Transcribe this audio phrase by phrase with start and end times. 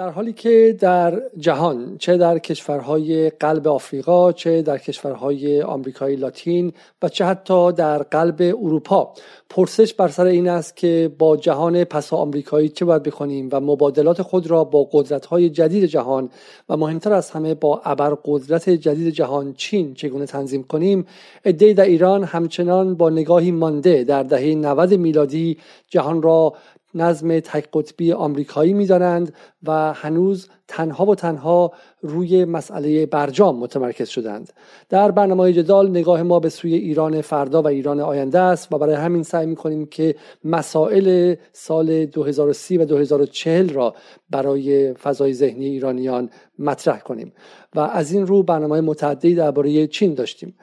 [0.00, 6.72] در حالی که در جهان چه در کشورهای قلب آفریقا چه در کشورهای آمریکای لاتین
[7.02, 9.14] و چه حتی در قلب اروپا
[9.50, 14.22] پرسش بر سر این است که با جهان پسا آمریکایی چه باید بکنیم و مبادلات
[14.22, 16.30] خود را با قدرت‌های جدید جهان
[16.68, 21.06] و مهمتر از همه با ابرقدرت جدید جهان چین چگونه تنظیم کنیم؟
[21.44, 25.58] عدهای در ایران همچنان با نگاهی مانده در دهه 90 میلادی
[25.88, 26.54] جهان را
[26.94, 29.32] نظم تک قطبی آمریکایی می‌دانند
[29.62, 34.52] و هنوز تنها و تنها روی مسئله برجام متمرکز شدند.
[34.88, 38.94] در برنامه جدال نگاه ما به سوی ایران فردا و ایران آینده است و برای
[38.94, 43.94] همین سعی می کنیم که مسائل سال 2030 و 2040 را
[44.30, 47.32] برای فضای ذهنی ایرانیان مطرح کنیم
[47.74, 50.54] و از این رو برنامه متعددی درباره چین داشتیم.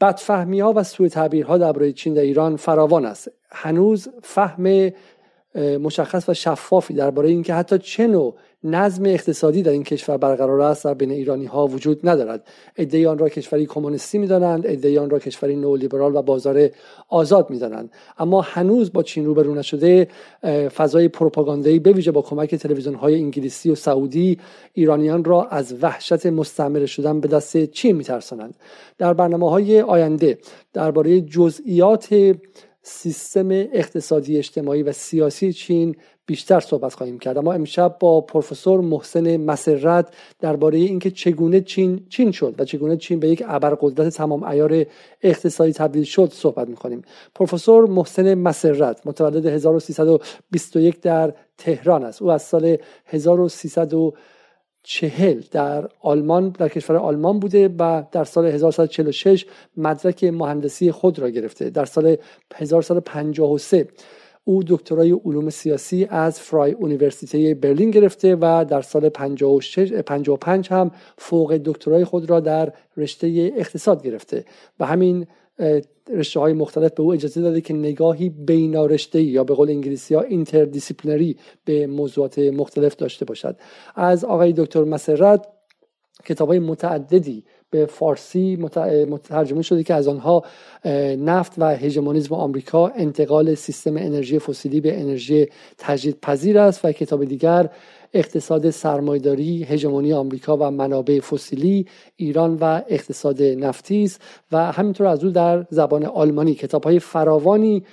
[0.00, 3.30] بدفهمی ها و سوء تعبیرها درباره چین در ایران فراوان است.
[3.50, 4.90] هنوز فهم
[5.54, 8.34] مشخص و شفافی درباره اینکه حتی چه نوع
[8.64, 12.46] نظم اقتصادی در این کشور برقرار است در بین ایرانی ها وجود ندارد.
[12.78, 16.68] عده آن را کشوری کمونیستی می‌دانند عده آن را کشوری نولیبرال و بازار
[17.08, 17.90] آزاد می‌دانند.
[18.18, 20.08] اما هنوز با چین روبرو نشده
[20.74, 24.38] فضای پروپاگاندایی ویژه با کمک تلویزیون های انگلیسی و سعودی
[24.72, 28.54] ایرانیان را از وحشت مستعمره شدن به دست چین میترسانند.
[28.98, 30.38] در برنامه های آینده
[30.72, 32.34] درباره جزئیات
[32.82, 37.38] سیستم اقتصادی اجتماعی و سیاسی چین بیشتر صحبت خواهیم کرد.
[37.38, 43.20] اما امشب با پروفسور محسن مسرت درباره اینکه چگونه چین چین شد و چگونه چین
[43.20, 44.84] به یک ابرقدرت تمام ایار
[45.22, 47.02] اقتصادی تبدیل شد صحبت می‌کنیم.
[47.34, 52.22] پروفسور محسن مسرت متولد 1321 در تهران است.
[52.22, 53.94] او از سال 1300
[54.82, 61.30] چهل در آلمان در کشور آلمان بوده و در سال 1946 مدرک مهندسی خود را
[61.30, 61.70] گرفته.
[61.70, 62.16] در سال
[62.54, 63.88] 1953
[64.44, 71.60] او دکترای علوم سیاسی از Freie Universität برلین گرفته و در سال 55 هم فوق
[71.64, 74.44] دکترای خود را در رشته اقتصاد گرفته.
[74.80, 75.26] و همین
[76.08, 80.20] رشته های مختلف به او اجازه داده که نگاهی بینارشته یا به قول انگلیسی ها
[80.20, 83.56] interdisciplinary به موضوعات مختلف داشته باشد.
[83.94, 85.46] از آقای دکتر مسرت
[86.24, 88.56] کتاب های متعددی به فارسی
[89.10, 90.44] مترجمه شده که از آنها
[91.18, 95.46] نفت و هژمونیسم آمریکا انتقال سیستم انرژی فسیلی به انرژی
[95.78, 97.70] تجدیدپذیر است و کتاب دیگر
[98.14, 101.86] اقتصاد سرمایداری هژمونی آمریکا و منابع فسیلی
[102.16, 104.20] ایران و اقتصاد نفتی است
[104.52, 106.54] و همینطور از او در زبان آلمانی.
[106.54, 107.84] کتاب های فراوانی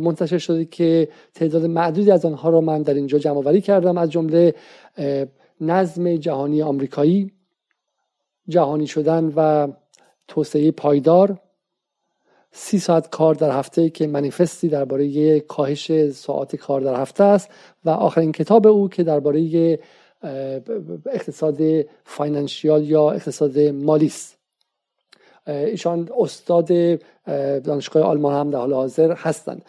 [0.00, 3.98] منتشر شده که تعداد معدودی از آنها را من در اینجا جمع آوری کردم.
[3.98, 4.54] از جمله
[5.60, 7.32] نظم جهانی آمریکایی
[8.48, 9.68] جهانی شدن و
[10.28, 11.38] توسعه پایدار.
[12.52, 17.50] سی ساعت کار در هفته که منیفستی درباره کاهش ساعت کار در هفته است
[17.84, 19.78] و آخرین کتاب او که درباره
[21.06, 21.60] اقتصاد
[22.04, 24.38] فاینانشیال یا اقتصاد مالی است.
[25.46, 26.68] ایشان استاد
[27.62, 29.64] دانشگاه آلمان هم در حال حاضر هستند.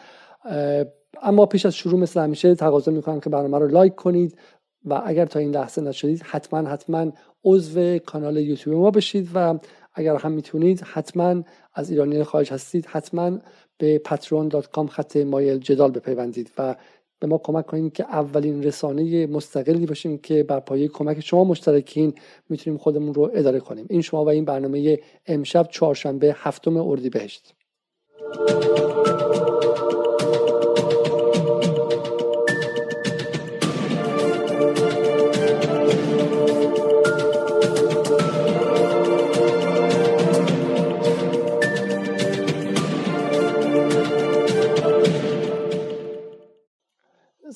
[1.22, 4.38] اما پیش از شروع مثل همیشه تقاضا می‌کنم که برنامه رو لایک کنید
[4.86, 7.12] و اگر تا این لحظه نشدید حتما حتما
[7.46, 9.60] عضو کانال یوتیوب ما بشید و
[9.94, 11.44] اگر هم می‌تونید حتما
[11.74, 13.40] از ایرانی خارج هستید حتما
[13.78, 16.76] به patreon.com خط مایل جدال بپیوندید و
[17.20, 22.14] به ما کمک کنید که اولین رسانه مستقلی باشیم که بر پایه کمک شما مشترکین
[22.50, 23.86] می‌تونیم خودمون رو اداره کنیم.
[23.90, 27.54] این شما و این برنامه امشب چهارشنبه هفتم اردیبهشت.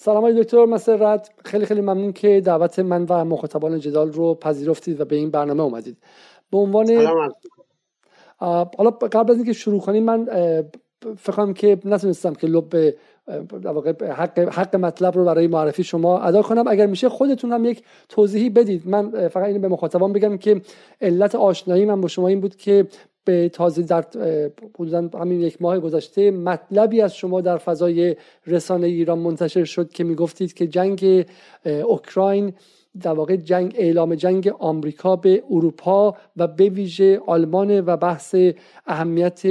[0.08, 5.02] سلام های دکتر مسرت خیلی خیلی ممنون که دعوت من و مخاطبان جدال رو پذیرفتید
[5.02, 5.98] و به این برنامه اومدید.
[6.52, 6.92] به عنوان
[8.78, 10.28] حالا قبل از اینکه شروع کنیم من
[11.18, 12.76] فکر کنم که نتونستم که لب
[14.02, 16.68] حق, حق مطلب رو برای معرفی شما ادا کنم.
[16.68, 18.88] اگر میشه خودتون هم یک توضیحی بدید.
[18.88, 20.62] من فقط اینو به مخاطبان بگم که
[21.02, 22.88] علت آشنایی من با شما این بود که
[23.26, 24.06] به تازه در
[24.80, 28.16] حدودا همین یک ماه گذشته مطلبی از شما در فضای
[28.48, 31.26] رسانه ایران منتشر شد که می‌گفتید که جنگ
[31.66, 32.54] اوکراین
[33.02, 38.36] در واقع جنگ اعلام جنگ آمریکا به اروپا و به ویژه آلمان و بحث
[38.86, 39.42] اهمیت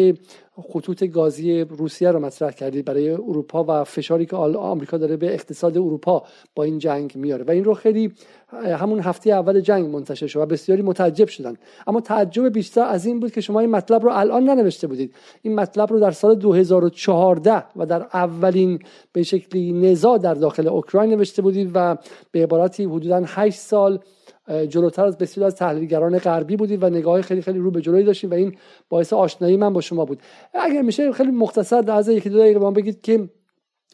[0.62, 5.78] خطوط گازی روسیه رو مطرح کردید برای اروپا و فشاری که آمریکا داره به اقتصاد
[5.78, 6.22] اروپا
[6.54, 7.44] با این جنگ میاره.
[7.44, 8.12] و این رو خیلی
[8.52, 11.56] همون هفته اول جنگ منتشر شد و بسیاری متعجب شدن.
[11.86, 15.14] اما تعجب بیشتر از این بود که شما این مطلب رو الان ننوشته بودید.
[15.42, 18.78] این مطلب رو در سال 2014 و در اولین
[19.12, 21.96] به شکلی نزاع در داخل اوکراین نوشته بودید و
[22.32, 24.00] به عبارتی حدودا 8 سال
[24.48, 28.32] جلوتر از بسیار از تحلیلگران غربی بودید و نگاه خیلی خیلی رو به جلوی داشتید
[28.32, 28.56] و این
[28.88, 30.22] باعث آشنایی من با شما بود.
[30.54, 33.28] اگر میشه خیلی مختصر در از یکی دو دقیقه بگید که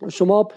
[0.09, 0.49] شما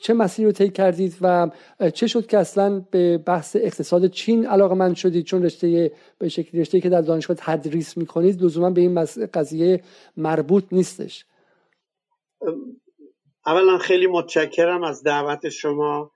[0.00, 1.50] چه مسیری رو طی کردید و
[1.94, 6.60] چه شد که اصلا به بحث اقتصاد چین علاقه من شدید؟ چون رشته به شکلی
[6.60, 9.04] رشته که در دانشگاه تدریس می‌کنید لزوما به این
[9.34, 9.82] قضیه
[10.16, 11.26] مربوط نیستش.
[13.46, 16.15] اولا خیلی متشکرم از دعوت شما.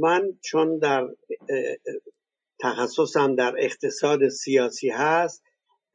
[0.00, 1.08] من چون در
[2.60, 5.44] تخصصم در اقتصاد سیاسی هست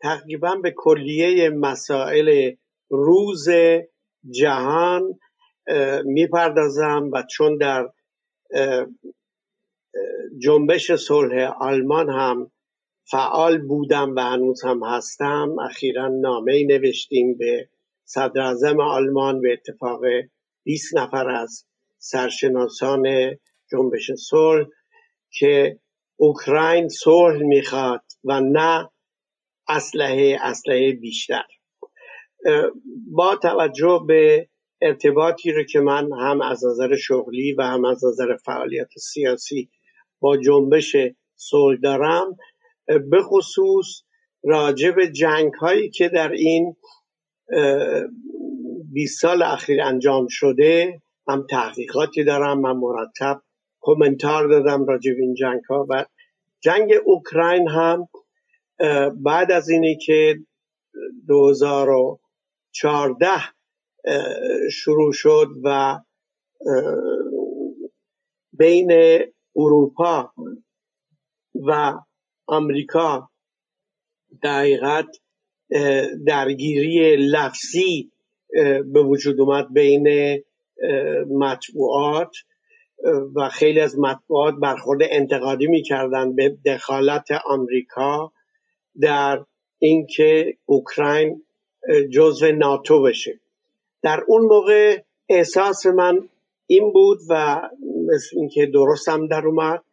[0.02, 2.56] تقریبا به کلیه مسائل
[2.90, 3.48] روز
[4.32, 5.20] جهان
[6.06, 7.90] می‌پردازم و چون در
[10.38, 12.52] جنبش صلح آلمان هم
[13.12, 17.70] فعال بودم و هنوز هم هستم اخیرا نامه نوشتیم به
[18.06, 18.42] صدر
[18.82, 20.02] آلمان به اتفاق
[20.64, 21.66] 20 نفر از
[22.06, 23.36] سرشناسان
[23.72, 24.68] جنبش صلح
[25.32, 25.80] که
[26.16, 28.90] اوکراین صلح می‌خواد و نه
[29.68, 31.44] اسلحه اسلحه بیشتر.
[33.12, 34.50] با توجه به
[34.82, 39.70] ارتباطی رو که من هم از نظر شغلی و هم از نظر فعالیت سیاسی
[40.20, 40.96] با جنبش
[41.36, 42.36] صلح دارم
[42.88, 44.02] به خصوص
[44.44, 46.76] راجع به جنگ هایی که در این
[48.94, 53.42] 20 سال اخیر انجام شده هم تحقیقاتی دارم من مرتب
[53.80, 56.06] کومنتار دادم راجع به این جنگ ها و
[56.64, 58.08] جنگ اوکراین هم
[59.24, 60.40] بعد از اینی که
[61.28, 63.28] 2014
[64.72, 66.00] شروع شد و
[68.54, 68.92] بین
[69.56, 70.34] اروپا
[71.56, 71.94] و
[72.48, 73.30] آمریکا
[74.44, 75.08] دقیقت
[76.28, 78.12] درگیری لفظی
[78.94, 80.08] به وجود اومد بین
[81.30, 82.36] مطبوعات
[83.36, 88.32] و خیلی از مطبوعات برخورد انتقادی می‌کردن به دخالت آمریکا
[89.02, 89.46] در
[89.80, 91.44] اینکه اوکراین
[92.12, 93.40] جزو ناتو بشه.
[94.02, 96.30] در اون موقع احساس من
[96.68, 97.62] این بود و
[98.14, 99.84] مثل اینکه درست هم در اومد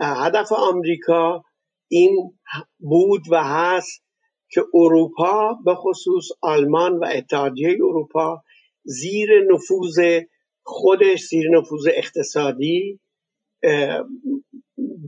[0.00, 1.44] هدف آمریکا
[1.88, 2.32] این
[2.78, 4.02] بود و هست
[4.48, 8.42] که اروپا به خصوص آلمان و اتحادیه اروپا
[8.84, 10.20] زیر نفوذ
[10.62, 13.00] خودش زیر نفوذ اقتصادی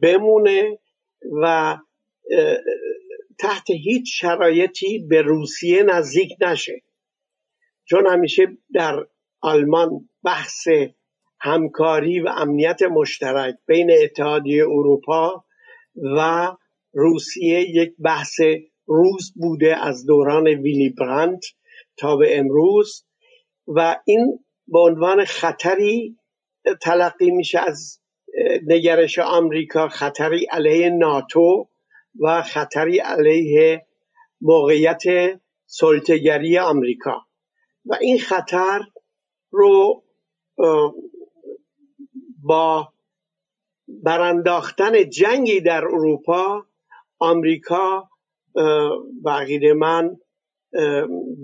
[0.03, 0.79] بمونه
[1.43, 1.77] و
[3.39, 6.83] تحت هیچ شرایطی به روسیه نزدیک نشه.
[7.85, 9.07] چون همیشه در
[9.41, 10.69] آلمان بحث
[11.41, 15.45] همکاری و امنیت مشترک بین اتحادیه اروپا
[16.17, 16.49] و
[16.93, 18.41] روسیه یک بحث
[18.87, 21.45] روز بوده از دوران ویلی برانت
[21.97, 23.07] تا به امروز.
[23.67, 26.19] و این به عنوان خطری
[26.83, 28.01] تلقی میشه از
[28.67, 31.69] نگرش آمریکا خطری علیه ناتو
[32.21, 33.87] و خطری علیه
[34.41, 35.03] موقعیت
[35.67, 37.27] سلطگری آمریکا.
[37.85, 38.81] و این خطر
[39.51, 40.05] رو
[42.43, 42.93] با
[43.89, 46.67] برانداختن جنگی در اروپا
[47.19, 48.09] آمریکا
[49.25, 49.47] و
[49.77, 50.17] من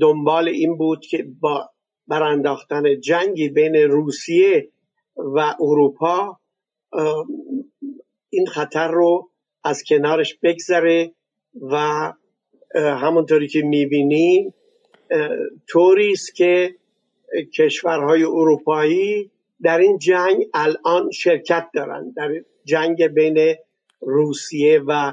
[0.01, 1.72] دنبال این بود که با
[2.13, 4.69] برانداختن جنگی بین روسیه
[5.17, 6.41] و اروپا
[8.31, 9.31] این خطر رو
[9.65, 11.13] از کنارش بگذره
[11.55, 12.13] و
[12.75, 14.55] همونطوری که می‌بینیم
[15.69, 16.75] طوری است که
[17.55, 19.31] کشورهای اروپایی
[19.63, 22.31] در این جنگ الان شرکت دارند در
[22.65, 23.55] جنگ بین
[24.01, 25.13] روسیه و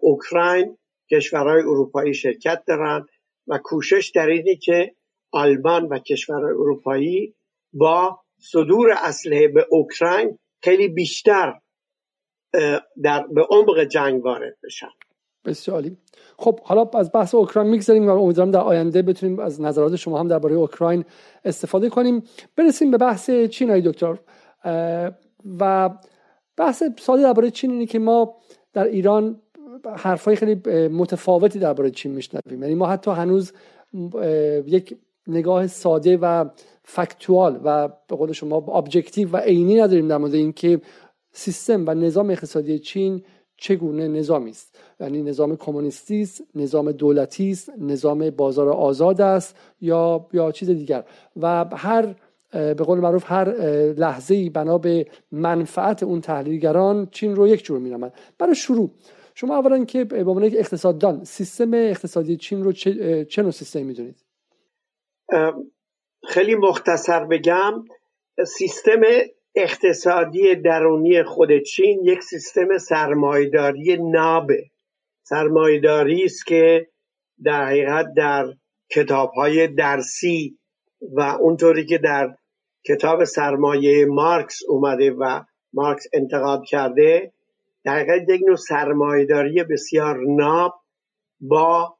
[0.00, 0.78] اوکراین
[1.10, 3.08] کشورهای اروپایی شرکت دارند
[3.46, 4.94] و کوشش در اینه که
[5.32, 7.34] آلمان و کشورهای اروپایی
[7.72, 11.58] با صدور اسلحه به اوکراین خیلی بیشتر
[13.02, 14.88] در به عمق جنگ وارد بشن.
[15.44, 15.84] بسیار
[16.38, 20.28] خب حالا از بحث اوکراین می‌گذاریم و امیدوارم در آینده بتونیم از نظرات شما هم
[20.28, 21.04] درباره اوکراین
[21.44, 22.22] استفاده کنیم.
[22.56, 24.18] برسیم به بحث چین های دکتر
[25.60, 25.90] و
[26.56, 28.36] بحث ساده درباره چین اینه که ما
[28.72, 29.42] در ایران
[29.96, 30.54] حرفای خیلی
[30.88, 32.62] متفاوتی درباره چین میشنویم.
[32.62, 33.52] یعنی ما حتی هنوز
[34.66, 36.44] یک نگاه ساده و
[36.84, 40.80] factual و به قول شما objective و عینی نداریم در مورد اینکه
[41.32, 43.22] سیستم و نظام اقتصادی چین
[43.56, 44.78] چگونه نظامی است.
[45.00, 51.04] یعنی نظام کمونیستی است نظام دولتی است نظام بازار آزاد است یا یا چیز دیگر.
[51.36, 52.14] و هر
[52.52, 53.48] به قول معروف هر
[53.92, 58.90] لحظه ای بنا به منفعت اون تحلیلگران چین رو یک جور مینامند برای شروع
[59.34, 63.82] شما اولا که به عنوان یک اقتصاددان سیستم اقتصادی چین رو چه, چه نوع سیستمی
[63.82, 64.31] می‌دونید؟
[66.28, 67.84] خیلی مختصر بگم
[68.46, 69.00] سیستم
[69.54, 74.64] اقتصادی درونی خود چین یک سیستم سرمایداری نابه.
[75.22, 76.88] سرمایداری است که
[77.44, 78.46] در حقیقت در
[78.90, 80.58] کتاب های درسی
[81.12, 82.36] و اونطوری که در
[82.86, 85.40] کتاب سرمایه مارکس اومده و
[85.72, 87.32] مارکس انتقاد کرده
[87.84, 90.74] در حقیقت یک نوع سرمایداری بسیار ناب
[91.40, 91.98] با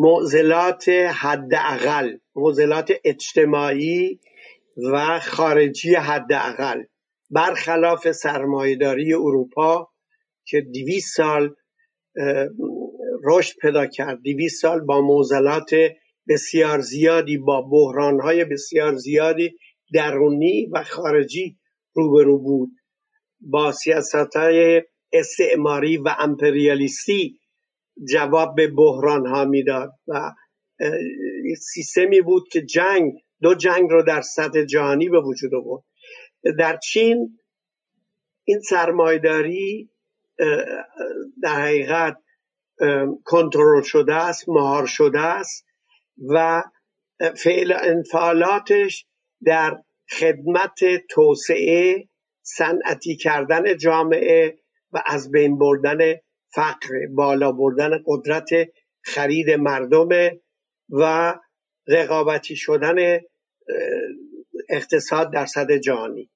[0.00, 4.20] معضلات حداقل معضلات اجتماعی
[4.92, 6.82] و خارجی حداقل.
[7.30, 9.90] برخلاف سرمایهداری اروپا
[10.44, 11.54] که دیویس سال
[13.24, 14.22] رشد پیدا کرد.
[14.22, 15.70] دیویس سال با معضلات
[16.28, 19.56] بسیار زیادی با بحرانهای بسیار زیادی
[19.92, 21.56] درونی و خارجی
[21.94, 22.70] روبرو بود.
[23.40, 27.38] با سیاست های استعماری و امپریالیستی
[28.12, 30.32] جواب به بحران ها می‌داد و
[31.58, 33.12] سیستمی بود که جنگ
[33.42, 35.84] دو جنگ رو در سطح جهانی به وجود آورد.
[36.58, 37.38] در چین
[38.44, 39.90] این سرمایداری
[41.42, 42.16] در حقیقت
[43.24, 45.66] کنترل شده است مهار شده است
[46.28, 46.62] و
[47.36, 49.06] فعل انفعالاتش
[49.44, 52.08] در خدمت توسعه
[52.42, 54.58] صنعتی کردن جامعه
[54.92, 55.98] و از بین بردن
[56.54, 58.48] فقر بالا بردن قدرت
[59.02, 60.08] خرید مردم
[60.90, 61.34] و
[61.86, 63.20] رقابتی شدن
[64.68, 66.30] اقتصاد در صد جهانی.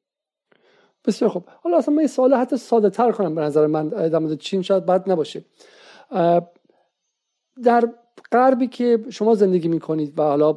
[1.04, 1.48] بسیار خوب.
[1.62, 4.62] حالا اصلا من این سوال حتی ساده تر کنم به نظر من در مورد چین
[4.62, 5.44] شاید بد نباشه.
[7.62, 7.92] در
[8.32, 10.52] غربی که شما زندگی می‌کنید و حالا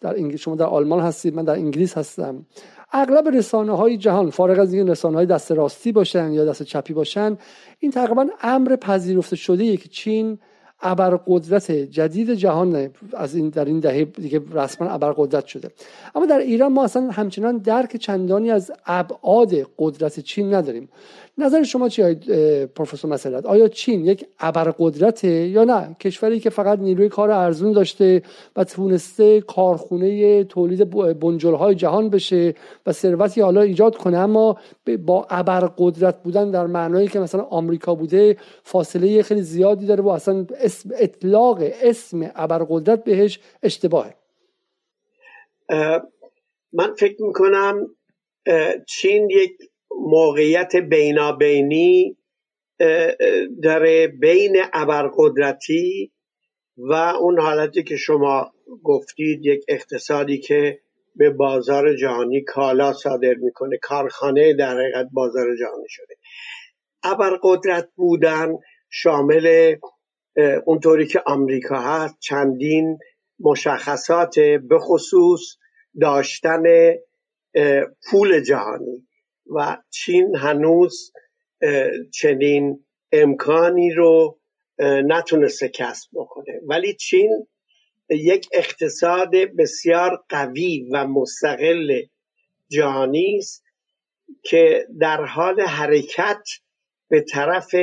[0.00, 2.46] در شما در آلمان هستید من در انگلیس هستم.
[2.92, 6.92] اغلب رسانه های جهان فارغ از این رسانه های دست راستی باشن یا دست چپی
[6.92, 7.38] باشن
[7.78, 10.38] این تقریبا امر پذیرفته شده که چین
[10.82, 15.70] ابرقدرت جدید جهان از این در این دهه دیگه رسما ابرقدرت شده.
[16.14, 20.88] اما در ایران ما اصلا همچنان درک چندانی از ابعاد قدرت چین نداریم.
[21.38, 22.14] نظر شما چی
[22.66, 28.22] پروفسور مسئلت آیا چین یک ابرقدرته یا نه؟ کشوری که فقط نیروی کار ارزون داشته
[28.56, 30.90] و تونسته کارخونه تولید
[31.20, 32.54] بنجلهای جهان بشه
[32.86, 34.56] و ثروتی حالا ایجاد کنه اما
[35.06, 40.46] با ابرقدرت بودن در معنایی که مثلا آمریکا بوده فاصله خیلی زیادی داره و اصلا
[40.66, 44.14] اسم اطلاق اسم ابرقدرت بهش اشتباهه.
[46.72, 47.96] من فکر می‌کنم
[48.88, 49.50] چین یک
[49.90, 52.16] موقعیت بینابینی
[53.62, 56.12] داره بین ابرقدرتی
[56.76, 60.78] و اون حالتی که شما گفتید یک اقتصادی که
[61.16, 66.14] به بازار جهانی کالا صادر می‌کنه کارخانه در حقیقت بازار جهانی شده.
[67.02, 68.54] ابرقدرت بودن
[68.90, 69.76] شامل
[70.64, 72.98] اونطوری که آمریکا هست چندین
[73.40, 75.40] مشخصات به خصوص
[76.00, 76.62] داشتن
[78.10, 79.06] پول جهانی
[79.54, 81.12] و چین هنوز
[82.12, 84.38] چنین امکانی رو
[84.80, 86.60] نتونسته کسب بکنه.
[86.66, 87.46] ولی چین
[88.10, 92.00] یک اقتصاد بسیار قوی و مستقل
[92.68, 93.64] جهانی است
[94.42, 96.42] که در حال حرکت
[97.08, 97.74] به طرف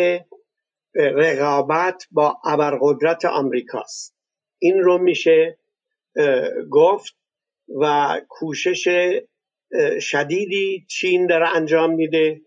[0.95, 4.15] رقابت با ابرقدرت آمریکاست.
[4.59, 5.57] این رو میشه
[6.69, 7.15] گفت
[7.81, 8.87] و کوشش
[9.99, 12.41] شدیدی چین داره انجام میده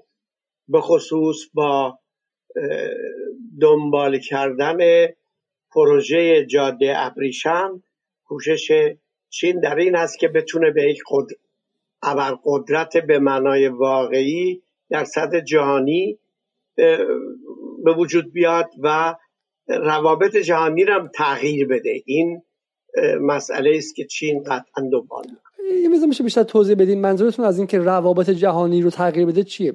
[0.68, 1.98] به خصوص با
[3.60, 5.06] دنبال کردن
[5.70, 7.82] پروژه جاده ابریشم.
[8.24, 8.92] کوشش
[9.30, 10.98] چین در این است که بتونه به یک
[12.44, 16.18] قدرت به معنای واقعی در سطح جهانی
[17.86, 19.14] به وجود بیاد و
[19.68, 22.02] روابط جهانی را تغییر بده.
[22.06, 22.42] این
[23.20, 25.24] مسئله است که چین قطعا دنبال
[25.82, 27.00] یه میشه بیشتر توضیح بدین.
[27.00, 29.72] منظورتون از اینکه روابط جهانی رو تغییر بده چیه؟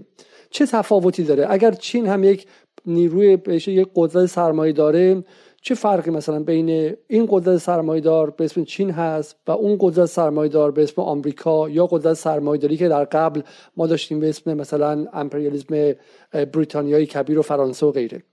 [0.49, 2.47] چه تفاوتی داره؟ اگر چین هم یک
[2.85, 5.23] نیروی بهش یک قدرت سرمایه داره
[5.61, 10.05] چه فرقی مثلا بین این قدرت سرمایه دار به اسم چین هست و اون قدرت
[10.05, 13.41] سرمایه دار به اسم آمریکا یا قدرت سرمایه داری که در قبل
[13.77, 15.95] ما داشتیم به اسم مثلا امپریالیسم
[16.31, 18.23] بریتانیای کبیر و فرانسه و غیره؟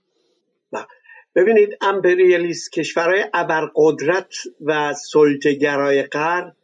[1.35, 6.55] ببینید امپریالیست کشورهای ابرقدرت و سلطه‌گرای غرب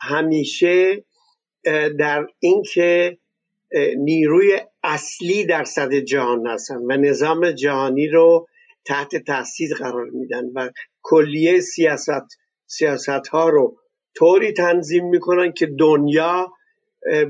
[0.00, 1.04] همیشه
[1.98, 3.18] در اینکه
[3.96, 8.46] نیروی اصلی در صد جهان هستن و نظام جهانی رو
[8.84, 10.70] تحت تاثیر قرار میدن و
[11.02, 13.76] کلیه سیاست سیاست ها رو
[14.14, 16.52] طوری تنظیم می‌کنن که دنیا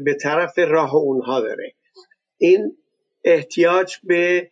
[0.04, 1.74] به طرف راه اونها بره.
[2.38, 2.76] این
[3.24, 4.50] احتیاج به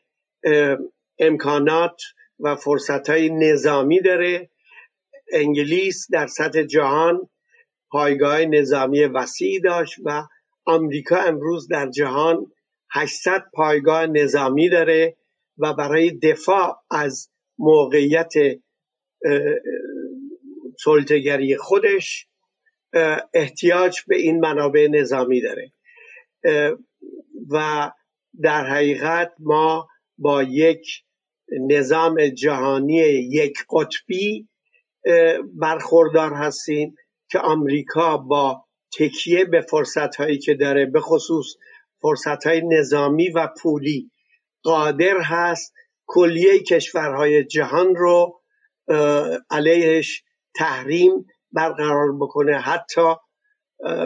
[1.19, 2.02] امکانات
[2.40, 4.50] و فرصت های نظامی داره.
[5.33, 7.28] انگلیس در سطح جهان
[7.90, 10.23] پایگاه نظامی وسیعی داشت و
[10.64, 12.52] آمریکا امروز در جهان
[12.90, 15.17] 800 پایگاه نظامی داره.
[15.58, 18.32] و برای دفاع از موقعیت
[20.84, 22.28] سلطگری خودش
[23.34, 25.72] احتیاج به این منابع نظامی داره.
[27.50, 27.90] و
[28.42, 29.88] در حقیقت ما
[30.18, 30.86] با یک
[31.68, 32.96] نظام جهانی
[33.30, 34.48] یک قطبی
[35.54, 36.94] برخوردار هستیم
[37.30, 38.64] که آمریکا با
[38.98, 41.46] تکیه به فرصت هایی که داره به خصوص
[42.02, 44.10] فرصت های نظامی و پولی
[44.68, 45.75] قادر هست
[46.06, 48.40] کلیه کشورهای جهان رو
[49.50, 50.22] علیهش
[50.56, 52.58] تحریم برقرار بکنه.
[52.58, 53.14] حتی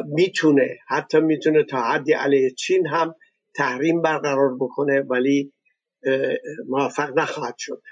[0.04, 3.14] می‌تونه حتی می‌تونه تا حدی علیه چین هم
[3.54, 5.52] تحریم برقرار بکنه ولی
[6.69, 7.83] موفق نخواهد شد.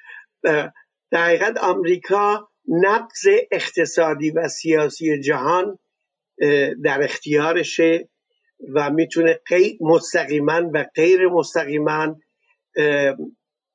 [1.11, 5.79] در حقیقت آمریکا نبض اقتصادی و سیاسی جهان
[6.85, 8.09] در اختیارشه
[8.75, 9.41] و می‌تونه
[9.81, 12.17] مستقیما و غیر مستقیما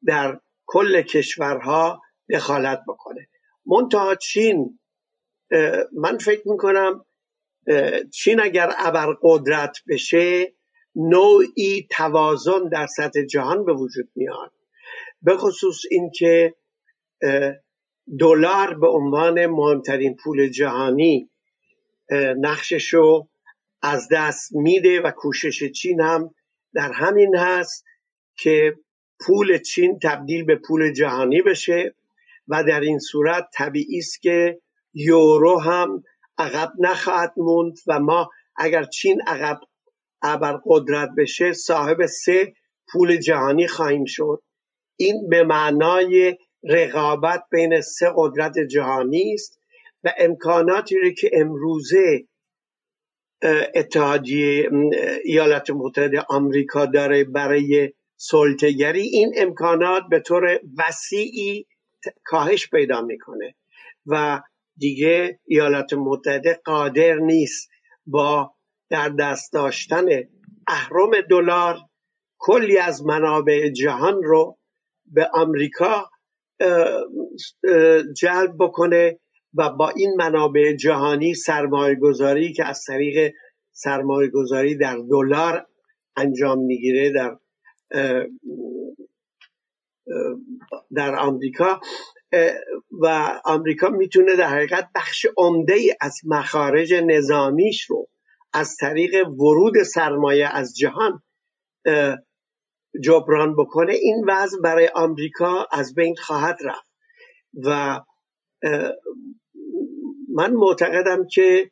[0.05, 3.27] در کل کشورها دخالت بکنه.
[3.65, 4.79] منتها چین
[5.93, 7.05] من فکر می‌کنم
[8.13, 8.67] چین اگر
[9.21, 10.53] قدرت بشه
[10.95, 14.51] نوعی توازن در سطح جهان به وجود میاد.
[15.21, 16.55] به خصوص اینکه
[18.19, 21.29] دلار به عنوان مهمترین پول جهانی
[22.37, 23.27] نقشش رو
[23.81, 26.35] از دست میده و کوشش چین هم
[26.73, 27.85] در همین هست
[28.37, 28.75] که
[29.19, 31.95] پول چین تبدیل به پول جهانی بشه
[32.47, 34.59] و در این صورت طبیعی است که
[34.93, 36.03] یورو هم
[36.37, 39.59] عقب نخواهد موند و ما اگر چین عقب
[40.21, 42.53] ابر قدرت بشه صاحب سه
[42.91, 44.41] پول جهانی خواهیم شد.
[44.97, 49.59] این به معنای رقابت بین سه قدرت جهانی است
[50.03, 52.27] و امکاناتی رو که امروزه
[53.75, 54.69] اتحادیه
[55.23, 61.67] ایالات متحده آمریکا داره برای سلطگری این امکانات به طور وسیعی
[62.23, 63.55] کاهش پیدا می‌کنه
[64.05, 64.41] و
[64.77, 67.69] دیگه ایالات متحده قادر نیست
[68.05, 68.55] با
[68.89, 70.05] در دست داشتن
[70.67, 71.77] اهرم دلار
[72.37, 74.57] کلی از منابع جهان رو
[75.05, 76.09] به آمریکا
[78.17, 79.19] جلب بکنه
[79.53, 83.33] و با این منابع جهانی سرمایه گذاری که از طریق
[83.71, 85.67] سرمایه گذاری در دلار
[86.15, 87.37] انجام می‌گیره در
[90.95, 91.79] در آمریکا
[92.91, 98.07] و آمریکا می‌تونه در حقیقت بخش عمده از مخارج نظامیش رو
[98.53, 101.23] از طریق ورود سرمایه از جهان
[103.03, 103.93] جبران بکنه.
[103.93, 106.91] این وضع برای آمریکا از بین خواهد رفت.
[107.63, 108.01] و
[110.33, 111.71] من معتقدم که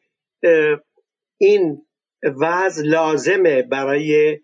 [1.38, 1.86] این
[2.41, 4.39] وضع لازمه برای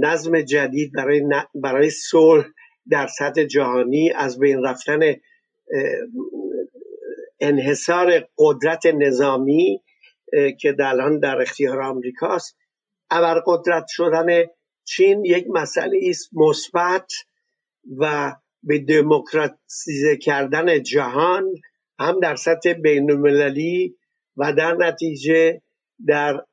[0.00, 1.22] نظم جدید برای,
[1.54, 2.44] برای صلح
[2.90, 5.00] در سطح جهانی از بین رفتن
[7.40, 9.80] انحصار قدرت نظامی
[10.60, 12.56] که در الان در اختیار آمریکاست.
[13.46, 14.44] قدرت شدن
[14.84, 17.12] چین یک مسئله است مثبت
[17.98, 21.44] و به دموکراتیزه کردن جهان
[21.98, 23.96] هم در سطح بین المللی
[24.36, 25.62] و در نتیجه
[26.06, 26.44] در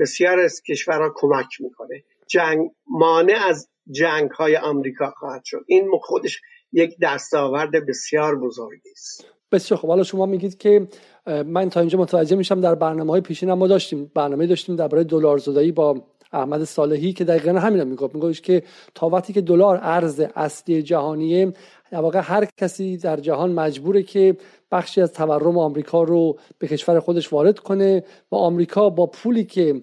[0.00, 2.04] بسیار از کشورها کمک می‌کنه.
[2.28, 5.64] جنگ مانع از جنگ های آمریکا خواهد شد.
[5.66, 6.40] این خودش
[6.72, 9.24] یک دستاورد بسیار بزرگی است.
[9.52, 10.88] بسیار خب حالا شما میگید که
[11.26, 15.38] من تا اینجا متوجه میشم در برنامه های پیشین ما داشتیم برنامه داشتیم درباره دلار
[15.38, 16.02] زدایی با
[16.36, 18.14] احمد صالحی که دقیقا همین رو می‌گفت.
[18.14, 18.62] می‌گفت که
[18.94, 21.52] تا وقتی که دلار ارز اصلی جهانیه
[21.90, 24.36] در واقع هر کسی در جهان مجبوره که
[24.72, 29.82] بخشی از تورم آمریکا رو به کشور خودش وارد کنه و آمریکا با پولی که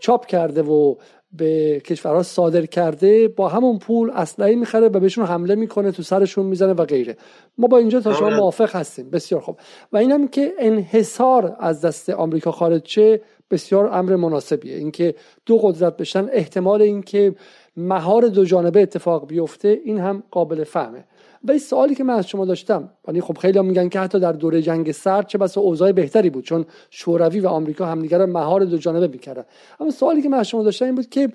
[0.00, 0.94] چاپ کرده و
[1.32, 6.46] به کشورها صادر کرده با همون پول اسلحه می‌خره و بهشون حمله می‌کنه تو سرشون
[6.46, 7.16] می‌زنه و غیره.
[7.58, 9.10] ما با اینجا تا شما موافق هستیم.
[9.10, 9.58] بسیار خوب.
[9.92, 14.76] و اینم که انحصار از دست آمریکا خارج چه بسیار امر مناسبیه.
[14.76, 15.14] اینکه
[15.46, 17.34] دو قدرت بشن احتمال اینکه
[17.76, 21.04] مهار دو جانبه اتفاق بیفته این هم قابل فهمه.
[21.44, 24.20] و این سوالی که من از شما داشتم یعنی خب خیلی هم میگن که حتی
[24.20, 28.64] در دوره جنگ سرد چه بس اوضاع بهتری بود چون شوروی و آمریکا همدیگر مهار
[28.64, 29.44] دو جانبه می‌کردن.
[29.80, 31.28] اما سوالی که من از شما داشتم این بود که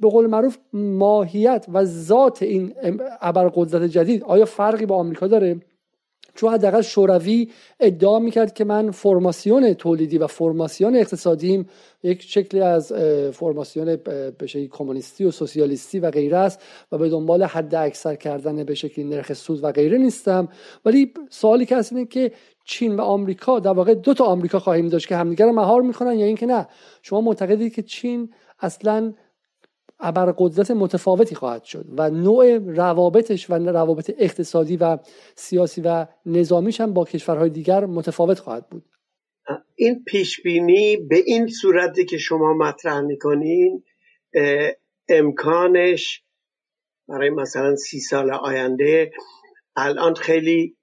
[0.00, 2.74] به قول معروف ماهیت و ذات این
[3.20, 5.60] ابرقدرت جدید آیا فرقی با آمریکا داره؟
[6.34, 7.48] چون حداقل شوروی
[7.80, 11.68] ادعا می‌کرد که من فرماسیون تولیدی و فرماسیون اقتصادیم
[12.02, 12.92] یک شکلی از
[13.32, 14.34] فرماسیون به
[14.70, 19.32] کمونیستی و سوسیالیستی و غیره است و به دنبال حد اکثر کردن به شکلی نرخ
[19.32, 20.48] سود و غیره نیستم.
[20.84, 22.32] ولی سوالی که هست اینه که
[22.64, 26.18] چین و آمریکا در واقع دو تا آمریکا خواهیم داشت که همدیگر رو مهار می‌کنن
[26.18, 26.68] یا اینکه نه؟
[27.02, 29.12] شما معتقدید که چین اصلا
[30.00, 34.98] ابرقدرت متفاوتی خواهد شد و نوع روابطش و روابط اقتصادی و
[35.34, 38.84] سیاسی و نظامیش هم با کشورهای دیگر متفاوت خواهد بود.
[39.76, 43.84] این پیش بینی به این صورتی که شما مطرح می‌کنین
[45.08, 46.24] امکانش
[47.08, 49.10] برای مثلا سی سال آینده
[49.76, 50.76] الان خیلی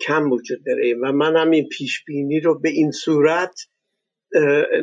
[0.00, 3.60] کم وجود داره و من هم این پیش بینی رو به این صورت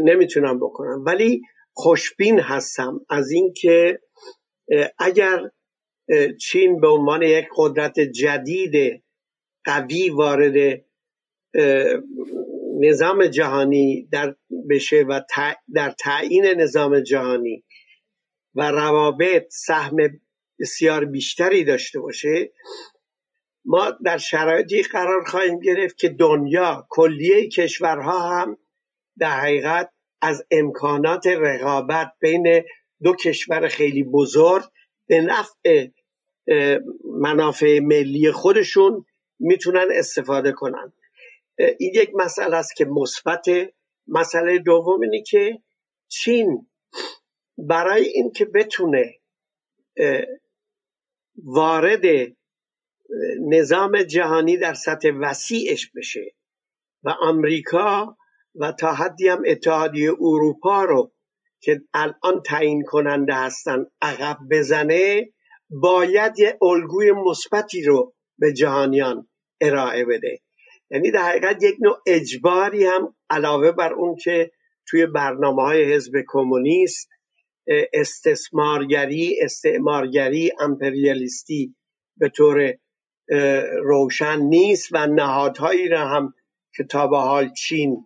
[0.01, 1.03] نمی‌تونم بکنم.
[1.05, 1.41] ولی
[1.73, 3.99] خوشبین هستم از اینکه
[4.99, 5.49] اگر
[6.41, 9.03] چین به عنوان یک قدرت جدید
[9.65, 10.85] قوی وارد
[12.79, 14.35] نظام جهانی در
[14.69, 15.21] بشه و
[15.73, 17.63] در تعیین نظام جهانی
[18.55, 19.95] و روابط سهم
[20.59, 22.51] بسیار بیشتری داشته باشه
[23.65, 28.57] ما در شرایطی قرار خواهیم گرفت که دنیا کلیه کشورها هم
[29.17, 29.92] در حقیقت
[30.23, 32.63] از امکانات رقابت بین
[33.03, 34.63] دو کشور خیلی بزرگ
[35.07, 35.87] به نفع
[37.19, 39.05] منافع ملی خودشون
[39.39, 40.93] می‌تونن استفاده کنن.
[41.57, 43.45] این یک مسئله است که مثبت.
[44.07, 45.59] مسئله دوم اینه که
[46.07, 46.67] چین
[47.57, 49.19] برای اینکه بتونه
[51.43, 52.01] وارد
[53.49, 56.35] نظام جهانی در سطح وسیعش بشه
[57.03, 58.17] و آمریکا
[58.55, 61.11] و تا حدی هم اتحادیه اروپا رو
[61.61, 65.29] که الان تعیین کننده هستن عقب بزنه
[65.69, 69.27] باید یه الگوی مثبتی رو به جهانیان
[69.61, 70.39] ارائه بده.
[70.91, 74.51] یعنی در حقیقت یک نوع اجباری هم علاوه بر اون که
[74.87, 77.09] توی برنامه های حزب کمونیست
[77.93, 81.75] استثمارگری استعمارگری امپریالیستی
[82.17, 82.73] به طور
[83.83, 86.33] روشن نیست و نهادهایی را هم
[86.75, 88.05] که تا به حال چین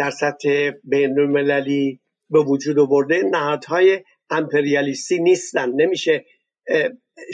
[0.00, 3.22] در سطح بین المللی به وجود آورده.
[3.30, 5.72] نهادهای امپریالیستی نیستن.
[5.76, 6.24] نمیشه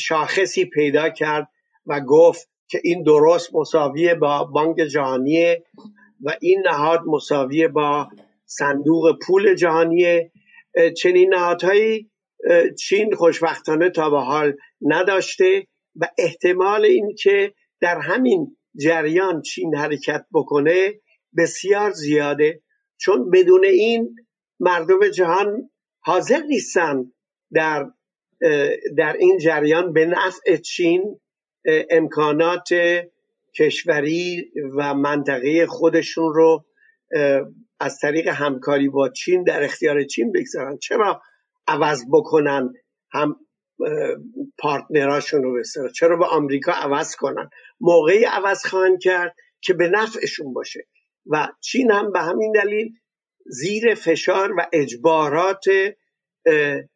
[0.01, 1.49] شاخصی پیدا کرد
[1.87, 5.57] و گفت که این درست مساویه با بانک جهانی
[6.21, 8.09] و این نهاد مساویه با
[8.47, 10.31] صندوق پول جهانی.
[10.97, 12.11] چنین نهادهایی
[12.79, 20.93] چین خوشبختانه تا به حال نداشته و احتمال اینکه در همین جریان چین حرکت بکنه
[21.37, 22.63] بسیار زیاده.
[22.97, 24.17] چون بدون این
[24.61, 25.71] مردم جهان
[26.01, 27.13] حاضر نیستن
[27.53, 27.87] در
[28.97, 31.21] در این جریان به نفع چین
[31.91, 32.69] امکانات
[33.59, 36.65] کشوری و منطقه خودشون رو
[37.81, 40.79] از طریق همکاری با چین در اختیار چین بگذارن.
[40.79, 41.23] چرا
[41.69, 42.73] عوض بکنن
[43.11, 43.37] هم
[44.59, 50.53] پارتنراشون رو بسیار چرا با آمریکا عوض کنن؟ موقعی عوض خواهند کرد که به نفعشون
[50.53, 50.87] باشه.
[51.31, 52.93] و چین هم به همین دلیل
[53.47, 55.65] زیر فشار و اجبارات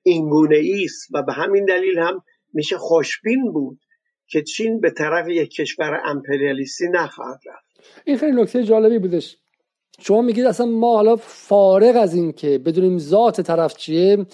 [0.02, 2.22] اینگونه است و به همین دلیل هم
[2.54, 3.80] میشه خوشبین بود
[4.28, 7.88] که چین به طرف یک کشور امپریالیستی نخواهد رفت.
[8.04, 9.36] این خیلی نکته جالبی بودش.
[10.00, 14.26] شما میگید اصلا ما حالا فارغ از این که بدونیم ذات طرف چیه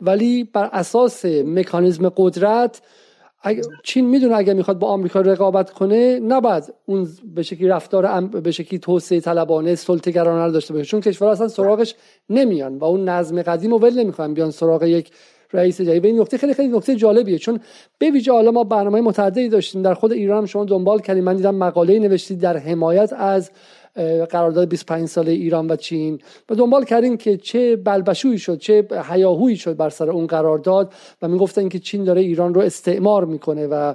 [0.00, 2.82] ولی بر اساس مکانیزم قدرت
[3.82, 8.78] چین می‌دونه اگر می‌خواد با آمریکا رقابت کنه نباید اون به شکلی رفتار به شکلی
[8.78, 10.84] توسعه طلبانه سلطه‌گرانه رو داشته باشه.
[10.84, 11.94] چون کشورها اصلا سراغش
[12.30, 15.10] نمیان و اون نظم قدیم رو ول نمی‌خوان بیان سراغ یک
[15.52, 16.04] رئیس جدید.
[16.04, 17.38] و این نکته خیلی خیلی نکته جالبیه.
[17.38, 17.60] چون
[17.98, 19.82] به ویژه حالا ما برنامه متعددی داشتیم.
[19.82, 21.24] در خود ایران هم شما دنبال کردیم.
[21.24, 23.50] من دیدم مقاله نوشتید در حمایت از
[24.30, 26.18] قرارداد 25 ساله ایران و چین
[26.50, 31.28] و دنبال کردیم که چه بلبشویی شد چه هیاهویی شد بر سر اون قرارداد و
[31.28, 33.94] می‌گفتن که چین داره ایران رو استعمار می‌کنه و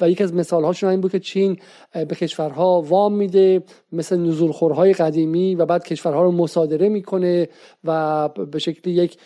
[0.00, 1.58] و یکی از مثال هاشون این بود که چین
[1.92, 7.48] به کشورها وام میده مثل نزولخورهای قدیمی و بعد کشورها رو مصادره می‌کنه
[7.84, 9.16] و به شکلی یک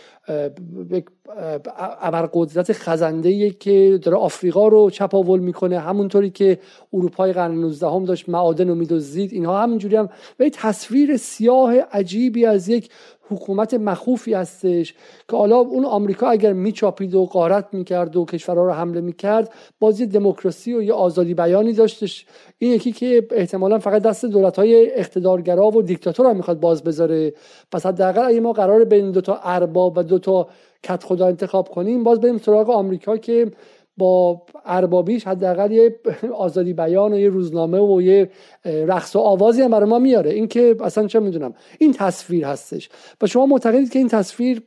[2.00, 5.78] ابرقدرت خزنده که داره آفریقا رو چپاول می‌کنه.
[5.78, 6.58] همونطوری که
[6.92, 10.08] اروپای قرن 19 هم داشت معادن و میدوزید اینها همینجوری هم.
[10.40, 12.90] و تصویر سیاه عجیبی از یک
[13.30, 14.94] حکومت مخوفی هستش
[15.28, 20.00] که حالا اون آمریکا اگر میچاپید و قارت می‌کرد و کشورها رو حمله می‌کرد باز
[20.00, 22.26] یه دموکراسی و یه آزادی بیانی داشتش.
[22.58, 27.32] این یکی که احتمالا فقط دست دولت های اقتدارگرا و دیکتاتور هم می‌خواد باز بذاره.
[27.72, 30.48] پس حداقل اگه ما قرار بین دو تا ارباب و دو تا
[30.82, 33.50] کت خدا انتخاب کنیم باز بریم سراغ آمریکا که
[33.96, 36.00] با اربابیش حداقل یه
[36.34, 38.30] آزادی بیان و یه روزنامه و یه
[38.64, 40.30] رقص و آوازی هم برای ما میاره.
[40.30, 42.88] این که اصلا چه می‌دونم این تصویر هستش.
[43.22, 44.62] و شما معتقدید که این تصویر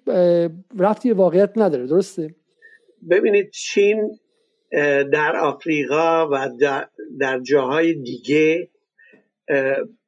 [0.79, 2.35] رفتی واقعیت نداره درسته؟
[3.09, 4.19] ببینید چین
[5.11, 6.49] در آفریقا و
[7.19, 8.69] در جاهای دیگه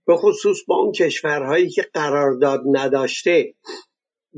[0.07, 3.53] به خصوص با اون کشورهایی که قرارداد نداشته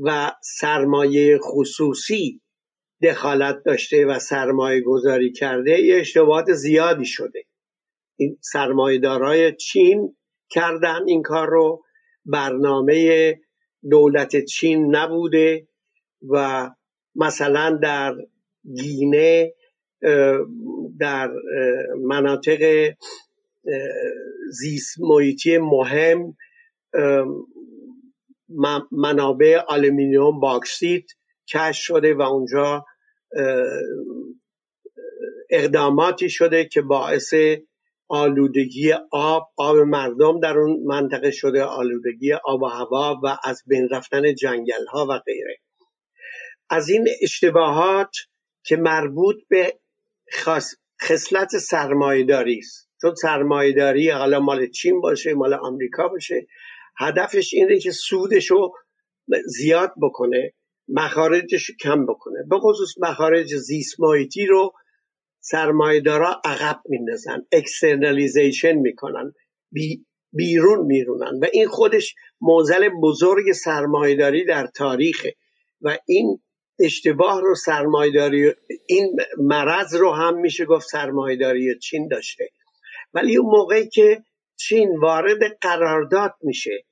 [0.02, 2.40] و سرمایه خصوصی
[3.02, 7.44] دخالت داشته و سرمایه گذاری کرده یه اشتباهات زیادی شده.
[8.16, 10.16] این سرمایه چین
[10.50, 11.82] کردن این کار رو.
[12.28, 13.34] برنامه
[13.90, 15.68] دولت چین نبوده
[16.28, 16.70] و
[17.14, 18.14] مثلا در
[18.76, 19.54] گینه
[21.00, 21.30] در
[22.06, 22.92] مناطق
[24.50, 26.36] زیست محیطی مهم
[28.92, 31.04] منابع آلومینیوم باکسیت
[31.52, 32.84] کشف شده و اونجا
[35.50, 37.34] اقداماتی شده که باعث
[38.08, 43.88] آلودگی آب آب مردم در اون منطقه شده آلودگی آب و هوا و از بین
[43.90, 45.58] رفتن جنگل ها و غیره.
[46.70, 48.16] از این اشتباهات
[48.64, 49.78] که مربوط به
[51.02, 52.90] خصلت سرمایداری است.
[53.00, 56.46] چون سرمایداری حالا مال چین باشه مال آمریکا باشه
[56.98, 58.74] هدفش اینه که سودش رو
[59.46, 60.52] زیاد بکنه
[60.88, 62.38] مخارجش کم بکنه.
[62.50, 64.72] به خصوص مخارج زیست محیطی رو
[65.40, 69.32] سرمایدارا عقب میندازن externalization می‌کنن
[69.72, 75.34] بی بیرون میرونن و این خودش معضل بزرگ سرمایداری در تاریخه
[75.80, 76.40] و این
[76.78, 78.52] اشتباه رو سرمایداری
[78.86, 82.48] این مرض رو هم میشه گفت سرمایداری چین داشته.
[83.14, 84.22] ولی اون موقعی که
[84.56, 86.84] چین وارد قرارداد میشه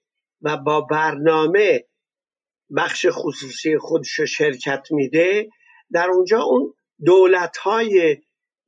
[0.44, 1.84] و با برنامه
[2.76, 5.48] بخش خصوصی خودش شرکت میده
[5.92, 8.16] در اونجا اون دولت های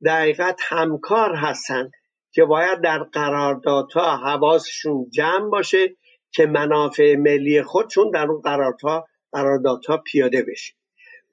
[0.05, 1.91] دقیقت همکار هستن
[2.31, 5.95] که باید در قراردادها حواسشون جمع باشه
[6.31, 10.73] که منافع ملی خودشون در اون قراردادها قراردادها پیاده بشه.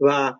[0.00, 0.34] و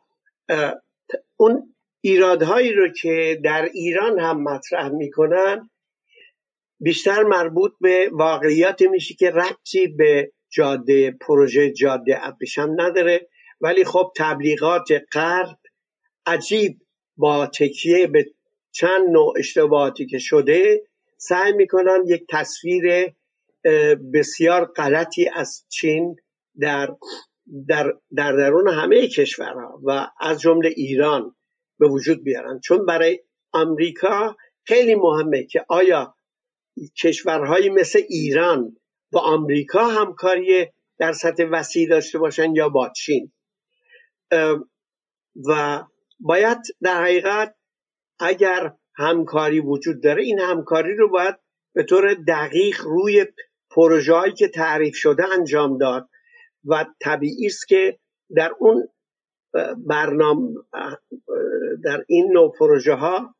[1.37, 5.71] اون ایرادهایی رو که در ایران هم مطرح می‌کنن
[6.80, 13.28] بیشتر مربوط به واقعیات میشه که ربطی به جاده پروژه جاده ابریشم نداره.
[13.60, 15.58] ولی خب تبلیغات غرب
[16.26, 16.78] عجیب
[17.16, 18.26] با تکیه به
[18.72, 20.82] چند نوع اشتباهاتی که شده
[21.16, 23.12] سعی می‌کنن یک تصویر
[24.12, 26.16] بسیار غلطی از چین
[26.60, 26.96] در
[27.68, 31.37] در, در درون همه کشورها و از جمله ایران
[31.78, 32.60] به وجود بیارن.
[32.60, 33.20] چون برای
[33.52, 36.13] آمریکا خیلی مهمه که آیا
[37.02, 38.76] کشورهایی مثل ایران
[39.12, 40.66] با آمریکا همکاری
[40.98, 43.32] در سطح وسیع داشته باشن یا با چین.
[45.48, 45.82] و
[46.20, 47.54] باید در حقیقت
[48.20, 51.37] اگر همکاری وجود داره این همکاری رو باید
[51.74, 53.26] به طور دقیق روی
[53.70, 56.08] پروژه که تعریف شده انجام داد.
[56.64, 57.98] و طبیعی است که
[58.37, 58.88] در اون
[59.76, 60.54] برنامه
[61.84, 63.34] در این نوع پروژه ها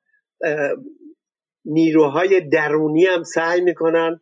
[1.65, 4.21] نیروهای درونی هم سعی می‌کنن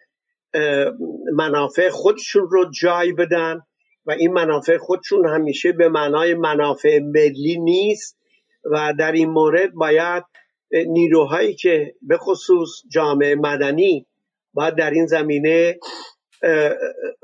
[1.32, 3.60] منافع خودشون رو جای بدن
[4.06, 8.18] و این منافع خودشون همیشه به معنای منافع ملی نیست
[8.64, 10.24] و در این مورد باید
[10.72, 14.06] نیروهایی که به خصوص جامعه مدنی
[14.54, 15.78] باید در این زمینه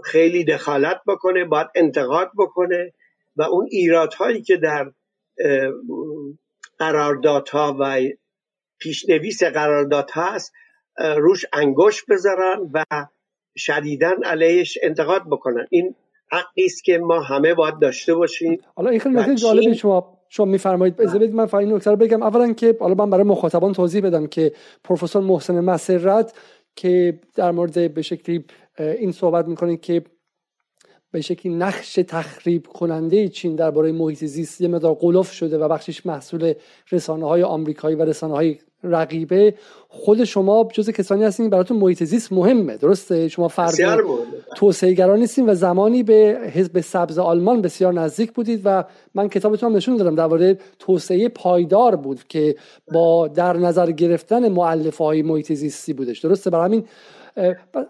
[0.04, 2.92] خیلی دخالت بکنه باید انتقاد بکنه
[3.36, 4.92] و اون ایرادهایی که در
[6.78, 8.00] قراردادها و
[8.78, 10.52] پیشنویس قراردادها هست
[10.98, 12.84] روش انگشت بذارن و
[13.56, 15.66] شدیدا علیهش انتقاد بکنن.
[15.70, 15.94] این
[16.30, 20.46] حقی است که ما همه باید داشته باشیم حالا این خیلی نکته جالبی شما شما
[20.46, 21.00] میفرمایید.
[21.00, 22.22] اجازه بدید من فقط این نکته رو بگم.
[22.22, 24.52] اولا که حالا من برای مخاطبان توضیح بدم که
[24.84, 26.34] پروفسور محسن مسرت
[26.76, 28.44] که در مورد به شکلی
[28.78, 30.04] این صحبت می‌کنه که
[31.12, 36.06] به شکلی نقش تخریب کننده چین درباره محیط زیست یه مقدار قلوف شده و بخشش
[36.06, 36.54] محصول
[36.92, 39.54] رسانه های آمریکایی و رسانه های رقیبه
[39.88, 43.74] خود شما جز کسانی هستین براتون محیط زیست مهمه درسته؟ شما فرد
[44.56, 49.70] توسعه گران نیستین و زمانی به حزب سبز آلمان بسیار نزدیک بودید و من کتابتون
[49.70, 52.56] هم نشون دادم درباره توسعه پایدار بود که
[52.92, 56.18] با در نظر گرفتن معلفه های محیط زیستی بودش.
[56.18, 56.84] درسته؟ برای همین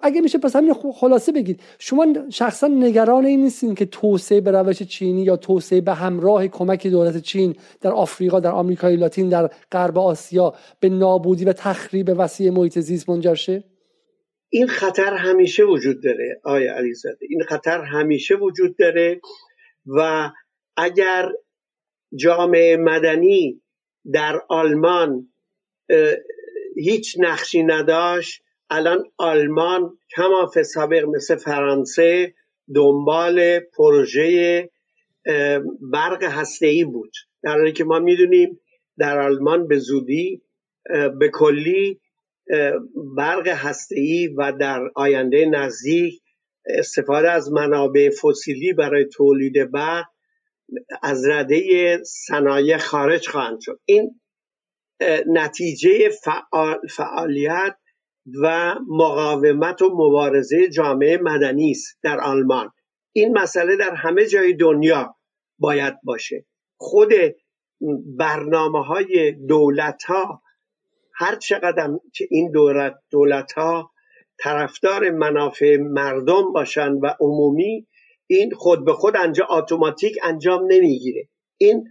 [0.02, 1.60] اگه میشه پس همین خلاصه بگید.
[1.78, 6.86] شما شخصا نگران این نیستین که توسعه به روش چینی یا توسعه به همراه کمک
[6.86, 12.50] دولت چین در آفریقا در آمریکای لاتین در غرب آسیا به نابودی و تخریب وسیع
[12.50, 13.64] محیط زیست منجر شه؟
[14.50, 17.26] این خطر همیشه وجود داره آیا علیزاده.
[17.28, 19.20] این خطر همیشه وجود داره
[19.86, 20.30] و
[20.76, 21.32] اگر
[22.16, 23.62] جامعه مدنی
[24.12, 25.28] در آلمان
[26.76, 32.34] هیچ نقشی نداشت الان آلمان کما سابق مثل فرانسه
[32.74, 34.70] دنبال پروژه
[35.92, 37.12] برق هسته بود.
[37.42, 38.60] در حالی که ما می‌دونیم
[38.98, 40.42] در آلمان به زودی
[41.18, 42.00] به کلی
[43.16, 46.22] برق هسته و در آینده نزدیک
[46.66, 50.06] استفاده از منابع فسیلی برای تولید برق
[51.02, 53.80] از رده صنایع خارج خواهند شد.
[53.84, 54.20] این
[55.26, 56.10] نتیجه
[56.90, 57.76] فعالیت
[58.42, 62.70] و مقاومت و مبارزه جامعه مدنی است در آلمان.
[63.12, 65.16] این مسئله در همه جای دنیا
[65.58, 66.46] باید باشه.
[66.76, 67.12] خود
[68.18, 70.42] برنامه های دولت ها
[71.14, 73.90] هر چقدر که این دولت, دولت ها
[74.38, 77.86] طرفدار منافع مردم باشن و عمومی
[78.26, 81.28] این خود به خود انجام اتوماتیک انجام نمی‌گیره.
[81.56, 81.84] این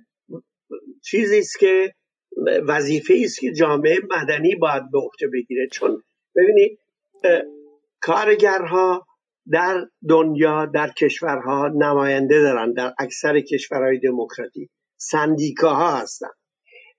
[1.04, 1.94] چیزی است که
[2.68, 5.68] وظیفه است که جامعه مدنی باید به عهده بگیره.
[5.72, 6.04] چون
[6.38, 6.80] ببینید
[8.02, 9.08] کارگرها
[9.52, 16.28] در دنیا در کشورها نماینده دارن در اکثر کشورهای دموکراتیک سندیکاها هستن.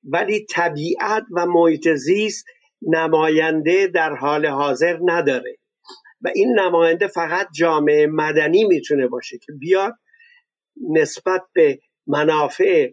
[0.05, 2.45] ولی طبیعت و محیط زیست
[2.83, 5.57] نماینده در حال حاضر نداره.
[6.23, 9.95] و این نماینده فقط جامعه مدنی می‌تونه باشه که بیاد
[10.91, 12.91] نسبت به منافع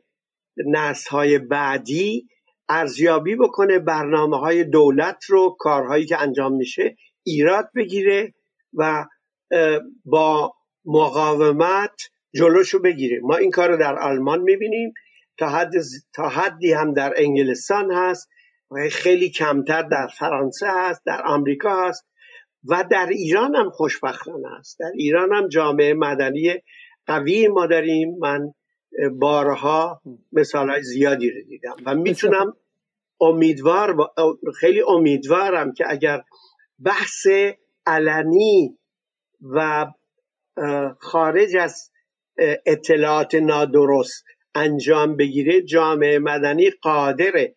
[0.58, 2.28] نسل های بعدی
[2.70, 8.34] ارزیابی بکنه برنامه های دولت رو کارهایی که انجام میشه ایراد بگیره
[8.74, 9.06] و
[10.06, 10.54] با
[10.86, 12.02] مقاومت
[12.36, 13.20] جلوشو بگیره.
[13.24, 14.94] ما این کار رو در آلمان می‌بینیم.
[15.38, 15.72] تا, حد
[16.14, 18.30] تا حدی هم در انگلستان هست.
[18.72, 22.06] و خیلی کمتر در فرانسه هست در آمریکا هست.
[22.70, 24.80] و در ایران هم خوشبختانه است.
[24.80, 26.54] در ایران هم جامعه مدنی
[27.06, 28.16] قوی ما داریم.
[28.20, 28.54] من
[29.12, 32.54] بارها مثال زیادی رو دیدم و می‌تونم
[33.22, 34.12] امیدوار
[34.60, 36.24] خیلی امیدوارم که اگر
[36.86, 37.28] بحث
[37.86, 38.78] علنی
[39.42, 39.88] و
[41.00, 41.92] خارج از
[42.66, 47.50] اطلاعات نادرست انجام بگیره جامعه مدنی قادر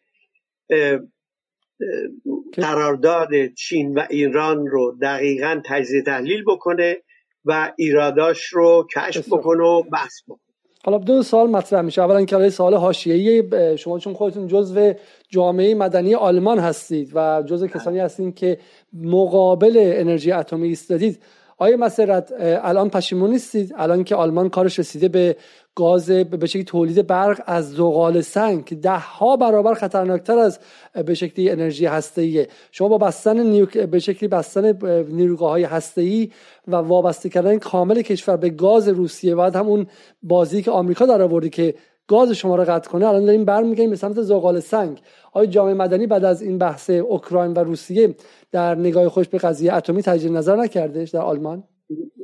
[2.53, 7.03] قرارداد چین و ایران رو دقیقا تجزیه تحلیل بکنه
[7.45, 10.48] و ایراداش رو کشف بکنه و بحث بکنه.
[10.89, 12.03] حالا دو سال مطرح میشه.
[12.03, 13.43] اولا که سوال حاشیه‌ای
[13.79, 14.93] شما چون خودتون جزو
[15.29, 18.59] جامعه مدنی آلمان هستید و جزو کسانی هستید که
[18.93, 21.19] مقابل انرژی اتمی ایستادید
[21.61, 25.37] آیا مسرت الان پشیمون نیستید؟ الان که آلمان کارش رسیده به
[25.75, 30.59] گاز به شکلی تولید برق از زغال سنگ که ده ها برابر خطرناکتر از
[31.07, 34.73] به شکلی انرژی هسته شما با بستن به شکلی بستن
[35.09, 36.29] نیروگاه های هسته
[36.69, 39.87] و وابسته کردن کامل کشور به گاز روسیه بعد هم اون
[40.23, 41.75] بازی که آمریکا در آوردی که
[42.09, 45.01] گاز شما رو قطع کنه الان داریم برمیگردیم به سمت زغال سنگ.
[45.33, 48.15] آیا جامعه مدنی بعد از این بحث اوکراین و روسیه
[48.53, 51.65] در نگاه خوش به قضیه اتمی تجدید نظر نکردش در آلمان؟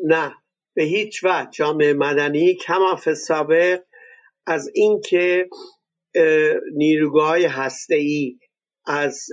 [0.05, 0.33] نه
[0.75, 1.49] به هیچ وجه.
[1.53, 3.81] جامعه مدنی کما سابق
[4.47, 5.49] از اینکه
[6.77, 7.49] نیروگاه های
[7.91, 8.39] ای
[8.87, 9.27] از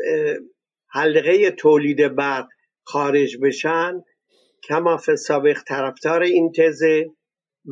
[0.89, 2.47] حلقه تولید برق
[2.83, 4.01] خارج بشن
[4.63, 7.05] کما سابق طرفدار این تزه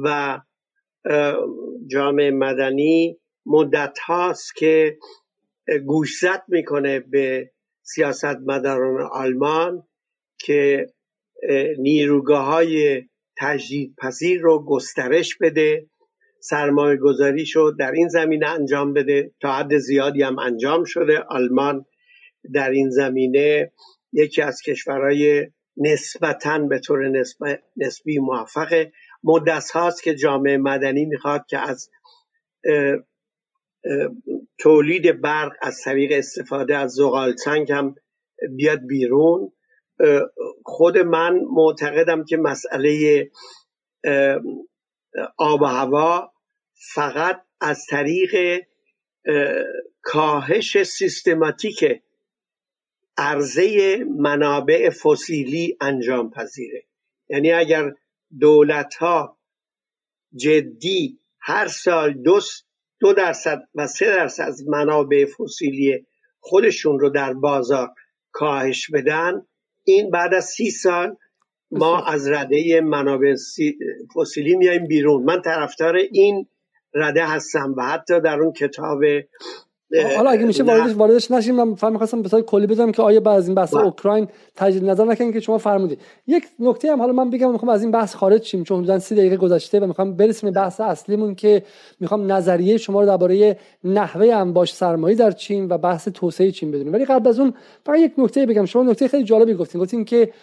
[0.03, 0.39] و
[1.87, 4.97] جامعه مدنی مدت هاست که
[5.85, 9.83] گوشزد می‌کنه به سیاست مداران آلمان
[10.39, 10.87] که
[11.77, 13.03] نیروگاه های
[13.37, 15.89] تجدید پذیر رو گسترش بده
[16.41, 19.31] سرمایه گذاری شد در این زمینه انجام بده.
[19.39, 21.19] تا حد زیادی هم انجام شده.
[21.19, 21.85] آلمان
[22.53, 23.71] در این زمینه
[24.13, 27.11] یکی از کشورهای نسبتا به طور
[27.77, 28.91] نسبی موفقه.
[29.23, 31.89] مدت هاست که جامعه مدنی می‌خواد که از
[34.57, 37.95] تولید برق از طریق استفاده از زغال سنگ هم
[38.55, 39.51] بیاد بیرون.
[40.65, 43.31] خود من معتقدم که مسئله
[45.37, 46.31] آب و هوا
[46.93, 48.61] فقط از طریق
[50.01, 52.01] کاهش سیستماتیک
[53.17, 56.83] عرضه منابع فسیلی انجام پذیره.
[57.29, 57.93] یعنی اگر
[58.39, 59.37] دولت ها
[60.35, 62.39] جدی هر سال دو,
[62.99, 66.07] دو درصد و سه درصد از منابع فسیلی
[66.39, 67.89] خودشون رو در بازار
[68.31, 69.45] کاهش بدن
[69.83, 71.17] این بعد از سی سال
[71.71, 73.35] ما از رده منابع
[74.15, 75.23] فسیلی میایم بیرون.
[75.23, 76.47] من طرفدار این
[76.93, 78.99] رده هستم و حتی در اون کتاب
[80.17, 83.37] حالا اگه میشه واردش واردش نشیم من فهم می‌خواستم به کلی بدم که آیا بعد
[83.37, 83.83] از این بحث بله.
[83.83, 87.81] اوکراین تجدید نظر نکنیم که شما فرمودید یک نکته هم حالا من بگم می‌خوام از
[87.81, 91.35] این بحث خارج شیم چون حدودا 30 دقیقه گذشته و می‌خوام برسیم به بحث اصلیمون
[91.35, 91.63] که
[91.99, 96.93] می‌خوام نظریه شما رو درباره نحوه انباش سرمایه در چین و بحث توسعه چین بدونیم.
[96.93, 97.53] ولی قبل از اون
[97.85, 98.65] فقط یک نکته بگم.
[98.65, 99.81] شما نکته خیلی جالبی گفتین.
[99.81, 100.33] گفتین که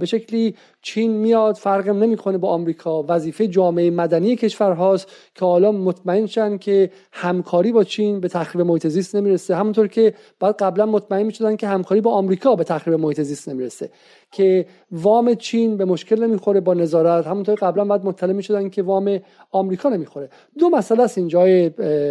[0.00, 3.04] به شکلی چین میاد فرق نمی‌کنه با آمریکا.
[3.08, 8.89] وظیفه جامعه مدنی کشورهاست که حالا مطمئن شن که همکاری با چین به تخریب محیط
[8.90, 9.56] زیست نمی‌رسه.
[9.56, 13.90] همونطور که بعد قبلا مطمئن می‌شدن که همکاری با آمریکا به تخریب محیط زیست نمی‌رسه.
[14.32, 17.26] که وام چین به مشکل نمی‌خوره با نظارت.
[17.26, 19.18] همونطور قبلا بعد مطلع می‌شدن که وام
[19.52, 20.28] آمریکا نمی‌خوره.
[20.58, 21.68] دو مسئله است اینجای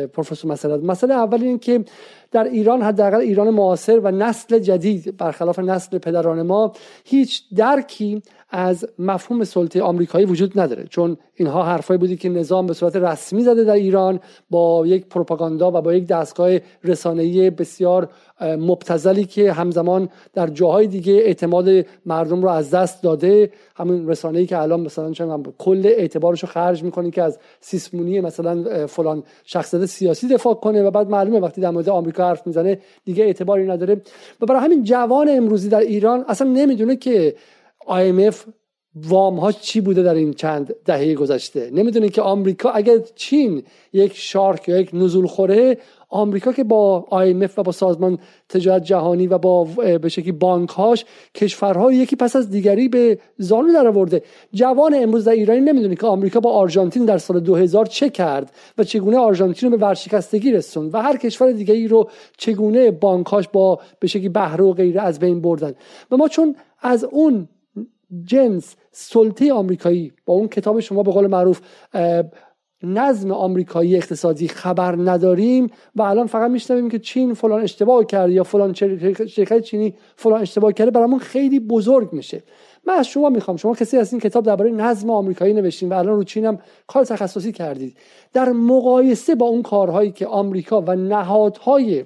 [0.08, 0.78] پروفسور مسئله.
[0.78, 1.86] مسئله اول این که
[2.32, 6.74] در ایران حداقل ایران معاصر و نسل جدید برخلاف نسل پدران ما
[7.06, 8.22] هیچ درکی
[8.52, 13.42] از مفهوم سلطه آمریکایی وجود نداره چون اینها حرفایی بودی که نظام به صورت رسمی
[13.42, 14.20] زده در ایران
[14.50, 18.10] با یک پروپاگاندا و با یک دستگاه رسانه‌ای بسیار
[18.42, 23.52] مبتزلی که همزمان در جاهای دیگه اعتماد مردم رو از دست داده.
[23.76, 28.88] همون رسانه‌ای که الان مثلا چون کل اعتبارش رو خرج می‌کنه که از سیسمونی مثلا
[28.88, 33.24] فلان شخصیت سیاسی دفاع کنه و بعد معلومه وقتی در مورد آمریکا حرف می‌زنه دیگه
[33.24, 34.02] اعتباری نداره.
[34.42, 37.36] و برای همین جوان امروزی در ایران اصلا نمی‌دونه که
[37.90, 38.36] IMF
[38.96, 43.64] وام ها چی بوده در این چند دهه گذشته؟ نمی‌دونید که آمریکا اگر چین
[43.94, 45.78] یک شارک یا یک نزول خوره
[46.10, 48.20] آمریکا که با IMF و با سازمان
[48.50, 49.64] تجارت جهانی و با
[50.02, 54.24] به شکلی بانک هاش کشورها یکی پس از دیگری به زانو در آورده
[54.54, 58.84] جوان امروز در ایرانی نمی‌دونه که آمریکا با آرژانتین در سال 2000 چه کرد و
[58.84, 64.08] چگونه آرژانتین رو به ورشکستگی رسوند و هر کشور دیگری رو چگونه بانکهاش با به
[64.08, 65.74] شکلی بهره و غیره از بین بردن.
[66.12, 67.48] و ما چون از اون
[68.24, 71.62] جنس سلطه آمریکایی با اون کتاب شما به قول معروف
[72.84, 78.44] نظم آمریکایی اقتصادی خبر نداریم و الان فقط میشنویم که چین فلان اشتباه کرده یا
[78.44, 82.44] فلان شرکت چینی فلان اشتباه کرده برامون خیلی بزرگ میشه.
[82.88, 86.16] من از شما می‌خوام شما کسی از این کتاب درباره نظم آمریکایی نوشتین و الان
[86.16, 87.98] رو چین هم کار تخصصی کردید.
[88.34, 92.06] در مقایسه با اون کارهایی که آمریکا و نهادهای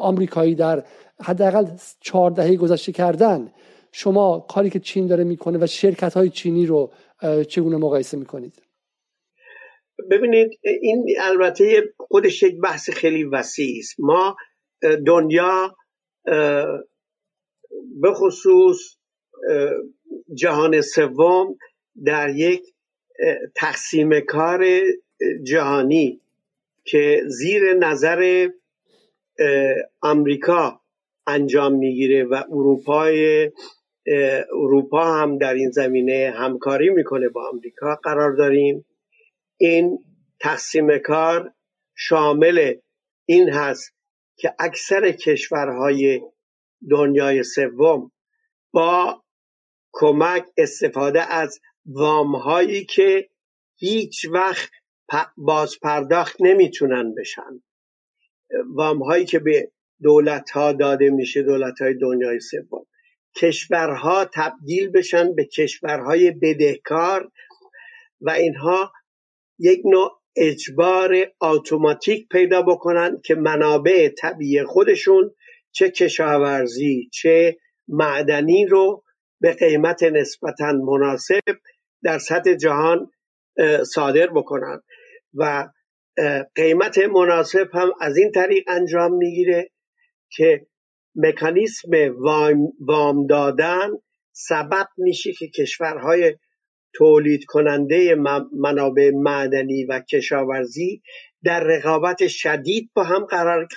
[0.00, 0.84] آمریکایی در
[1.22, 1.66] حداقل
[2.00, 3.48] چهار دهه گذشته کردن
[3.98, 6.92] شما کاری که چین داره می‌کنه و شرکت های چینی رو
[7.48, 8.62] چگونه مقایسه می‌کنید؟
[10.10, 13.94] ببینید این البته خودش یک بحث خیلی وسیع است.
[13.98, 14.36] ما
[15.06, 15.76] دنیا
[18.00, 18.96] به خصوص
[20.34, 21.58] جهان سوم
[22.04, 22.62] در یک
[23.54, 24.66] تقسیم کار
[25.42, 26.20] جهانی
[26.84, 28.48] که زیر نظر
[30.00, 30.80] آمریکا
[31.26, 33.50] انجام می‌گیره و اروپای
[34.52, 38.86] اروپا هم در این زمینه همکاری می‌کنه با آمریکا قرار داریم.
[39.56, 39.98] این
[40.40, 41.52] تقسیم کار
[41.96, 42.74] شامل
[43.26, 43.92] این هست
[44.36, 46.20] که اکثر کشورهای
[46.90, 48.12] دنیای سوم
[48.72, 49.22] با
[49.92, 53.28] کمک استفاده از وامهایی که
[53.76, 54.70] هیچ وقت
[55.36, 57.62] باز پرداخت نمی‌تونن بشن.
[58.74, 62.86] وامهایی که به دولت ها داده میشه دولت های دنیای سوم.
[63.36, 67.30] کشورها تبدیل بشن به کشورهای بدهکار
[68.20, 68.92] و اینها
[69.58, 75.34] یک نوع اجبار اتوماتیک پیدا بکنن که منابع طبیعی خودشون
[75.72, 77.56] چه کشاورزی چه
[77.88, 79.04] معدنی رو
[79.40, 81.40] به قیمت نسبتا مناسب
[82.02, 83.10] در سطح جهان
[83.94, 84.82] صادر بکنن.
[85.34, 85.68] و
[86.54, 89.70] قیمت مناسب هم از این طریق انجام می‌گیره
[90.30, 90.66] که
[91.16, 91.90] مکانیسم
[92.80, 93.88] وام دادن
[94.32, 96.34] سبب میشه که کشورهای
[96.94, 98.14] تولید کننده
[98.52, 101.02] منابع معدنی و کشاورزی
[101.44, 103.68] در رقابت شدید با هم قرار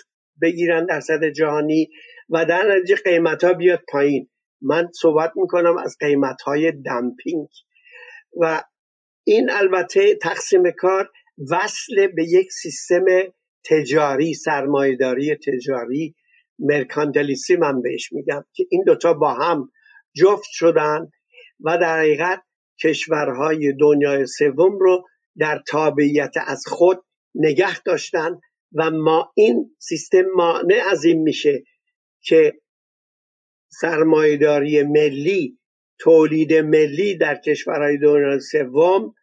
[0.41, 1.89] بگیرن در سطح جهانی
[2.29, 4.29] و در نتیجه قیمت ها بیاد پایین.
[4.61, 7.47] من صحبت می‌کنم از قیمت های دمپینگ.
[8.41, 8.63] و
[9.23, 11.09] این البته تقسیم کار
[11.51, 13.05] وصل به یک سیستم
[13.65, 16.15] تجاری سرمایداری تجاری
[16.59, 19.71] مرکانتلیسی من بهش میگم که این دوتا با هم
[20.15, 21.11] جفت شدن
[21.59, 22.43] و در حقیقت
[22.83, 25.05] کشورهای دنیای سوم رو
[25.37, 27.05] در تابعیت از خود
[27.35, 28.39] نگه داشتن
[28.73, 31.63] و ما این سیستم مانع از این میشه
[32.21, 32.53] که
[33.71, 35.59] سرمایداری ملی
[35.99, 39.13] تولید ملی در کشورهای دنیای سوم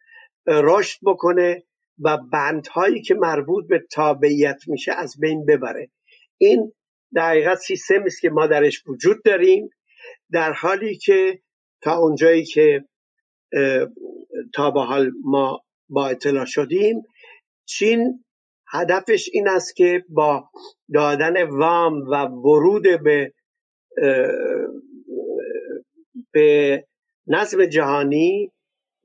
[0.47, 1.63] رشد بکنه
[1.99, 5.91] و بندهایی که مربوط به تابعیت میشه از بین ببره.
[6.37, 6.73] این
[7.13, 9.69] در حقیقت سیستمی است که ما درش وجود داریم
[10.31, 11.39] در حالی که
[11.81, 12.85] تا اونجایی که
[14.53, 17.01] تا به حال ما با اطلاع شدیم
[17.65, 18.23] چین
[18.67, 20.49] هدفش این است که با
[20.93, 23.33] دادن وام و ورود به
[26.31, 26.83] به
[27.27, 28.51] نظم جهانی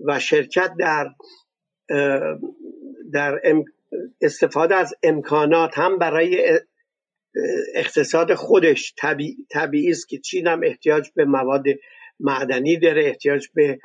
[0.00, 1.09] و شرکت در
[3.12, 3.40] در
[4.20, 6.61] استفاده از امکانات هم برای
[7.74, 8.95] اقتصاد خودش
[9.51, 11.64] طبیعی است که چین هم احتیاج به مواد
[12.20, 13.78] معدنی داره احتیاج به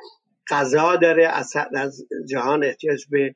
[0.50, 1.52] غذا داره از
[2.28, 3.34] جهان احتیاج به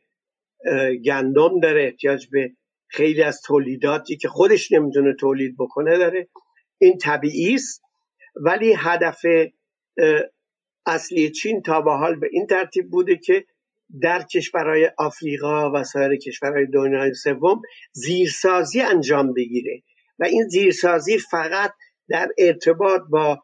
[1.04, 2.52] گندم داره احتیاج به
[2.88, 6.28] خیلی از تولیداتی که خودش نمی‌تونه تولید بکنه داره.
[6.78, 7.82] این طبیعی است
[8.36, 9.20] ولی هدف
[10.86, 13.44] اصلی چین تا به حال به این ترتیب بوده که
[14.02, 19.82] در کشورهای آفریقا و سایر کشورهای دنیای سوم زیرسازی انجام بگیره.
[20.22, 21.72] و این زیرسازی فقط
[22.08, 23.42] در ارتباط با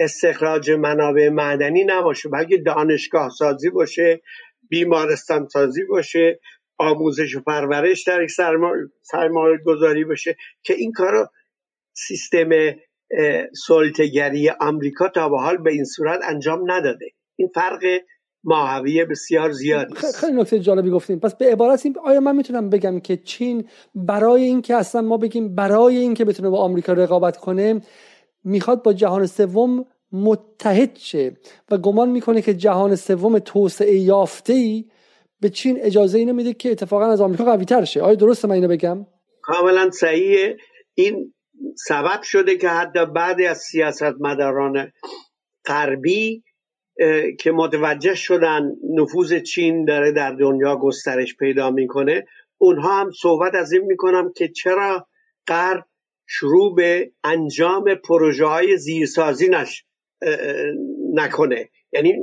[0.00, 4.22] استخراج منابع معدنی نباشه بلکه دانشگاه سازی باشه
[4.68, 6.40] بیمارستان سازی باشه
[6.78, 8.26] آموزش و پرورش در
[9.02, 11.26] سرمایه گذاری باشه که این کارو
[11.92, 12.50] سیستم
[13.66, 17.10] سلطگری آمریکا تا به حال به این صورت انجام نداده.
[17.36, 17.84] این فرق
[18.44, 23.00] ماهوی بسیار زیادی خیلی نکته جالبی گفتیم پس به عبارت این آیا من می‌تونم بگم
[23.00, 27.82] که چین برای اینکه اصلا ما بگیم برای اینکه بتونه با آمریکا رقابت کنه
[28.44, 31.36] می‌خواد با جهان سوم متحد شه
[31.70, 34.84] و گمان می‌کنه که جهان سوم توسعه یافته ای
[35.40, 38.02] به چین اجازه اینو میده که اتفاقا از آمریکا قوی تر شه.
[38.02, 39.06] آیا درسته من اینو بگم؟
[39.42, 40.56] کاملا صحیحه.
[40.94, 41.34] این
[41.76, 44.92] سبب شده که حتی بعضی از سیاستمداران
[45.66, 46.42] غربی
[47.38, 52.26] که متوجه شدن نفوذ چین داره در دنیا گسترش پیدا می‌کنه.
[52.58, 55.06] اونها هم صحبت از این می‌کنم که چرا
[55.46, 55.84] غرب
[56.26, 59.84] شروع به انجام پروژه های زیرسازی نش
[61.14, 61.68] نکنه.
[61.92, 62.14] یعنی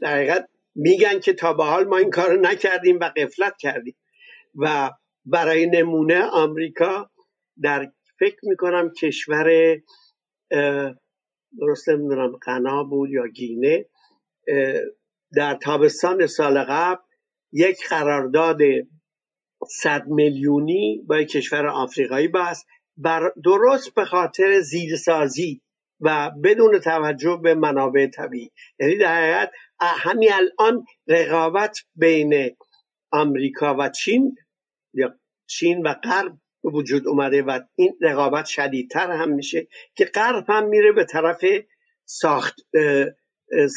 [0.00, 3.96] در حقیقت میگن که تا به حال ما این کار نکردیم و قفلت کردیم.
[4.54, 4.90] و
[5.24, 7.10] برای نمونه آمریکا
[7.62, 9.76] در فکر می‌کنم کشور
[11.60, 13.86] درست نمی‌دونم غنا بود یا گینه
[15.34, 17.02] در تابستان سال قبل
[17.52, 18.58] یک قرارداد
[19.68, 22.66] صد میلیونی با کشور آفریقایی بست.
[22.96, 25.62] بر درست به خاطر زیرسازی
[26.00, 28.50] و بدون توجه به منابع طبیعی.
[28.80, 32.56] یعنی در حقیقت همین الان رقابت بین
[33.10, 34.36] آمریکا و چین
[34.94, 35.14] یا
[35.46, 40.92] چین و غرب وجود اومده و این رقابت شدیدتر هم میشه که غرب هم میره
[40.92, 41.44] به طرف
[42.04, 42.56] ساخت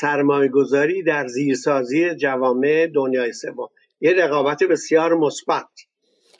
[0.02, 3.70] سرمایه گذاری در زیرسازی جوامع دنیای سوم.
[4.02, 5.66] یه رقابت بسیار مثبت.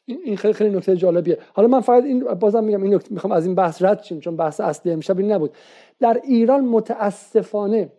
[0.06, 1.38] این خیلی خیلی نکته جالبیه.
[1.54, 4.36] حالا من فقط این بازم میگم این نکته می‌خوام از این بحث رد شیم چون
[4.36, 5.52] بحث اصلی امشب این نبود.
[6.00, 7.90] در ایران متاسفانه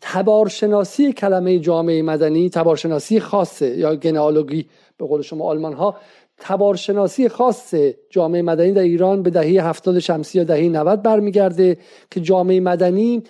[0.00, 4.66] تبارشناسی کلمه جامعه مدنی تبارشناسی خاصه یا گنالوگی
[4.98, 5.96] به قول شما آلمان ها
[6.38, 7.74] تبارشناسی خاص
[8.10, 11.78] جامعه مدنی در ایران به دهه هفتاد شمسی یا دهه 90 برمیگرده
[12.10, 13.22] که جامعه مدنی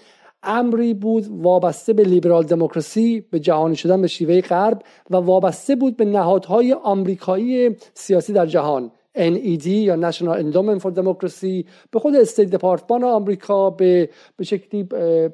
[0.45, 5.97] امری بود وابسته به لیبرال دموکراسی به جهانی شدن به شیوه غرب و وابسته بود
[5.97, 12.51] به نهادهای آمریکایی سیاسی در جهان NED یا National Endowment for Democracy به خود استیت
[12.51, 14.82] دپارتمان آمریکا به به شکلی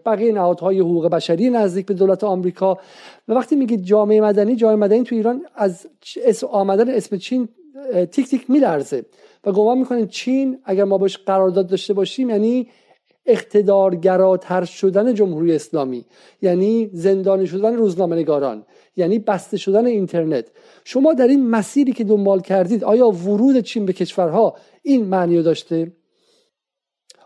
[0.06, 2.78] بقیه نهادهای حقوق بشری نزدیک به دولت آمریکا.
[3.28, 5.86] و وقتی میگید جامعه مدنی جامعه مدنی تو ایران از
[6.50, 7.48] آمدن اسم چین
[8.10, 9.04] تیک تیک میلرزه.
[9.44, 12.68] و گمان می‌کنه چین اگر ما باش قرارداد داشته باشیم یعنی
[13.30, 16.04] اقتدارگراتر شدن جمهوری اسلامی
[16.42, 18.64] یعنی زندانی شدن روزنامه نگاران
[18.96, 20.50] یعنی بسته شدن اینترنت.
[20.84, 25.92] شما در این مسیری که دنبال کردید آیا ورود چین به کشورها این معنی داشته؟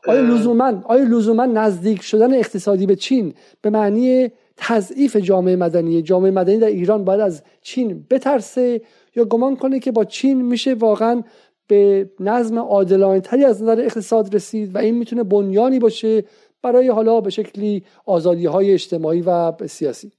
[0.07, 6.30] آیا لزوما آیا لزوما نزدیک شدن اقتصادی به چین به معنی تضعیف جامعه مدنی؟ جامعه
[6.30, 8.80] مدنی در ایران باید از چین بترسه
[9.16, 11.22] یا گمان کنه که با چین میشه واقعا
[11.66, 16.24] به نظم عادلانه تری از نظر اقتصاد رسید و این می‌تونه بنیانی باشه
[16.62, 20.12] برای حالا به شکلی آزادی های اجتماعی و سیاسی.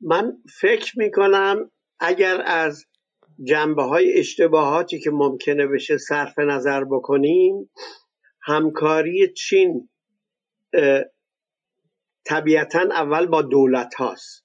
[0.00, 1.70] من فکر می‌کنم
[2.00, 2.84] اگر از
[3.44, 7.70] جنبه های اشتباهاتی که ممکنه بشه صرف نظر بکنیم
[8.42, 9.88] همکاری چین
[12.24, 14.44] طبیعتا اول با دولت هاست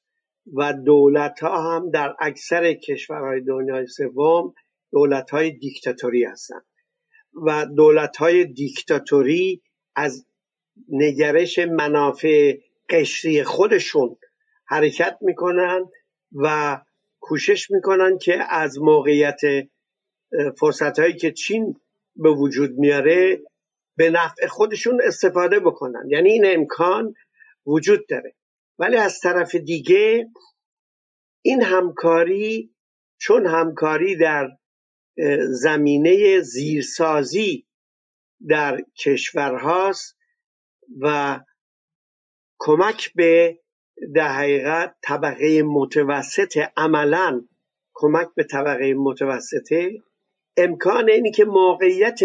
[0.54, 4.54] و دولت ها هم در اکثر کشورهای دنیای سوم
[4.94, 6.66] دولت های دیکتاتوری هستند.
[7.46, 9.62] و دولت های دیکتاتوری
[9.96, 10.26] از
[10.90, 12.58] نگرش منافع
[12.90, 14.18] قشری خودشون
[14.66, 15.86] حرکت می‌کنن
[16.32, 16.78] و
[17.20, 19.40] کوشش می‌کنن که از موقعیت
[20.60, 21.76] فرصت هایی که چین
[22.16, 23.42] به وجود میاره
[23.98, 26.04] به نفع خودشون استفاده بکنن.
[26.10, 27.14] یعنی این امکان
[27.66, 28.36] وجود داره.
[28.80, 30.28] ولی از طرف دیگه
[31.42, 32.76] این همکاری
[33.18, 34.50] چون همکاری در
[35.50, 37.68] زمینه زیرسازی
[38.48, 40.18] در کشورهاست
[41.02, 41.40] و
[42.60, 43.60] کمک به
[44.16, 47.42] در حقیقت طبقه متوسط عملا
[47.94, 49.92] کمک به طبقه متوسطه
[50.58, 52.20] امکان اینی که موقعیت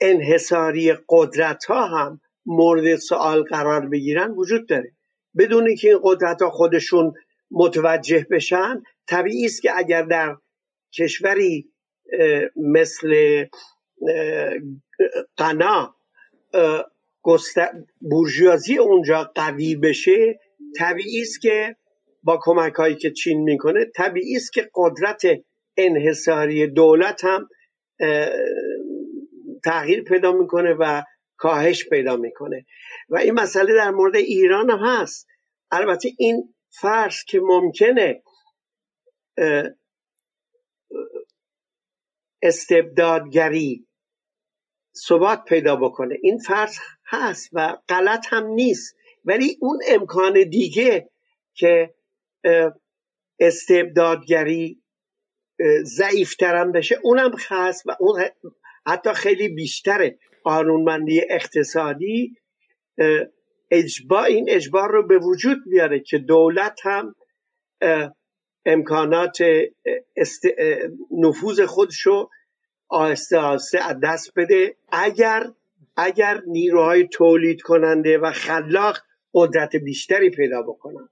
[0.00, 4.92] انحصاری قدرت ها هم مورد سوال قرار بگیرن وجود داره.
[5.38, 7.14] بدون که این قدرت ها خودشون
[7.50, 10.36] متوجه بشن طبیعی است که اگر در
[10.98, 11.72] کشوری
[12.56, 13.44] مثل
[15.36, 15.96] قنا
[18.00, 20.40] بورژوازی اونجا قوی بشه
[20.78, 21.76] طبیعی است که
[22.22, 25.22] با کمک هایی که چین می‌کنه طبیعی است که قدرت
[25.76, 27.48] انحصاری دولت هم
[29.64, 31.02] تغییر پیدا می‌کنه و
[31.36, 32.66] کاهش پیدا می‌کنه.
[33.08, 35.26] و این مسئله در مورد ایران هم هست.
[35.70, 38.22] البته این فرض که ممکنه
[42.42, 43.86] استبدادگری
[45.08, 46.16] ثبات پیدا بکنه.
[46.22, 46.76] این فرض
[47.06, 48.96] هست و غلط هم نیست.
[49.24, 51.10] ولی اون امکان دیگه
[51.54, 51.94] که
[53.40, 54.82] استبدادگری
[55.82, 58.22] ضعیفترم بشه اونم هست و اون
[58.86, 60.18] حتی خیلی بیشتره.
[60.44, 62.36] قانونمندی اقتصادی
[63.70, 67.14] اجبا این اجبار رو به وجود بیاره که دولت هم
[68.66, 69.38] امکانات
[70.16, 70.42] است...
[71.10, 72.28] نفوذ خودشو
[72.88, 74.76] آهسته آهسته از دست بده.
[74.92, 75.46] اگر
[75.96, 78.96] اگر نیروهای تولید کننده و خلاق
[79.34, 81.08] قدرت بیشتری پیدا بکنن.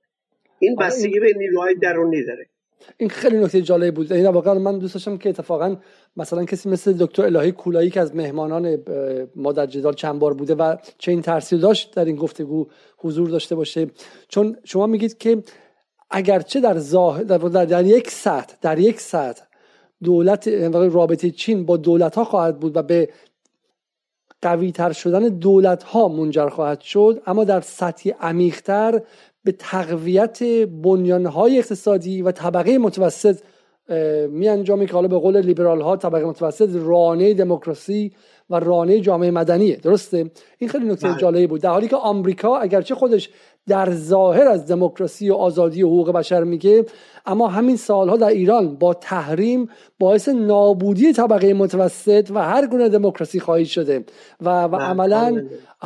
[0.58, 2.46] این آره، بستگی به نیروهای درونی داره.
[2.96, 4.12] این خیلی نکته جالب بود.
[4.12, 5.76] این واقعا من دوست داشتم که اتفاقا
[6.16, 8.84] مثلا کسی مثل دکتر الهی کولایی که از مهمانان
[9.36, 12.66] ما در جدال چند بار بوده و چه این ترسی داشت در این گفتگو
[12.98, 13.90] حضور داشته باشه.
[14.28, 15.42] چون شما میگید که
[16.16, 19.42] اگرچه در, ظاهر در, در, یک سطح در یک سطح
[20.04, 23.08] دولت رابطه چین با دولت ها خواهد بود و به
[24.42, 29.02] قوی تر شدن دولت ها منجر خواهد شد اما در سطحی عمیقتر
[29.44, 30.42] به تقویت
[31.26, 33.38] های اقتصادی و طبقه متوسط
[34.30, 38.12] می انجامی که حالا به قول لیبرال ها طبقه متوسط رانه دموکراسی
[38.50, 39.76] و رانه جامعه مدنیه.
[39.76, 41.18] درسته؟ این خیلی نکته بله.
[41.18, 41.60] جالبی بود.
[41.60, 43.30] در حالی که آمریکا اگرچه خودش
[43.66, 46.84] در ظاهر از دموکراسی و آزادی و حقوق بشر میگه
[47.26, 49.68] اما همین سالها در ایران با تحریم
[49.98, 54.04] باعث نابودی طبقه متوسط و هر گونه دموکراسی خواهی شده.
[54.40, 55.42] و, و بله، عملا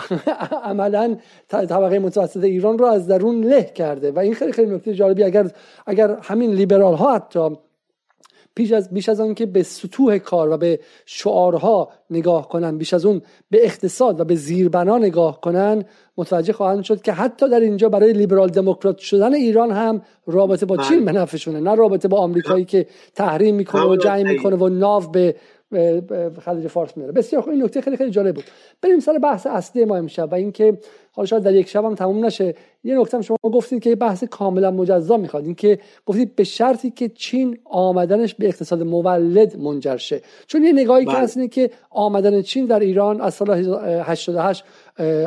[0.64, 1.16] عملا
[1.48, 4.10] طبقه متوسط ایران رو از درون له کرده.
[4.10, 5.24] و این خیلی خیلی نکته جالبی.
[5.24, 5.50] اگر
[5.86, 7.50] اگر همین لیبرال ها حتی
[8.58, 12.94] بیش از بیش از آن که به سطوح کار و به شعارها نگاه کنن بیش
[12.94, 15.84] از اون به اقتصاد و به زیربنا نگاه کنن
[16.16, 20.76] متوجه خواهند شد که حتی در اینجا برای لیبرال دموکرات شدن ایران هم رابطه با
[20.76, 25.00] چین به نفعشونه نه رابطه با آمریکایی که تحریم می‌کنه و جنگ می‌کنه و ناو
[25.00, 25.34] به
[26.44, 28.44] خلیج فارس میاره بسیار خوب این نکته خیلی خیلی جالب بود.
[28.82, 30.78] بریم سر بحث اصلی ما امشب و اینکه
[31.18, 32.54] حالا شاید در یک شب هم تموم نشه.
[32.84, 35.44] یه نکته هم شما گفتید که بحث کاملا مجزا می‌خواد.
[35.44, 40.22] اینکه گفتید به شرطی که چین آمدنش به اقتصاد مولد منجر شه.
[40.46, 41.20] چون یه نگاهی که بله.
[41.20, 44.64] هست که آمدن چین در ایران از سال 88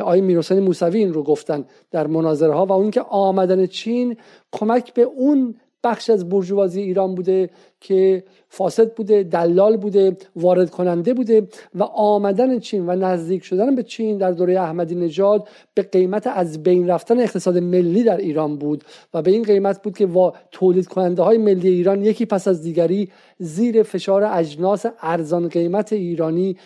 [0.00, 4.16] آقای میرحسین موسوی این رو گفتن در مناظره ها و اون که آمدن چین
[4.52, 5.54] کمک به اون
[5.84, 12.58] بخش از برجوازی ایران بوده که فاسد بوده دلال بوده وارد کننده بوده و آمدن
[12.58, 17.20] چین و نزدیک شدن به چین در دوره احمدی نژاد به قیمت از بین رفتن
[17.20, 21.38] اقتصاد ملی در ایران بود و به این قیمت بود که با تولید کننده های
[21.38, 23.08] ملی ایران یکی پس از دیگری
[23.38, 26.56] زیر فشار اجناس ارزان قیمت ایرانی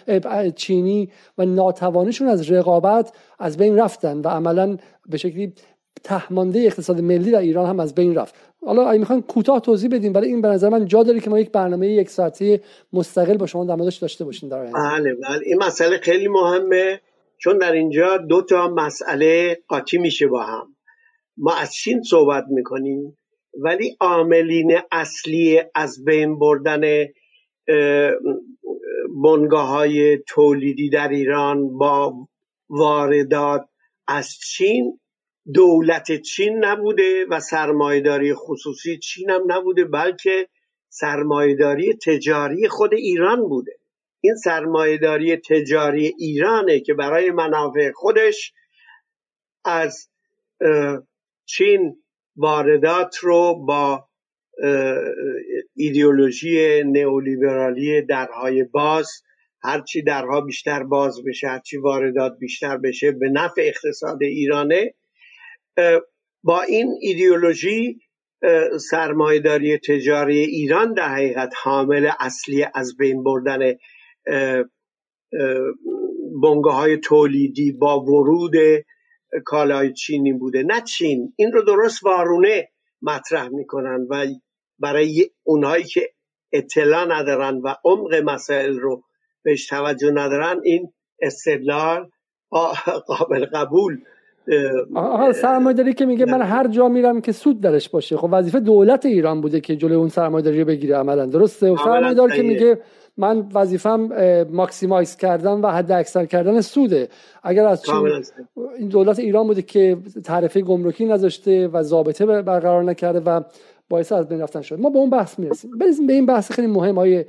[0.56, 1.08] چینی
[1.38, 4.76] و ناتوانشون از رقابت از بین رفتن و عملا
[5.08, 5.52] به شکلی
[6.04, 8.34] تهمانده اقتصاد ملی در ایران هم از بین رفت.
[8.64, 11.40] حالا اگه می‌خوان کوتاه توضیح بدیم برای این به نظر من جا داره که ما
[11.40, 12.60] یک برنامه یک ساعتی
[12.92, 15.40] مستقل با شما در موردش داشته باشیم در بله بله.
[15.44, 17.00] این مسئله خیلی مهمه
[17.38, 20.76] چون در اینجا دو تا مسئله قاطی میشه با هم.
[21.36, 23.18] ما از چین صحبت می‌کنیم
[23.62, 26.80] ولی عاملین اصلی از بین بردن
[29.24, 32.14] بنگاه های تولیدی در ایران با
[32.68, 33.68] واردات
[34.08, 35.00] از چین
[35.54, 40.48] دولت چین نبوده و سرمایداری خصوصی چین هم نبوده بلکه
[40.88, 43.72] سرمایداری تجاری خود ایران بوده.
[44.20, 48.52] این سرمایداری تجاری ایرانه که برای منافع خودش
[49.64, 50.08] از
[51.44, 52.02] چین
[52.36, 54.08] واردات رو با
[55.74, 59.10] ایدئولوژی نئولیبرالی درهای باز
[59.62, 64.94] هرچی درها بیشتر باز بشه هرچی واردات بیشتر بشه به نفع اقتصاد ایرانه.
[66.42, 68.00] با این ایدئولوژی
[68.90, 73.74] سرمایداری تجاری ایران در حقیقت حامل اصلی از بین بردن
[76.42, 78.54] بنگاه های تولیدی با ورود
[79.44, 80.62] کالای چینی بوده.
[80.62, 82.68] نه چین این رو درست وارونه
[83.02, 84.26] مطرح می‌کنن و
[84.78, 86.10] برای اونهایی که
[86.52, 89.02] اطلاع ندارن و عمق مسائل رو
[89.42, 92.10] بهش توجه ندارن این استدلال
[93.06, 93.98] قابل قبول
[94.94, 98.16] آها سرمایه‌داری که میگه من هر جا میرم که سود درش باشه.
[98.16, 101.26] خب وظیفه دولت ایران بوده که جلوی اون سرمایه‌داری رو بگیره عملا.
[101.26, 102.78] درسته؟ و سرمایه‌دار که میگه
[103.16, 104.08] من وظیفم
[104.50, 107.08] ماکسیمایز کردن و حد اکثر کردن سوده.
[107.42, 108.22] اگر از چین
[108.78, 113.40] این دولت ایران بوده که تعرفه گمرکی نذاشته و ضابطه برقرار نکرده و
[113.88, 115.70] باعث از بین رفتن شد ما به اون بحث می‌رسیم.
[115.78, 117.24] برسیم به این بحث خیلی مهم های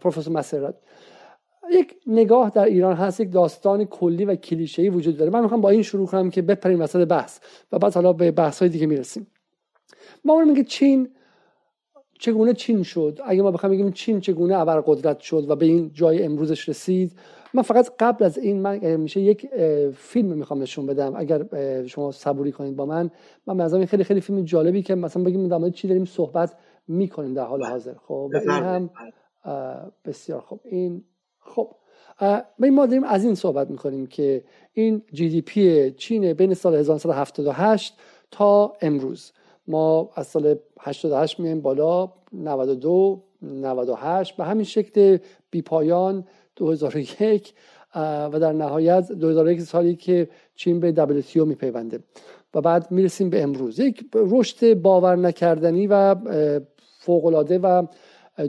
[0.00, 0.74] پروفسور مسرت.
[1.72, 5.30] یک نگاه در ایران هست یک داستان کلی و کلیشه‌ای وجود داره.
[5.30, 7.40] من می‌خوام با این شروع کنم که بپریم وسط بحث
[7.72, 9.26] و بعد حالا به بحث های دیگه می‌رسیم.
[10.24, 11.08] ما اون میگه چین
[12.18, 16.22] چگونه چین شد؟ اگه ما بخوایم بگیم چین چگونه ابرقدرت شد و به این جای
[16.22, 17.12] امروزش رسید
[17.54, 19.48] من فقط قبل از این من میشه یک
[19.96, 21.12] فیلم می‌خوام نشون بدم.
[21.16, 21.46] اگر
[21.86, 23.10] شما صبوری کنید با من
[23.46, 26.56] من به خیلی خیلی فیلم جالبی که مثلا بگیم در مورد چی داریم صحبت
[26.88, 27.94] می‌کنیم در حال حاضر.
[27.94, 28.90] خب و این هم
[30.04, 30.60] بسیار خوب.
[30.64, 31.04] این
[31.40, 31.74] خب
[32.58, 37.94] ما داریم از این صحبت می‌کنیم که این جی دی پی چین بین سال 1978
[38.30, 39.32] تا امروز.
[39.66, 45.18] ما از سال 88 میایم بالا 92 98 به همین شکل
[45.50, 46.26] بی پایان
[46.56, 47.54] 2001
[47.94, 52.00] و در نهایت 2001 سالی که چین به WTO میپیونده.
[52.54, 53.78] و بعد می‌رسیم به امروز.
[53.78, 56.16] یک رشد باور نکردنی و
[56.98, 57.86] فوقالعاده و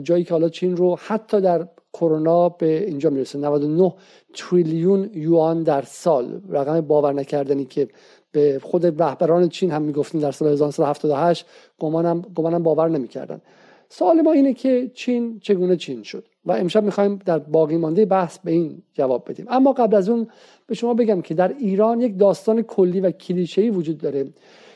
[0.02, 3.38] جایی که حالا چین رو حتی در کرونا به اینجا می‌رسه.
[3.38, 3.94] 99
[4.34, 6.40] تریلیون یوان در سال.
[6.48, 7.88] رقم باور نکردنی که
[8.32, 11.46] به خود رهبران چین هم می‌گفتیم در سال 1978
[11.78, 13.40] گمانم گمانم باور نمی‌کردن.
[13.88, 18.38] سوال ما اینه که چین چگونه چین شد؟ و امشب می‌خوایم در باقی مانده بحث
[18.38, 19.46] به این جواب بدیم.
[19.48, 20.26] اما قبل از اون
[20.66, 24.26] به شما بگم که در ایران یک داستان کلی و کلیشه‌ای وجود داره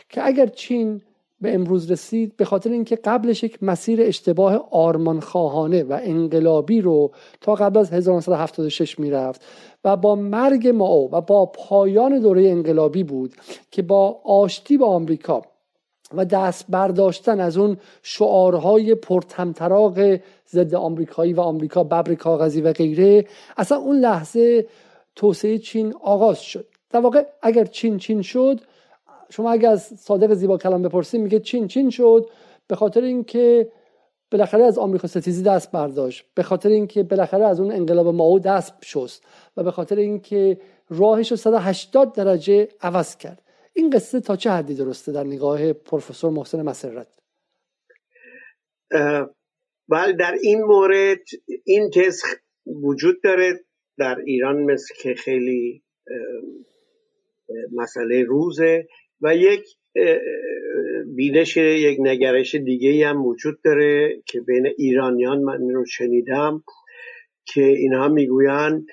[0.09, 1.03] که اگر چین
[1.41, 7.11] به امروز رسید به خاطر اینکه قبلش یک مسیر اشتباه آرمانخواهانه و انقلابی رو
[7.41, 9.45] تا قبل از 1976 می‌رفت
[9.84, 13.34] و با مرگ ماو و با پایان دوره انقلابی بود
[13.70, 15.43] که با آشتی با آمریکا
[16.14, 23.26] و دست برداشتن از اون شعارهای پرتمطراق ضد آمریکایی و آمریکا ببر کاغذی و غیره
[23.57, 24.66] اصلا اون لحظه
[25.16, 26.66] توسعه چین آغاز شد.
[26.91, 28.61] در واقع اگر چین چین شد
[29.31, 32.31] شما اگر از صادق زیبا کلام بپرسید میگه چین چین شد
[32.68, 33.72] به خاطر اینکه
[34.31, 38.74] بالاخره از آمریکا ستیزی دست برداشت به خاطر اینکه بالاخره از اون انقلاب ماو دست
[38.85, 39.24] شست
[39.57, 40.61] و به خاطر اینکه
[40.91, 43.43] راهش رو 180 درجه عوض کرد.
[43.72, 47.09] این قصه تا چه حدی درسته در نگاه پروفسور محسن مسرت؟
[49.89, 51.18] بله در این مورد
[51.64, 52.22] این تز
[52.66, 53.61] وجود داره.
[53.99, 55.83] در ایران مثل که خیلی
[57.72, 58.87] مسئله روزه.
[59.21, 59.64] و یک
[61.17, 66.64] بینش یک نگرش دیگه هم وجود داره که بین ایرانیان من رو شنیدم
[67.45, 68.87] که اینها می‌گویند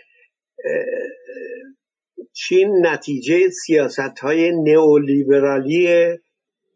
[2.34, 5.88] چین نتیجه سیاست های نئولیبرالی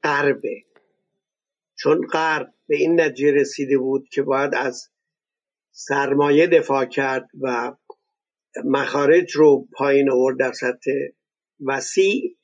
[0.04, 0.64] غربه.
[1.76, 4.90] چون غرب به این نتیجه رسیده بود که باید از
[5.72, 7.76] سرمایه دفاع کرد و
[8.66, 10.92] مخارج رو پایین آورد در سطح
[11.66, 12.37] وسیع.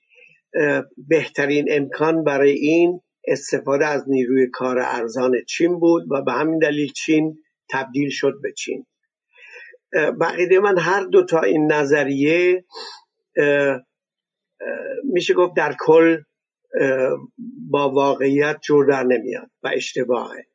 [1.08, 6.92] بهترین امکان برای این استفاده از نیروی کار ارزان چین بود و به همین دلیل
[6.92, 7.38] چین
[7.70, 8.86] تبدیل شد به چین.
[10.22, 12.66] بقیده من هر دو تا این نظریه
[15.04, 16.18] میشه گفت در کل
[17.70, 20.46] با واقعیت جور در نمیاد و اشتباهه.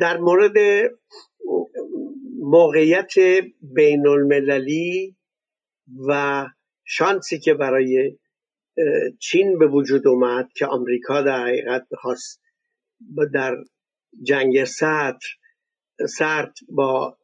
[0.00, 0.54] در مورد
[2.40, 3.12] موقعیت
[3.62, 5.16] بین المللی
[6.08, 6.46] و
[6.86, 8.18] شانسی که برای
[9.20, 12.42] چین به وجود اومد که آمریکا در حقیقت خواست
[13.34, 13.56] در
[14.22, 15.26] جنگ سطر
[16.08, 17.18] سرد با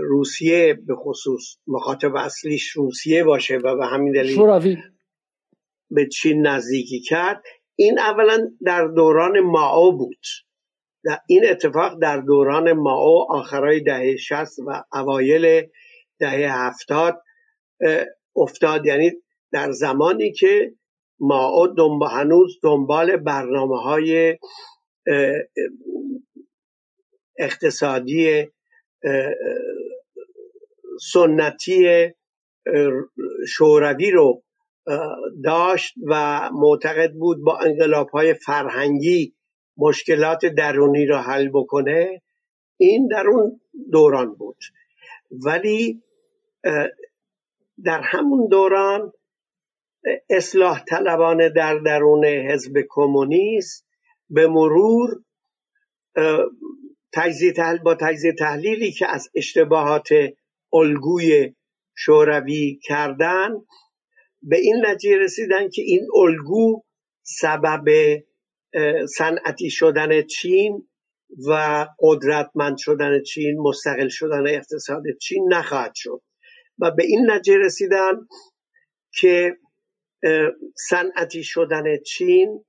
[0.00, 4.36] روسیه به خصوص مخاطب اصلیش روسیه باشه و به همین دلیل
[5.90, 7.42] به چین نزدیکی کرد.
[7.76, 10.22] این اولا در دوران ماو بود.
[11.28, 15.68] این اتفاق در دوران ماو آخرای دهه شست و اوایل
[16.18, 17.22] دهه هفتاد
[18.36, 18.86] افتاد.
[18.86, 19.12] یعنی
[19.52, 20.72] در زمانی که
[21.20, 24.38] ماو دنبال هنوز دنبال برنامه های
[27.38, 28.48] اقتصادی
[31.12, 32.08] سنتی
[33.48, 34.42] شوروی رو
[35.44, 39.34] داشت و معتقد بود با انقلاب های فرهنگی
[39.76, 42.22] مشکلات درونی را حل بکنه.
[42.76, 43.60] این در اون
[43.92, 44.56] دوران بود.
[45.30, 46.02] ولی
[47.84, 49.12] در همون دوران
[50.30, 53.86] اصلاح طلبان در درون حزب کمونیست
[54.30, 55.22] به مرور
[57.12, 60.08] تجزیه تحلیل با تجزیه تحلیلی که از اشتباهات
[60.72, 61.54] الگوی
[61.96, 63.50] شوروی کردن
[64.42, 66.82] به این نتیجه رسیدن که این الگو
[67.22, 67.84] سبب
[69.16, 70.88] صنعتی شدن چین
[71.48, 76.22] و قدرتمند شدن چین مستقل شدن اقتصاد چین نخواهد شد.
[76.78, 78.12] و به این نتیجه رسیدن
[79.12, 79.56] که
[80.88, 82.64] صنعتی شدن چین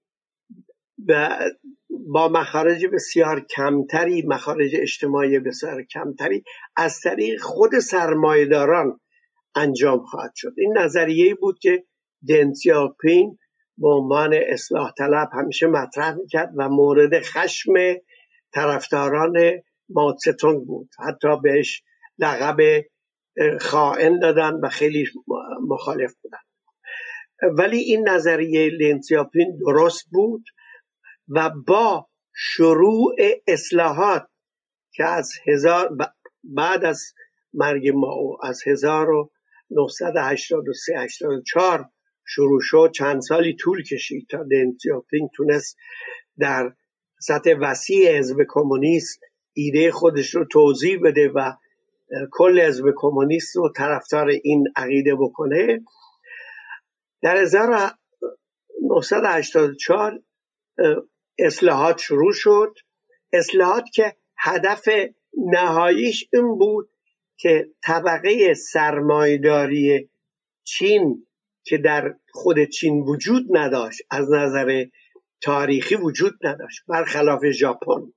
[1.89, 6.43] با مخارج بسیار کمتری مخارج اجتماعی بسیار کمتری
[6.75, 8.99] از طریق خود سرمایداران
[9.55, 10.53] انجام خواهد شد.
[10.57, 11.83] این نظریه بود که
[12.29, 13.37] دنسیاپین
[13.77, 17.73] به عنوان اصلاح طلب همیشه مطرح می‌کرد و مورد خشم
[18.53, 20.89] طرفداران ماتستونگ بود.
[21.07, 21.83] حتی بهش
[22.19, 22.57] لقب
[23.61, 25.05] خائن دادن و خیلی
[25.67, 26.37] مخالف بودن.
[27.57, 30.43] ولی این نظریه لنسیاپین درست بود
[31.27, 33.15] و با شروع
[33.47, 34.27] اصلاحات
[34.91, 35.97] که از هزار
[36.43, 37.03] بعد از
[37.53, 41.89] مرگ ما از 1983 84
[42.27, 44.77] شروع شد چند سالی طول کشید تا دن
[45.35, 45.77] تونست
[46.39, 46.73] در
[47.19, 49.19] سطح وسیع حزب کمونیست
[49.53, 51.51] ایده خودش رو توضیح بده و
[52.31, 55.85] کل حزب کمونیست رو طرفدار این عقیده بکنه.
[57.21, 60.19] در 1984
[61.39, 62.73] اصلاحات شروع شد.
[63.33, 64.89] اصلاحات که هدف
[65.37, 66.89] نهاییش این بود
[67.37, 70.09] که طبقه سرمایداری
[70.63, 71.27] چین
[71.63, 74.85] که در خود چین وجود نداشت از نظر
[75.41, 76.81] تاریخی وجود نداشت.
[76.87, 78.13] برخلاف ژاپن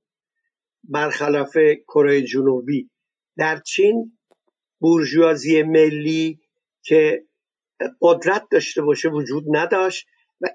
[0.84, 1.56] برخلاف
[1.88, 2.89] کره جنوبی.
[3.36, 4.18] در چین
[4.80, 6.40] بورژوازی ملی
[6.82, 7.24] که
[8.00, 10.06] قدرت داشته باشه وجود نداشت
[10.40, 10.46] و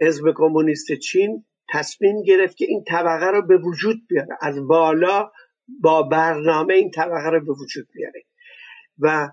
[0.00, 4.38] حزب کمونیست چین تصمیم گرفت که این طبقه رو به وجود بیاره.
[4.40, 5.30] از بالا
[5.80, 8.24] با برنامه این طبقه رو به وجود بیاره.
[8.98, 9.28] و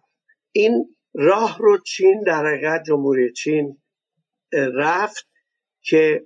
[0.52, 3.82] این راه رو چین در حقیقت جمهوری چین
[4.54, 5.28] رفت
[5.82, 6.26] که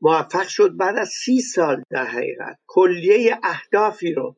[0.00, 4.36] موفق شد بعد از سی سال در حقیقت کلیه اهدافی رو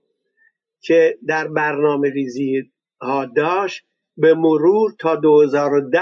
[0.81, 3.85] که در برنامه ریزی ها داشت
[4.16, 6.01] به مرور تا 2010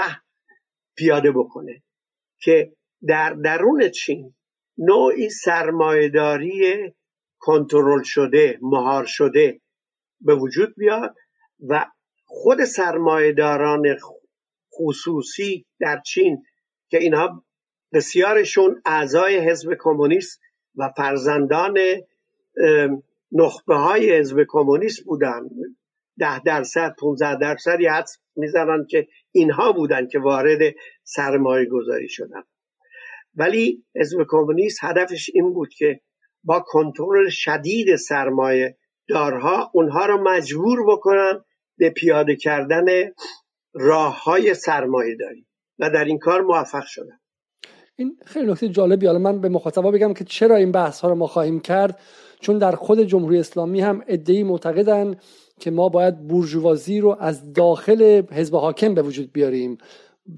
[0.95, 1.83] پیاده بکنه
[2.39, 2.73] که
[3.07, 4.33] در درون چین
[4.77, 6.93] نوعی سرمایهداری
[7.39, 9.61] کنترل شده مهار شده
[10.21, 11.15] به وجود بیاد
[11.67, 11.85] و
[12.25, 13.97] خود سرمایهداران
[14.73, 16.43] خصوصی در چین
[16.89, 17.43] که اینها
[17.93, 20.39] بسیارشون اعضای حزب کمونیست
[20.75, 21.77] و فرزندان
[23.31, 25.41] نخبه های حزب کمونیست بودن.
[26.19, 30.59] ده درصد 15 درصدی حد می‌زنن که اینها بودن که وارد
[31.03, 32.43] سرمایه گذاری شدن.
[33.35, 36.01] ولی حزب کمونیست هدفش این بود که
[36.43, 38.77] با کنترل شدید سرمایه
[39.09, 41.43] دارها اونها رو مجبور بکنن
[41.77, 42.85] به پیاده کردن
[43.73, 45.47] راه های سرمایه داری
[45.79, 47.19] و در این کار موفق شدن.
[47.95, 49.05] این خیلی نکته جالبی.
[49.05, 51.99] حالا من به مخاطبا بگم که چرا این بحث ها رو ما خواهیم کرد؟
[52.39, 55.15] چون در خود جمهوری اسلامی هم ادعی معتقدن
[55.59, 59.77] که ما باید بورژوازی رو از داخل حزب حاکم به وجود بیاریم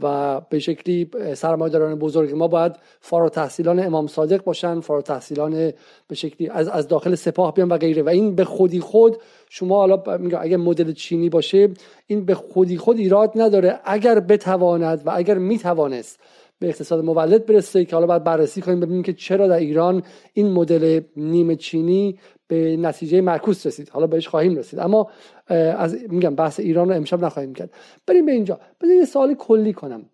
[0.04, 5.74] و به شکلی سرمایه‌داران بزرگ ما باید فارغ تحصیلان امام صادق باشن فارغ تحصیلان
[6.08, 8.04] به شکلی از از داخل سپاه بیان و غیره.
[8.04, 9.18] و این به خودی خود
[9.50, 10.04] شما حالا
[10.40, 11.70] اگر مدل چینی باشه
[12.08, 13.80] این به خودی خود ایراد نداره.
[13.86, 16.20] اگر بتواند و اگر می‌توانست
[16.60, 20.04] به اقتصاد مولد برسه که حالا باید بررسی کنیم ببینیم که چرا در ایران
[20.34, 23.90] این مدل نیمه چینی به نتیجه معکوس رسید.
[23.90, 24.80] حالا بهش خواهیم رسید.
[24.80, 25.10] اما
[25.48, 27.72] از میگم بحث ایران رو امشب نخواهیم کرد.
[28.08, 28.60] بریم به اینجا.
[28.82, 30.06] بذار یه سوال کلی کنم.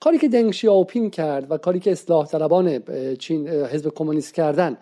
[0.00, 2.82] کاری که دنگ شیاوپینگ کرد و کاری که اصلاح طلبان
[3.18, 4.76] چین حزب کمونیست کردن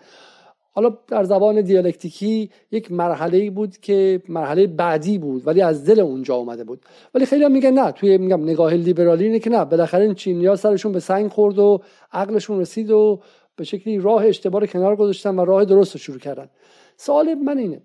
[0.75, 6.35] حالا در زبان دیالکتیکی یک مرحله بود که مرحله بعدی بود ولی از دل اونجا
[6.35, 6.79] اومده بود.
[7.13, 10.55] ولی خیلی هم میگن نه توی میگم نگاه لیبرالی اینه که نه بالاخره این چینیا
[10.55, 13.19] سرشون به سنگ خورد و عقلشون رسید و
[13.55, 16.49] به شکلی راه اشتباه کنار گذاشتن و راه درست رو شروع کردن.
[16.97, 17.81] سوال من اینه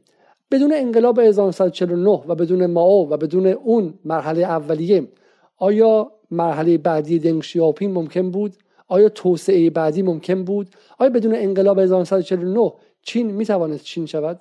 [0.50, 5.08] بدون انقلاب 1949 و بدون ماو و بدون اون مرحله اولیه
[5.56, 8.56] آیا مرحله بعدی دنگ شیاپینگ ممکن بود؟
[8.88, 10.68] آیا توسعه بعدی ممکن بود؟
[10.98, 12.72] آیا بدون انقلاب 1949
[13.02, 14.40] چین می‌توانست چین شود؟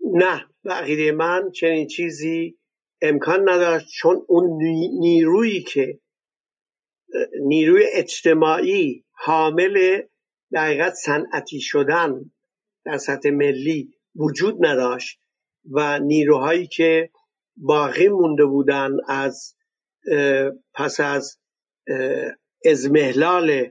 [0.00, 2.58] نه عقیده من چنین چیزی
[3.02, 4.62] امکان نداشت چون اون
[5.00, 6.00] نیرویی که
[7.40, 10.02] نیروی اجتماعی حامل
[10.52, 12.30] دقیقت صنعتی شدن
[12.84, 15.20] در سطح ملی وجود نداشت
[15.70, 17.10] و نیروهایی که
[17.56, 19.54] باقی مونده بودن از
[20.74, 21.38] پس از
[22.64, 23.70] ازمهلال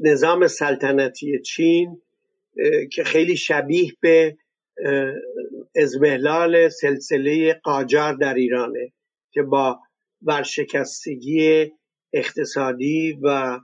[0.00, 2.02] نظام سلطنتی چین
[2.92, 4.36] که خیلی شبیه به
[5.76, 8.92] ازمهلال سلسله قاجار در ایرانه
[9.32, 9.80] که با
[10.22, 11.70] ورشکستگی
[12.12, 13.60] اقتصادی و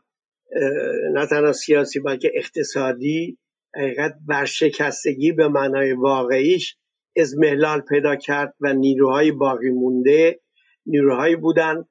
[1.13, 3.39] نه تنها سیاسی بلکه اقتصادی
[3.75, 6.77] حقیقت ورشکستگی به معنای واقعیش
[7.17, 10.41] ازمهلال پیدا کرد و نیروهای باقی مونده
[10.87, 11.89] نیروهایی بودند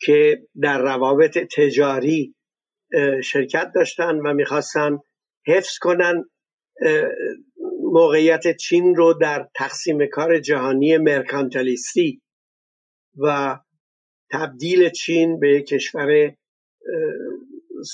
[0.00, 2.34] که در روابط تجاری
[3.24, 4.98] شرکت داشتن و می‌خواستن
[5.46, 6.24] حفظ کنن
[7.82, 12.22] موقعیت چین رو در تقسیم کار جهانی مرکانتالیستی
[13.18, 13.58] و
[14.30, 16.34] تبدیل چین به کشور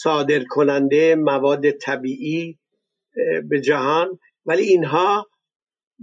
[0.03, 2.59] صادر کننده مواد طبیعی
[3.49, 4.19] به جهان.
[4.47, 5.31] ولی اینها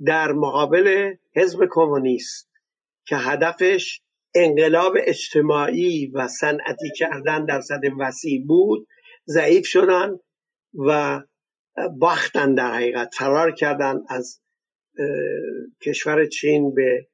[0.06, 2.49] در مقابل حزب کمونیست
[3.08, 4.02] که هدفش
[4.36, 8.88] انقلاب اجتماعی و صنعتی کردن در سطح وسیع بود
[9.28, 10.20] ضعیف شدن
[10.88, 11.22] و
[12.00, 13.16] باختن در حقیقت.
[13.16, 14.42] فرار کردن از
[15.82, 17.08] کشور چین به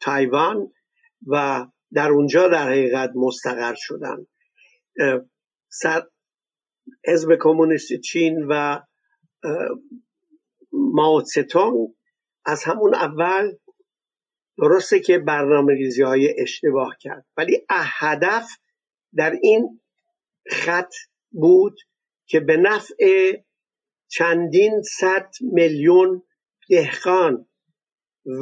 [0.00, 0.72] تایوان
[1.26, 4.26] و در اونجا در حقیقت مستقر شدن.
[7.04, 8.80] حزب کمونیست چین و
[10.72, 11.88] ماوتستونگ
[12.44, 13.52] از همون اول
[14.60, 18.48] درسته که برنامه ریزی های اشتباه کرد ولی هدف
[19.14, 19.80] در این
[20.50, 20.94] خط
[21.30, 21.76] بود
[22.26, 23.32] که به نفع
[24.08, 26.22] چندین صد میلیون
[26.68, 27.46] دهقان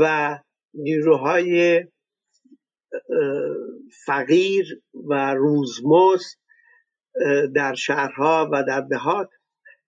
[0.00, 0.38] و
[0.74, 1.84] نیروهای
[4.06, 6.38] فقیر و روزمزد
[7.54, 9.30] در شهرها و در دهات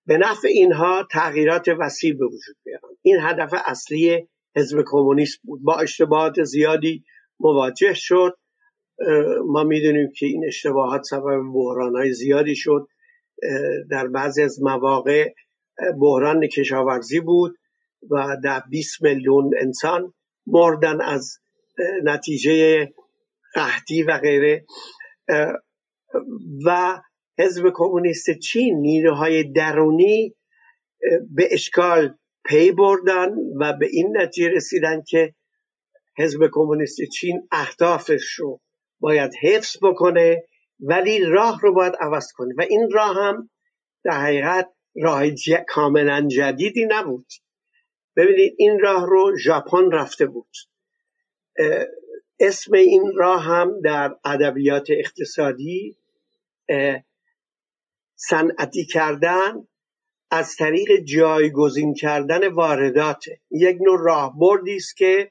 [0.06, 5.60] به نفع اینها تغییرات وسیع به وجود بیارن این هدف اصلی حزب کمونیست بود.
[5.62, 7.04] با اشتباهات زیادی
[7.40, 8.36] مواجه شد.
[9.46, 12.86] ما می‌دونیم که این اشتباهات سبب بحران های زیادی شد.
[13.90, 15.32] در بعضی از مواقع
[16.00, 17.56] بحران کشاورزی بود
[18.10, 20.14] و در 20 میلیون انسان
[20.46, 21.38] مردن از
[22.04, 22.86] نتیجه
[23.54, 24.64] قحطی و غیره.
[26.66, 27.00] و
[27.38, 30.34] حزب کمونیست چین نیروهای درونی
[31.34, 32.14] به اشکال
[32.44, 33.30] پی بردن
[33.60, 35.34] و به این نتیجه رسیدن که
[36.18, 38.60] حزب کمونیست چین اهدافش رو
[39.00, 40.44] باید حفظ بکنه
[40.80, 42.54] ولی راه رو باید عوض کنه.
[42.58, 43.50] و این راه هم
[44.04, 45.24] در حقیقت راه
[45.68, 47.26] کاملا جدیدی نبود.
[48.16, 50.56] ببینید این راه رو ژاپن رفته بود.
[52.40, 55.96] اسم این راه هم در ادبیات اقتصادی
[58.16, 59.68] صنعتی کردن
[60.30, 63.24] از طریق جایگزین کردن واردات.
[63.50, 65.30] یک نوع راهبردی است که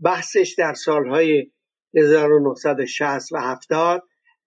[0.00, 1.50] بحثش در سالهای
[1.94, 4.02] 1960 و 70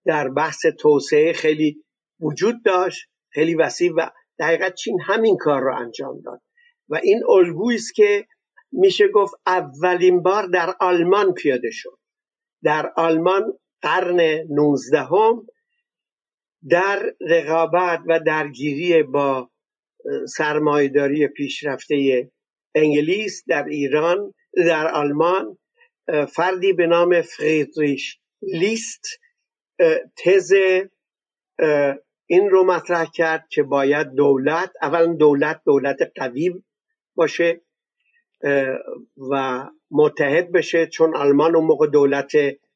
[0.05, 1.83] در بحث توسعه خیلی
[2.19, 4.09] وجود داشت خیلی وسیع و
[4.39, 6.41] دقیقا چین همین کار رو انجام داد.
[6.89, 8.27] و این الگویی است که
[8.71, 11.99] میشه گفت اولین بار در آلمان پیاده شد.
[12.63, 14.19] در آلمان قرن
[14.49, 15.47] 19 هم
[16.69, 19.49] در رقابت و درگیری با
[20.27, 22.29] سرمایداری پیشرفته
[22.75, 25.57] انگلیس در ایران در آلمان.
[26.29, 29.07] فردی به نام فریدریش لیست.
[30.17, 30.53] تز
[32.25, 36.63] این رو مطرح کرد که باید دولت اولا دولت دولت قوی
[37.15, 37.61] باشه
[39.31, 42.31] و متحد بشه چون آلمان اون موقع دولت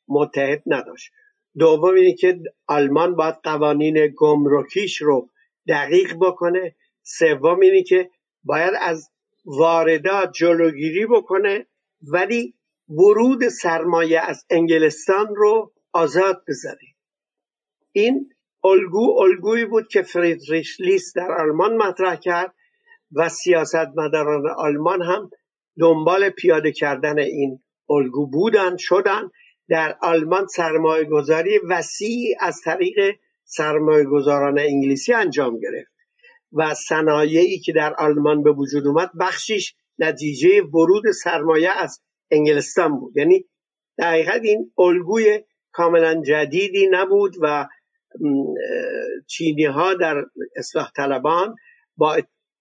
[0.07, 1.11] متحد نداشت.
[1.57, 5.29] دوم اینه که آلمان باید قوانین گمرکیش رو
[5.67, 6.75] دقیق بکنه.
[7.04, 8.10] سوم اینه که
[8.43, 9.10] باید از
[9.45, 11.68] واردات جلوگیری بکنه
[12.02, 12.54] ولی
[12.89, 16.88] ورود سرمایه از انگلستان رو آزاد بذاره.
[17.91, 18.30] این
[18.64, 22.56] الگو الگویی بود که فریدریش لیست در آلمان مطرح کرد
[23.12, 25.30] و سیاستمداران آلمان هم
[25.80, 29.30] دنبال پیاده کردن این الگو بودن شدن.
[29.70, 35.91] در آلمان سرمایه گذاری وسیع از طریق سرمایه گذاران انگلیسی انجام گرفت.
[36.54, 43.18] و صنایعی که در آلمان به وجود اومد بخشیش نتیجه ورود سرمایه از انگلستان بود.
[43.18, 43.45] یعنی
[43.97, 47.68] دقیقا این الگوی کاملا جدیدی نبود و
[49.28, 50.24] چینی ها در
[50.56, 51.56] اصلاح طلبان
[51.97, 52.18] با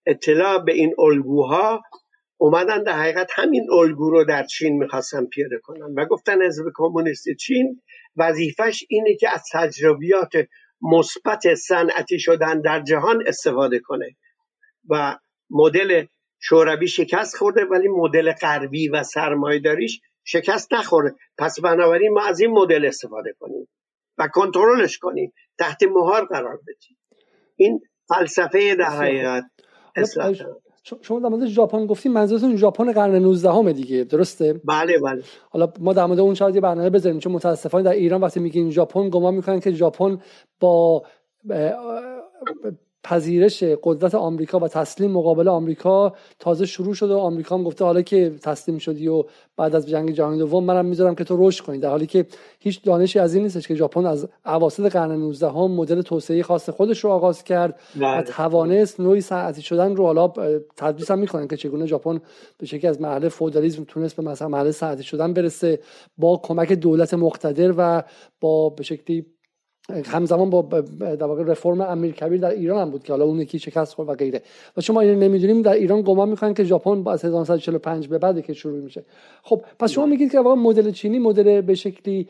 [0.07, 1.82] اطلاع به این الگوها
[2.36, 7.24] اومدن در حقیقت همین الگو رو در چین می‌خواستن پیاده کنن و گفتن حزب کمونیست
[7.41, 7.82] چین
[8.16, 10.32] وظیفش اینه که از تجربیات
[10.83, 14.16] مثبت صنعتی شدن در جهان استفاده کنه
[14.89, 15.18] و
[15.51, 16.05] مدل
[16.41, 21.16] شوروی شکست خورده ولی مدل غربی و سرمایهداریش شکست نخورده.
[21.39, 23.68] پس بنابراین ما از این مدل استفاده کنیم
[24.18, 26.99] و کنترلش کنیم تحت مهار قرار بدیم.
[27.57, 29.45] این فلسفه در حقیقت
[30.83, 35.22] شما در مورد ژاپن گفتیم منظورتون ژاپن قرن 19 همه دیگه درسته؟ بله بله.
[35.51, 38.70] حالا ما در مورد اون شاید یه برنامه بذاریم چون متاسفانه در ایران وقتی میگین
[38.70, 40.18] ژاپن گمان می‌کنن که ژاپن
[40.61, 41.03] با
[43.05, 48.03] پذیرش قدرت آمریکا و تسلیم مقابل آمریکا تازه شروع شده و آمریکا هم گفته حالا
[48.03, 49.24] که تسلیم شدی و
[49.57, 52.26] بعد از جنگ جهانی دوم منم می‌ذارم که تو رشد کنی در حالی که
[52.61, 56.70] هیچ دانشی از این نیستش که ژاپن از اواسط قرن 19 هم مدل توسعه خاص
[56.70, 58.22] خودش رو آغاز کرد و بله.
[58.22, 60.28] توانست نوعی صنعتی شدن رو حالا
[60.76, 62.20] تدریس هم می‌کنن که چگونه ژاپن
[62.59, 65.80] به شکلی از مرحله فودالیسم تونست به مثلا مرحله صنعتی شدن برسه
[66.18, 68.03] با کمک دولت مقتدر و
[68.40, 69.26] با به شکلی
[69.91, 70.62] همزمان با
[71.01, 74.09] در واقع رفرم امیر کبیر در ایران هم بود که حالا اون یکی شکست خورد
[74.09, 74.43] و غیره.
[74.76, 78.53] و شما اینو نمی‌دونیم در ایران گمان می‌کنن که ژاپن از 1945 به بعد که
[78.53, 79.05] شروع میشه.
[79.43, 82.28] خب پس شما میگید که واقعا مدل چینی مدل به شکلی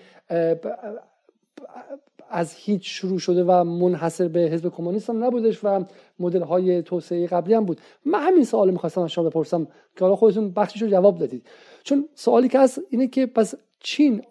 [2.31, 5.85] از هیچ شروع شده و منحصر به حزب کمونیست هم نبودش و
[6.21, 7.81] مدل های توسعه قبلی هم بود.
[8.05, 9.65] من همین سوال می‌خواستم از شما بپرسم
[9.97, 11.47] که حالا خودتون بخشش رو جواب دادید.
[11.85, 14.23] چون سوالی که هست اینه که پس چین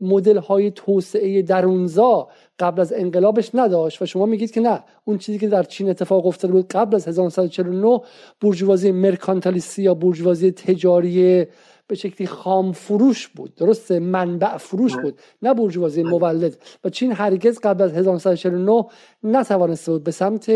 [0.00, 2.28] مدل های توسعه درونزا
[2.58, 6.26] قبل از انقلابش نداشت و شما میگید که نه اون چیزی که در چین اتفاق
[6.26, 8.00] افتاده بود قبل از 1949
[8.40, 11.46] بورژوازی مرکانتالیستی یا بورژوازی تجاری
[11.88, 13.54] به شکلی خام فروش بود.
[13.54, 16.56] درسته؟ منبع فروش بود نه بورژوازی مولد.
[16.84, 18.84] و چین هرگز قبل از 1949
[19.22, 20.50] نتوانسته بود به سمت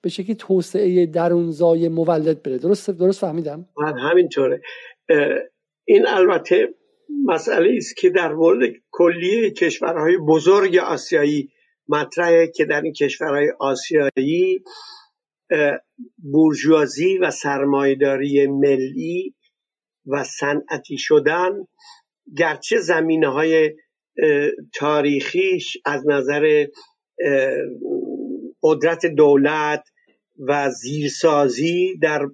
[0.00, 2.58] به شکلی توسعه درونزای مولد بره.
[2.58, 4.60] درست درست فهمیدم؟ من همینطوره.
[5.84, 6.68] این البته
[7.24, 11.50] مسئله است که در مورد کلیه کشورهای بزرگ آسیایی
[11.88, 14.64] مطرحه که در این کشورهای آسیایی
[16.18, 19.34] بورژوازی و سرمایداری ملی
[20.06, 21.50] و صنعتی شدن
[22.36, 23.74] گرچه زمینه های
[24.74, 26.66] تاریخیش از نظر
[28.62, 29.88] قدرت دولت
[30.38, 32.26] و زیرسازی در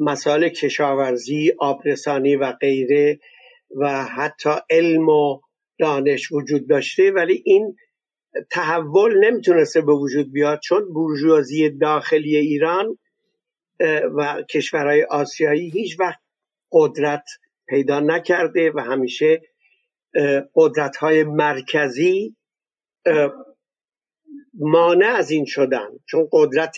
[0.00, 3.18] مسائل کشاورزی آبرسانی و غیره
[3.76, 5.40] و حتی علم و
[5.78, 7.76] دانش وجود داشته ولی این
[8.50, 12.98] تحول نمی‌تونسته به وجود بیاد چون بورژوازی داخلی ایران
[14.16, 16.20] و کشورهای آسیایی هیچ وقت
[16.72, 17.24] قدرت
[17.68, 19.42] پیدا نکرده و همیشه
[20.54, 22.36] قدرت های مرکزی
[24.54, 25.88] مانع از این شدن.
[26.08, 26.74] چون قدرت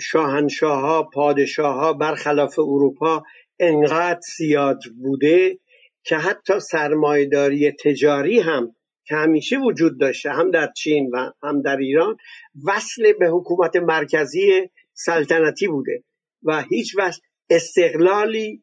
[0.00, 3.22] شاهنشاه ها پادشاه ها برخلاف اروپا
[3.60, 5.58] انقدر زیاد بوده
[6.02, 11.76] که حتی سرمایداری تجاری هم که همیشه وجود داشته هم در چین و هم در
[11.76, 12.16] ایران
[12.64, 16.02] وصل به حکومت مرکزی سلطنتی بوده
[16.42, 18.62] و هیچ وقت استقلالی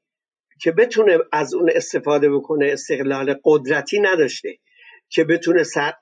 [0.62, 4.58] که بتونه از اون استفاده بکنه استقلال قدرتی نداشته
[5.10, 5.94] که بتونه سر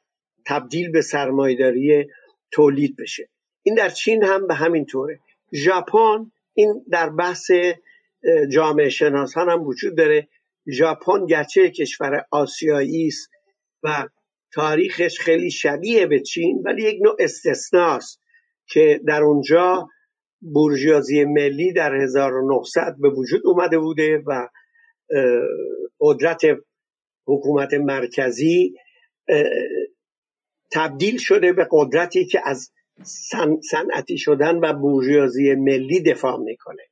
[0.48, 2.08] تبدیل به سرمایداری
[2.52, 3.30] تولید بشه.
[3.64, 5.20] این در چین هم به همین طوره
[5.54, 7.52] ژاپن این در بحث
[8.52, 10.28] جامعه شناسان هم وجود داره.
[10.74, 13.30] ژاپن گرچه کشور آسیایی است
[13.84, 14.08] و
[14.54, 18.22] تاریخش خیلی شبیه به چین ولی یک نوع استثناست
[18.68, 19.88] که در اونجا
[20.42, 24.48] بورژیازی ملی در 1900 به وجود اومده بوده و
[26.00, 26.42] قدرت
[27.28, 28.74] حکومت مرکزی
[30.72, 32.72] تبدیل شده به قدرتی که از
[33.72, 36.84] صنعتی شدن و بورژیازی ملی دفاع می‌کنه.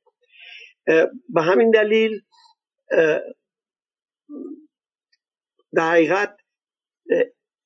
[1.30, 2.22] به همین دلیل
[5.74, 6.38] در حقیقت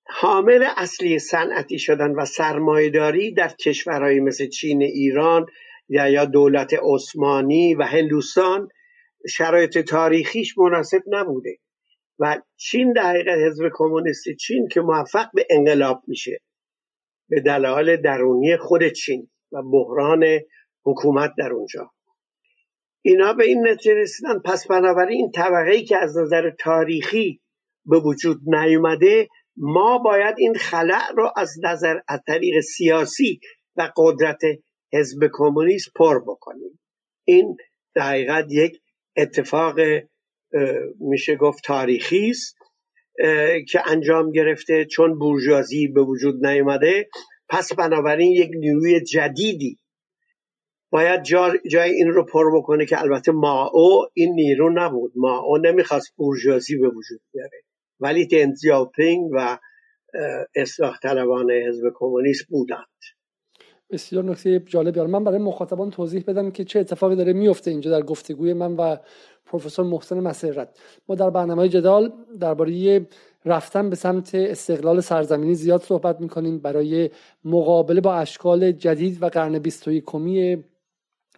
[0.07, 5.45] حامل اصلی صنعتی شدن و سرمایداری در کشورهایی مثل چین ایران
[5.89, 8.69] یا یا دولت عثمانی و هندوستان
[9.29, 11.57] شرایط تاریخیش مناسب نبوده.
[12.19, 16.39] و چین در حقیقت حزب کمونیست چین که موفق به انقلاب میشه
[17.29, 20.39] به دلایل درونی خود چین و بحران
[20.83, 21.94] حکومت در اونجا.
[23.07, 24.39] اینا به این نتیجه رسیدن.
[24.39, 27.41] پس بنابراین این طبقه که از نظر تاریخی
[27.85, 29.27] به وجود نیومده
[29.57, 33.39] ما باید این خلع رو از نظر از طریق سیاسی
[33.75, 34.39] و قدرت
[34.93, 36.79] حزب کمونیست پر بکنیم.
[37.27, 37.57] این
[37.95, 38.81] دقیقت یک
[39.17, 39.75] اتفاق
[40.99, 42.57] میشه گفت تاریخی است
[43.71, 47.09] که انجام گرفته چون بورژوازی به وجود نیومده.
[47.49, 49.79] پس بنابراین یک نیروی جدیدی
[50.91, 55.11] باید جا جای این رو پر بکنه که البته ماو این نیرو نبود.
[55.15, 57.61] ماو نمی‌خواست بورژوازی به وجود بیاره.
[57.99, 58.53] ولی دن
[59.31, 59.57] و
[60.55, 62.85] اصلاح طلبان حزب کمونیست بودند.
[63.91, 65.01] بسیار نکته جالبی.
[65.01, 68.97] من برای مخاطبان توضیح بدم که چه اتفاقی داره میفته اینجا در گفتگوی من و
[69.45, 70.79] پروفسور محسن مسرت.
[71.09, 73.07] ما در برنامه جدال درباره
[73.45, 77.09] رفتن به سمت استقلال سرزمینی زیاد صحبت می‌کنیم برای
[77.43, 80.63] مقابله با اشکال جدید و قرن بیست کمی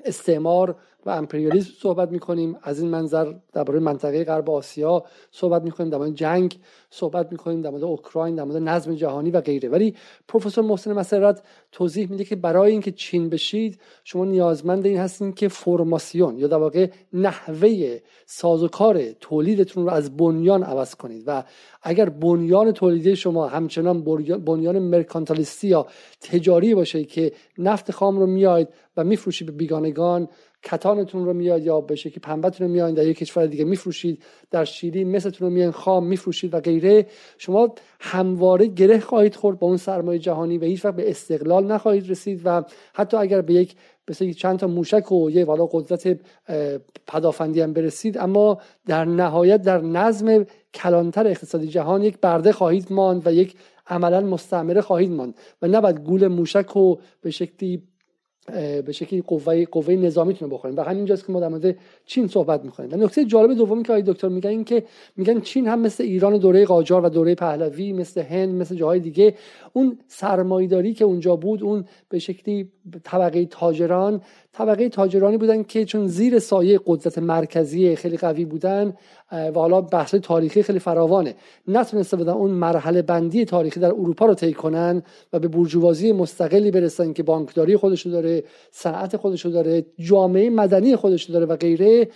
[0.05, 0.75] استعمار
[1.07, 2.57] و امپریالیسم صحبت می‌کنیم.
[2.63, 6.57] از این منظر درباره منطقه غرب آسیا صحبت می‌کنیم در مورد جنگ
[6.89, 9.69] صحبت می‌کنیم در مورد اوکراین در مورد نظم جهانی و غیره.
[9.69, 9.95] ولی
[10.27, 15.47] پروفسور محسن مسرت توضیح میده که برای اینکه چین بشید شما نیازمند این هستین که
[15.47, 21.23] فرماسیون یا در واقع نحوه سازوکار تولیدتون رو از بنیان عوض کنید.
[21.27, 21.43] و
[21.83, 24.03] اگر بنیان تولیدی شما همچنان
[24.45, 25.87] بنیان مرکانتالیستی یا
[26.21, 28.67] تجاری باشه که نفت خام رو میاید
[28.97, 30.27] و میفروشید به بیگانگان
[30.63, 34.65] کتانتون رو میاد یا به شکلی پنبتون رو میاد در یک کشور دیگه میفروشید در
[34.65, 37.05] شیلی مثلتون رو میان خام میفروشید و غیره
[37.37, 42.09] شما همواره گره خواهید خورد با اون سرمایه جهانی و هیچ وقت به استقلال نخواهید
[42.09, 42.63] رسید و
[42.93, 43.75] حتی اگر به یک
[44.09, 46.19] مثل چند تا موشک و یه والا قدرت
[47.07, 53.27] پدافندی هم برسید اما در نهایت در نظم کلانتر اقتصادی جهان یک برده خواهید ماند
[53.27, 53.55] و یک
[53.87, 57.83] عملا مستعمره خواهید ماند و نباید گول موشک و به شکلی
[58.85, 60.77] به شکلی قوه قوه نظامیتون رو بخوریم.
[60.77, 62.89] و همینجاست که ما در مورد چین صحبت می‌کنیم.
[62.93, 64.83] و نکته جالب دومی که آقای دکتر میگن این که
[65.15, 69.35] میگن چین هم مثل ایران دوره قاجار و دوره پهلوی مثل هند مثل جاهای دیگه
[69.73, 72.71] اون سرمایداری که اونجا بود اون به شکلی
[73.03, 74.21] طبقه تاجران
[74.57, 78.93] طبقه تاجرانی بودن که چون زیر سایه قدرت مرکزی خیلی قوی بودن
[79.31, 81.35] و حالا بحث تاریخی خیلی فراوانه.
[81.67, 85.03] نتونسته بودن اون مرحله بندی تاریخی در اروپا رو طی کنن
[85.33, 91.33] و به بورژوازی مستقلی برسن که بانکداری خودشو داره صنعت خودشو داره جامعه مدنی خودشو
[91.33, 92.07] داره و غیره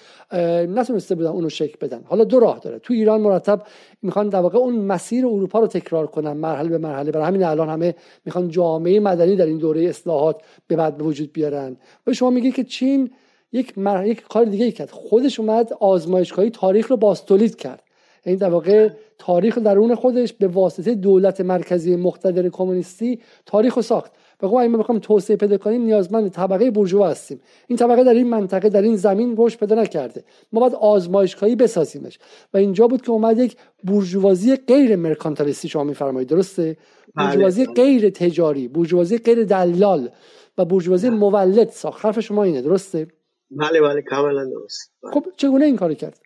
[0.67, 2.01] نتونسته بودن اونو شکل بدن.
[2.05, 2.79] حالا دو راه داره.
[2.79, 3.61] تو ایران مرتب
[4.01, 7.11] می‌خوان در واقع اون مسیر اروپا رو تکرار کنن مرحله به مرحله.
[7.11, 7.95] برای همین الان همه
[8.25, 11.77] می‌خوان جامعه مدنی در این دوره اصلاحات به بعد به وجود بیارن.
[12.07, 13.11] و شما میگی که چین
[13.51, 14.05] یک, مر...
[14.05, 14.89] یک کار دیگه کرد.
[14.91, 17.83] خودش اومد آزمایشگاهی تاریخ رو باستولید کرد.
[18.25, 23.81] این یعنی در واقع تاریخ درون خودش به واسطه دولت مرکزی مقتدر کمونیستی تاریخ رو
[23.81, 24.11] ساخت.
[24.41, 27.41] و اگه ما بخوام توسعه پیدا کنیم نیازمند طبقه بورژوا هستیم.
[27.67, 30.23] این طبقه در این منطقه در این زمین رشد پیدا نکرده.
[30.53, 32.19] ما باید آزمایشگاهی بسازیمش.
[32.53, 36.29] و اینجا بود که اومد یک بورژوازی غیر مرکانتالیستی شما میفرمایید.
[36.29, 36.77] درسته؟
[37.15, 37.25] بله.
[37.25, 40.09] بورژوازی غیر تجاری بورژوازی غیر دلال.
[40.57, 41.09] و بورژوازی.
[41.09, 43.07] مولد ساخت حرف شما اینه درسته
[43.51, 45.11] بله بله کاملا درست بله.
[45.11, 46.21] خب چگونه این کاری کرد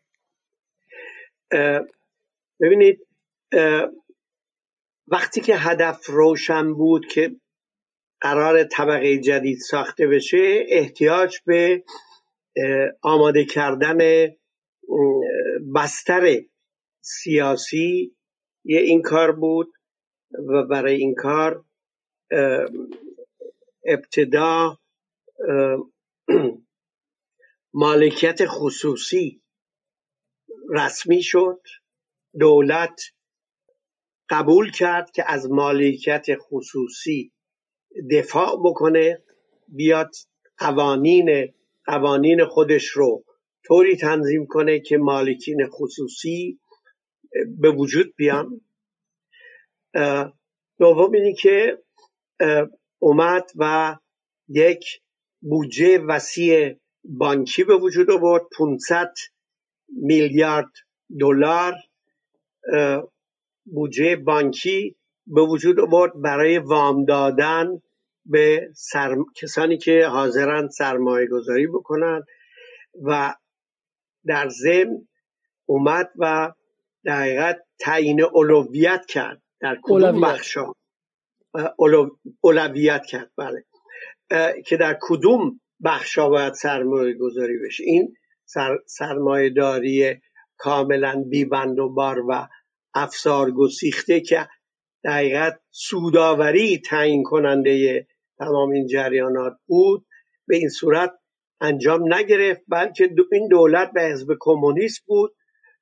[2.61, 3.07] ببینید
[5.07, 7.35] وقتی که هدف روشن بود که
[8.21, 11.83] قرار طبقه جدید ساخته بشه احتیاج به
[13.01, 13.97] آماده کردن
[15.75, 16.41] بستر
[17.01, 18.15] سیاسی
[18.65, 19.73] یه این کار بود
[20.47, 21.65] و برای این کار
[23.85, 24.77] ابتدا
[27.73, 29.41] مالکیت خصوصی
[30.69, 31.61] رسمی شد.
[32.39, 33.01] دولت
[34.29, 37.31] قبول کرد که از مالکیت خصوصی
[38.11, 39.23] دفاع بکنه
[39.67, 40.11] بیاد
[40.57, 41.53] قوانین
[41.85, 43.25] قوانین خودش رو
[43.65, 46.59] طوری تنظیم کنه که مالکین خصوصی
[47.59, 48.61] به وجود بیان.
[50.79, 51.83] دوم اینی که
[52.99, 53.95] اومد و
[54.47, 54.85] یک
[55.41, 59.13] بودجه وسیع بانکی به وجود آورد 500
[59.87, 60.71] میلیارد
[61.19, 61.75] دلار
[63.65, 64.95] بودجه بانکی
[65.27, 67.81] به وجود آورد برای وام دادن
[68.25, 68.69] به
[69.35, 72.23] کسانی که حاضرن سرمایه گذاری بکنن
[73.03, 73.35] و
[74.25, 75.07] در ضمن
[75.65, 76.53] اومد و
[77.03, 80.71] در تعیین اولویت کرد در کدوم بخشا
[82.41, 83.31] اولویت کرد.
[83.37, 83.65] بله.
[84.65, 88.13] که در کدوم بخشا باید سرمایه گذاری بشه؟ این
[88.45, 90.21] سر، سرمایه داری
[90.57, 92.47] کاملا بیبند و بار و
[92.93, 94.47] افسار گسیخته که
[95.03, 98.07] دقیقت سوداوری تعیین کننده
[98.37, 100.05] تمام این جریانات بود.
[100.47, 101.13] به این صورت
[101.61, 102.61] انجام نگرفت.
[102.67, 105.35] بلکه این دولت به حزب کمونیست بود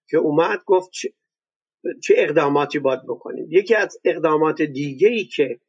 [0.10, 0.92] که اومد گفت
[2.04, 3.48] چه, اقداماتی باید بکنیم.
[3.50, 5.60] یکی از اقدامات دیگه ای که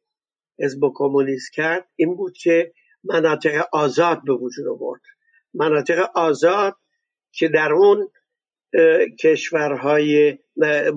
[0.59, 2.73] حزب کمونیست کرد این بود که
[3.03, 5.01] مناطق آزاد به وجود آورد.
[5.53, 6.75] مناطق آزاد
[7.31, 8.09] که در اون
[9.19, 10.37] کشورهای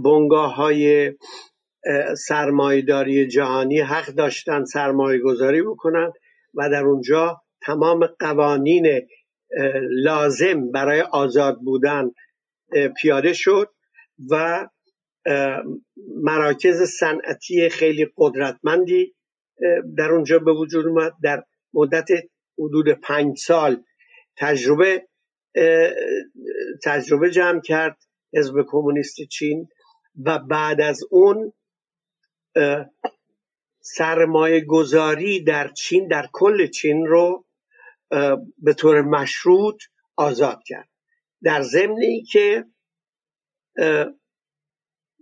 [0.05, 1.13] بنگاه های
[2.17, 6.13] سرمایداری جهانی حق داشتن سرمایه گذاری بکنن
[6.55, 9.09] و در اونجا تمام قوانین
[9.91, 12.11] لازم برای آزاد بودن
[12.97, 13.71] پیاده شد
[14.31, 14.67] و
[16.23, 19.15] مراکز صنعتی خیلی قدرتمندی
[19.97, 21.13] در اونجا به وجود اومد.
[21.23, 21.45] در
[21.75, 22.09] مدت
[22.59, 23.85] حدود پنج سال
[24.37, 25.09] تجربه
[26.85, 27.99] تجربه جمع کرد
[28.35, 29.69] حزب کمونیست چین
[30.25, 31.53] و بعد از اون
[33.81, 37.45] سرمایه گذاری در چین در کل چین رو
[38.59, 39.83] به طور مشروط
[40.17, 40.89] آزاد کرد.
[41.43, 42.01] در ضمن
[42.33, 42.65] که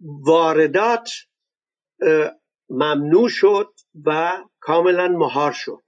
[0.02, 1.10] واردات
[2.70, 3.74] ممنوع شد
[4.04, 5.82] و کاملا مهار شد.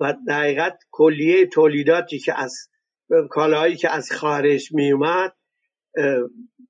[0.00, 2.68] و دقیقت کلیه تولیداتی که از
[3.30, 5.36] کالاهایی که از خارج می اومد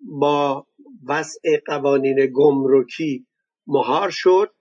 [0.01, 0.67] با
[1.09, 3.27] وضع قوانین گمرکی
[3.67, 4.55] مهار شد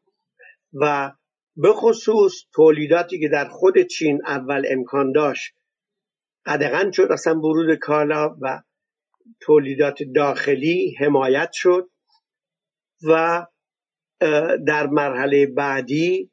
[0.73, 1.11] و
[1.55, 5.53] به خصوص تولیداتی که در خود چین اول امکان داشت
[6.45, 8.61] قدغن شد اصلا ورود کالا و
[9.39, 11.89] تولیدات داخلی حمایت شد
[13.07, 13.45] و
[14.67, 16.31] در مرحله بعدی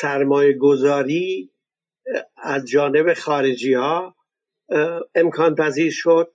[0.00, 1.52] سرمایه گذاری
[2.36, 4.16] از جانب خارجی ها
[5.14, 6.34] امکان پذیر شد.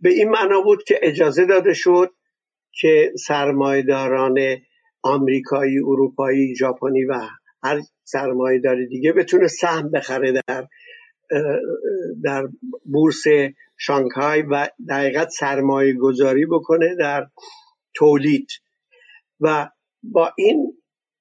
[0.01, 2.09] به این معنا بود که اجازه داده شد
[2.75, 4.39] که سرمایداران
[5.03, 7.19] آمریکایی اروپایی ژاپنی و
[7.63, 10.67] هر سرمایهدار دیگه بتونه سهم بخره در
[12.23, 12.47] در
[12.85, 13.23] بورس
[13.77, 17.27] شانگهای و دقیقت سرمایه گذاری بکنه در
[17.95, 18.47] تولید.
[19.39, 19.69] و
[20.03, 20.77] با این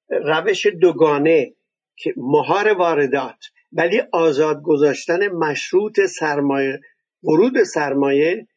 [0.09, 1.55] روش دوگانه
[1.95, 6.79] که مهار واردات ولی آزاد گذاشتن مشروط سرمایه
[7.23, 8.47] ورود سرمایه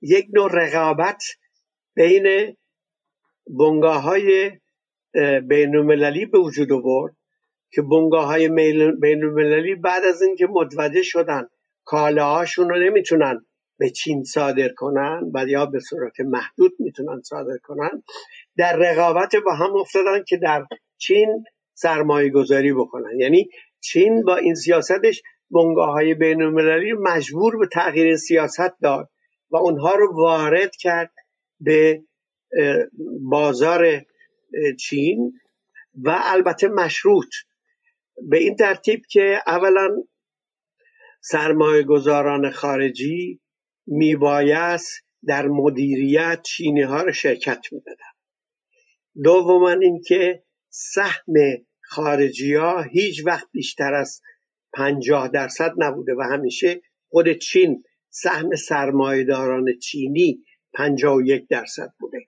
[0.00, 1.22] یک نوع رقابت
[1.96, 2.56] بین
[3.58, 4.50] بنگاه های
[5.48, 7.16] بین المللی به وجود آورد
[7.70, 8.48] که بنگاه های
[9.00, 11.48] بین المللی بعد از اینکه متوجه شدن
[11.84, 13.46] کالاهاشون رو نمی‌تونن
[13.78, 18.02] به چین صادر کنن و یا به صورت محدود می‌تونن صادر کنن
[18.56, 20.66] در رقابت با هم افتادن که در
[20.98, 21.44] چین
[21.74, 23.20] سرمایه گذاری بکنن.
[23.20, 23.48] یعنی
[23.80, 29.08] چین با این سیاستش بنگاه های بین المللی مجبور به تغییر سیاست داد
[29.50, 31.12] و اونها رو وارد کرد
[31.60, 32.02] به
[33.30, 34.04] بازار
[34.80, 35.32] چین
[35.94, 37.34] و البته مشروط.
[38.28, 39.88] به این ترتیب که اولا
[41.20, 43.40] سرمایه گذاران خارجی
[43.86, 48.12] میبایست در مدیریت چینی ها رو شرکت می‌دادن.
[49.22, 51.34] دوما اینکه سهم
[51.80, 54.20] خارجی ها هیچ وقت بیشتر از
[54.72, 60.44] پنجاه درصد نبوده و همیشه خود چین سهم سرمایهداران چینی
[60.76, 62.18] پنجاه و یک درصد بوده.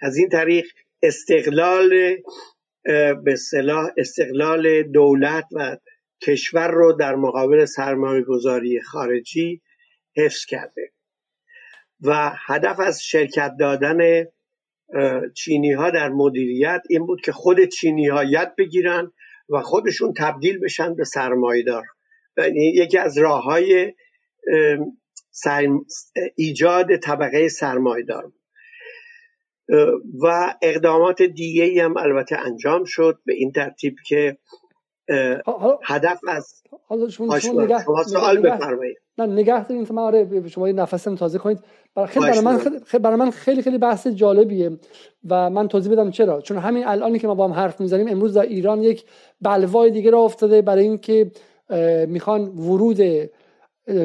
[0.00, 0.66] از این طریق
[1.02, 2.16] استقلال
[3.24, 5.76] به صلاح استقلال دولت و
[6.22, 9.62] کشور رو در مقابل سرمایه گذاری خارجی
[10.16, 10.92] حفظ کرده
[12.00, 14.24] و هدف از شرکت دادن
[15.34, 19.12] چینی ها در مدیریت این بود که خود چینی ها یاد بگیرن
[19.48, 21.04] و خودشون تبدیل بشن به
[21.66, 21.84] دار
[22.36, 23.94] یعنی یکی از راه های
[26.36, 27.48] ایجاد طبقه
[28.08, 28.32] دار
[30.22, 34.38] و اقدامات دیگه هم البته انجام شد به این ترتیب که
[35.84, 38.96] هدف از حالا شما, شما سوال بفرمایید.
[39.18, 41.58] نه نگه دارین من آره شما نفسم تازه کنید.
[41.94, 44.70] برای خیلی برای من خیلی برای من خیلی خیلی بحث جالبیه
[45.28, 46.40] و من توضیح بدم چرا.
[46.40, 49.04] چون همین الانی که ما با هم حرف می‌زنیم امروز در ایران یک
[49.40, 51.30] بلوای دیگه را افتاده برای اینکه
[52.08, 53.00] می‌خوان ورود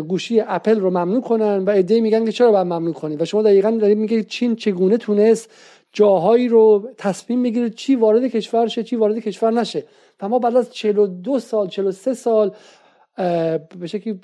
[0.08, 3.42] گوشی اپل رو ممنوع کنن و ایده میگن که چرا باید ممنوع کنید و شما
[3.42, 5.52] دقیقا دارید میگه چین چگونه تونست
[5.94, 9.84] جاهایی رو تصمیم می‌گیره چی وارد کشور شه چی وارد کشور نشه.
[10.22, 12.52] و ما بعد از 42 سال 43 سال
[13.80, 14.20] به شکلی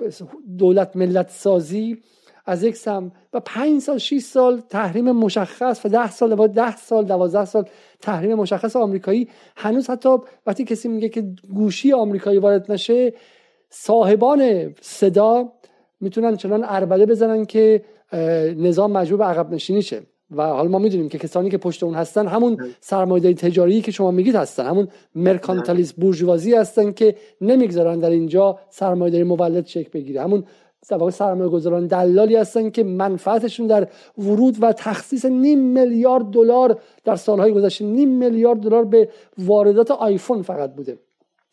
[0.57, 1.98] دولت ملت سازی
[2.45, 6.76] از یک سم و 5 سال 6 سال تحریم مشخص و 10 سال و 10
[6.76, 7.65] سال 12 سال
[8.02, 10.10] تحریم مشخص آمریکایی هنوز حتی
[10.48, 11.23] وقتی کسی میگه که
[11.53, 13.14] گوشی آمریکایی وارد نشه
[13.77, 15.52] صاحبان صدا
[16.02, 17.81] می‌تونن چنان اربده بزنن که
[18.57, 20.02] نظام مجبور به عقب نشینی شه.
[20.31, 24.11] و حالا ما می‌دونیم که کسانی که پشت اون هستن همون سرمایه‌داری تجاری که شما
[24.11, 30.22] میگید هستن همون مرکانتالیست بورژوازی هستن که نمی‌گذارن در اینجا سرمایه‌داری مولد شکل بگیره.
[30.22, 30.43] همون
[31.11, 33.88] سرمایه گذاران دلالی هستن که منفعتشون در
[34.18, 40.41] ورود و تخصیص نیم میلیارد دلار در سالهای گذشته نیم میلیارد دلار به واردات آیفون
[40.41, 40.97] فقط بوده.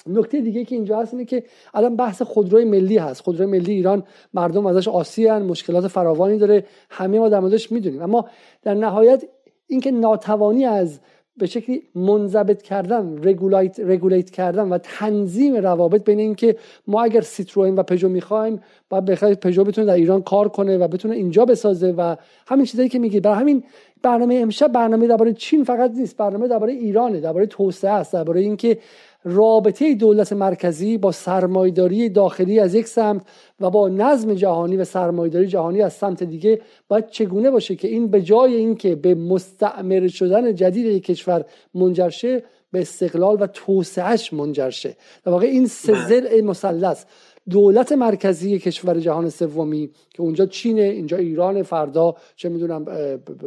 [0.07, 3.23] نکته دیگه که اینجا هست اینه که الان بحث خودروی ملی هست.
[3.23, 4.03] خودروی ملی ایران
[4.35, 6.65] مردم ازش آسی مشکلات فراوانی داره.
[6.91, 8.03] همه ما در موردش می‌دونیم.
[8.03, 8.29] اما
[8.63, 9.25] در نهایت
[9.67, 11.01] اینکه ناتوانی از
[11.37, 16.57] به شکلی منضبط کردن regulate, regulate کردن و تنظیم روابط بین اینکه
[16.87, 20.89] ما اگر سیتروئن و پژو می‌خوایم باید بخواید پژو بتونه در ایران کار کنه و
[20.89, 22.17] بتونه اینجا بسازه و
[22.47, 23.21] همین چیزایی که میگی.
[23.21, 23.65] برای همین
[24.03, 26.17] برنامه امشب برنامه درباره چین فقط نیست.
[26.17, 28.79] برنامه درباره ایرانه درباره توسعه است درباره اینکه
[29.25, 33.23] رابطه دولت مرکزی با سرمایداری داخلی از یک سمت
[33.61, 38.09] و با نظم جهانی و سرمایداری جهانی از سمت دیگه باید چگونه باشه که این
[38.09, 41.45] به جای اینکه به مستعمر شدن جدید یک کشور
[41.75, 42.43] منجر شه
[42.73, 46.43] به استقلال و توسعهش منجر شه در واقع این سه بله.
[46.43, 47.05] مثلث
[47.51, 52.85] دولت مرکزی کشور جهان سومی که اونجا چینه اینجا ایران فردا چه می‌دونم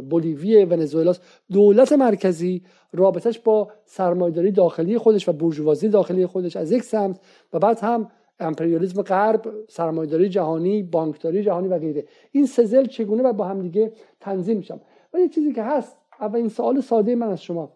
[0.09, 1.21] بولیویه ونزوئلاست.
[1.51, 2.63] دولت مرکزی
[2.93, 7.19] رابطش با سرمایداری داخلی خودش و بورژوازی داخلی خودش از یک سمت
[7.53, 8.07] و بعد هم
[8.39, 12.05] امپریالیسم غرب سرمایداری جهانی بانکداری جهانی و غیره.
[12.31, 14.81] این سزل چگونه و با هم دیگه تنظیم میشم
[15.13, 15.97] ولی چیزی که هست
[16.35, 17.73] این سوال ساده من از شما.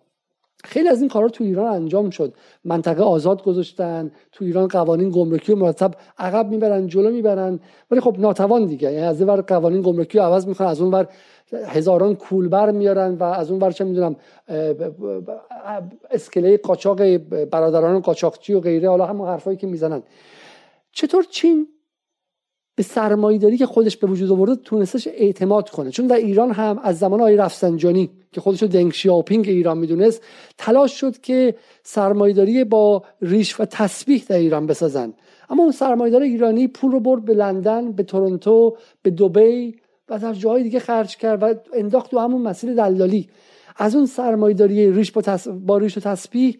[0.64, 2.34] خیلی از این کارا تو ایران انجام شد.
[2.66, 7.60] منطقه آزاد گذاشتن تو ایران قوانین گمرکی و مرتب عقب می‌برن جلو می‌برن.
[7.92, 8.92] ولی خب ناتوان دیگه.
[8.92, 11.08] یعنی از این ور قوانین گمرکی رو عوض می‌کنن از اون ور
[11.54, 14.16] هزاران کولبر میارن و از اون ور چه می‌دونم
[16.12, 20.04] اسکله قاچاق برادران قاچاقچی و غیره حالا همون حرفایی که می‌زنن.
[20.92, 21.68] چطور چین
[22.80, 25.92] به سرمایه‌داری که خودش به وجود آورده تونستش اعتماد کنه.
[25.92, 30.22] چون در ایران هم از زمان آقای رفسنجانی که خودش رو دنگ شیاپینگ ایران می‌دونست
[30.58, 35.14] تلاش شد که سرمایه‌داری با ریش و تسبیح در ایران بسازن.
[35.50, 39.76] اما اون سرمایه‌دار ایرانی پول رو برد به لندن به تورنتو به دبی
[40.10, 43.30] و در جاهای دیگه خرج کرد و انداخت تو همون مسیر دلالی.
[43.78, 46.58] از اون سرمایه‌داری ریش با, با ریش و تسبیح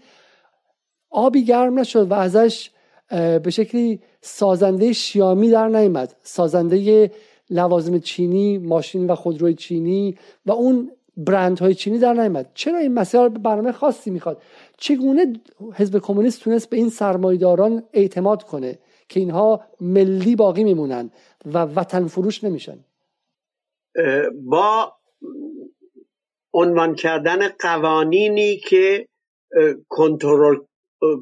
[1.10, 2.72] آبی گرم نشد و ازش
[3.10, 6.16] به شکلی سازنده شیامی در نیامد.
[6.22, 7.12] سازنده
[7.50, 12.52] لوازم چینی ماشین و خودروی چینی و اون برندهای چینی در نیامد.
[12.54, 14.42] چرا این مسئله برنامه خاصی می‌خواد؟
[14.78, 15.34] چگونه
[15.76, 18.80] حزب کمونیست تونست به این سرمایداران اعتماد کنه
[19.10, 21.12] که اینها ملی باقی میمونن
[21.46, 22.80] و وطن فروش نمیشن؟
[24.34, 24.94] با
[26.54, 29.08] عنوان کردن قوانینی که
[29.88, 30.58] کنترل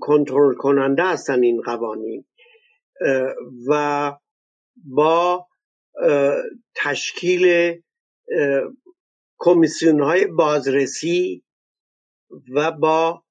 [0.01, 2.25] کنترل کننده هستن این قوانین
[3.67, 4.13] و
[4.75, 5.47] با
[6.75, 7.75] تشکیل
[9.39, 11.43] کمیسیون های بازرسی
[12.53, 13.23] و با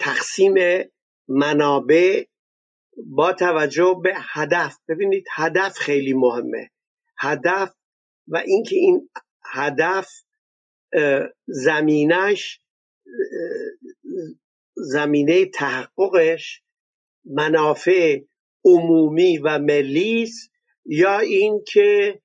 [0.00, 0.54] تقسیم
[1.28, 2.24] منابع
[3.06, 4.78] با توجه به هدف.
[4.88, 6.70] ببینید هدف خیلی مهمه.
[7.18, 7.74] هدف
[8.28, 9.10] و اینکه این
[9.44, 10.08] هدف
[11.46, 12.60] زمینش
[14.82, 16.62] زمینه تحققش
[17.24, 18.20] منافع
[18.64, 20.52] عمومی و ملی است
[20.86, 22.20] یا اینکه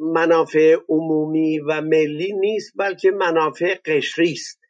[0.00, 4.60] منافع عمومی و ملی نیست بلکه منافع قشری است.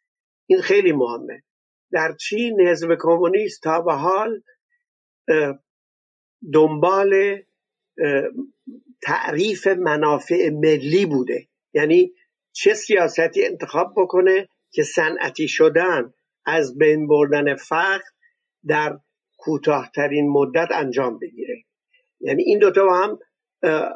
[0.46, 1.42] این خیلی مهمه.
[1.92, 4.42] در چین حزب کمونیست تا به حال
[6.52, 7.42] دنبال
[9.02, 11.48] تعریف منافع ملی بوده.
[11.74, 12.12] یعنی
[12.52, 16.14] چه سیاستی انتخاب بکنه که صنعتی شدن
[16.50, 18.04] از بین بردن فقر
[18.66, 18.98] در
[19.36, 21.64] کوتاهترین مدت انجام بگیره.
[22.20, 23.18] یعنی این دوتا با هم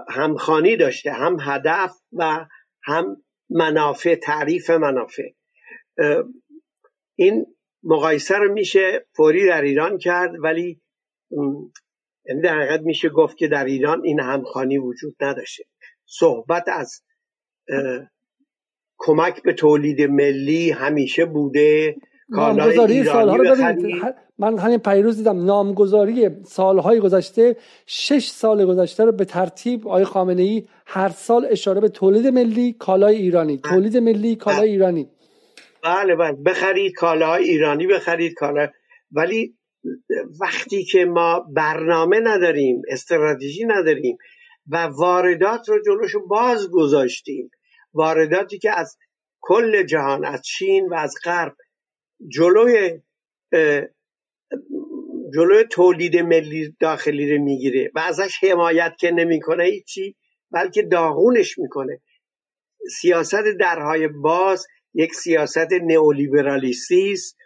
[0.09, 2.47] همخانی داشته هم هدف و
[2.83, 5.29] هم منافع تعریف منافع.
[7.17, 7.47] این
[7.83, 10.81] مقایسه رو میشه فوری در ایران کرد ولی
[12.27, 15.65] یعنی در حقیقت میشه گفت که در ایران این همخانی وجود نداشته.
[16.07, 17.03] صحبت از
[18.99, 21.97] کمک به تولید ملی همیشه بوده.
[22.29, 23.57] نامگذاری سالها رو
[24.39, 27.57] من همین پیروز دیدم نامگذاری سالهای گذشته
[27.87, 32.73] شش سال گذشته رو به ترتیب آقای خامنه ای هر سال اشاره به تولید ملی
[32.73, 33.59] کالای ایرانی.
[33.59, 35.09] تولید ملی کالای ایرانی.
[35.83, 36.33] بله بله.
[36.33, 38.69] بخرید کالاهای ایرانی بخرید کالا
[39.13, 39.55] ولی
[40.41, 44.17] وقتی که ما برنامه نداریم استراتژی نداریم
[44.67, 47.51] و واردات رو جلوشو باز گذاشتیم
[47.95, 48.97] وارداتی که از
[49.41, 51.57] کل جهان از چین و از غرب
[52.29, 53.01] جلوی
[55.35, 60.17] جلوی تولید ملی داخلی رو می‌گیره و ازش حمایت که نمی‌کنه هیچی
[60.51, 62.01] بلکه داغونش می‌کنه.
[63.01, 67.37] سیاست درهای باز یک سیاست نئولیبرالیستی است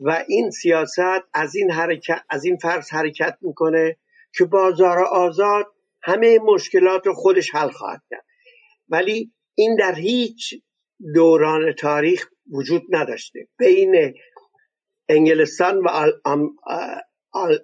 [0.00, 3.96] و این سیاست از این حرکت از این فرض حرکت می‌کنه
[4.36, 5.66] که بازار آزاد
[6.02, 8.24] همه مشکلات رو خودش حل خواهد کرد.
[8.88, 10.54] ولی این در هیچ
[11.14, 13.48] دوران تاریخ وجود نداشته.
[13.58, 14.14] بین
[15.08, 15.88] انگلستان و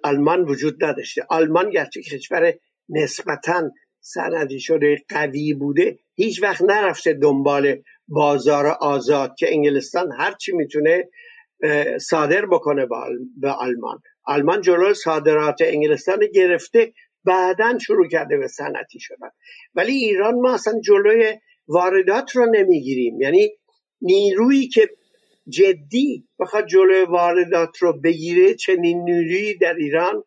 [0.03, 1.25] آلمان وجود نداشته.
[1.29, 2.53] آلمان گرچه کشور
[2.89, 3.71] نسبتا
[4.01, 11.09] سندی شده قوی بوده هیچ وقت نرفته دنبال بازار آزاد که انگلستان هرچی می‌تونه
[12.01, 12.87] صادر بکنه
[13.41, 13.99] به آلمان.
[14.23, 16.93] آلمان جلو صادرات انگلستان گرفته
[17.23, 19.29] بعدا شروع کرده به صنعتی شدن.
[19.75, 21.33] ولی ایران ما اصلا جلوی
[21.67, 23.21] واردات رو نمی‌گیریم.
[23.21, 23.49] یعنی
[24.01, 24.89] نیرویی که
[25.49, 30.23] جدی بخواد جلوی واردات رو بگیره چنین نیرویی در ایران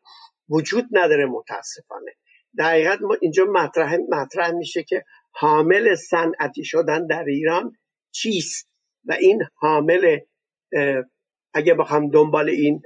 [0.49, 2.13] وجود نداره متاسفانه.
[2.57, 7.77] در ما اینجا مطرح مطرح میشه که حامل صنعتی شدن در ایران
[8.11, 8.69] چیست؟
[9.05, 10.19] و این حامل
[11.55, 12.83] اگه بخوام دنبال این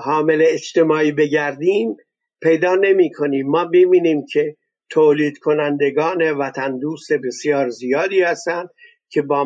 [0.00, 1.96] حامل اجتماعی بگردیم
[2.42, 4.56] پیدا نمی کنیم ما ببینیم که
[4.90, 8.68] تولید کنندگان وطن دوست بسیار زیادی هستند.
[9.08, 9.44] که با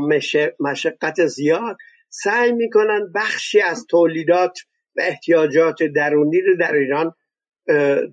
[0.61, 1.77] مشقت زیاد
[2.09, 4.59] سعی می‌کنن بخشی از تولیدات
[4.97, 7.15] و احتیاجات درونی رو در ایران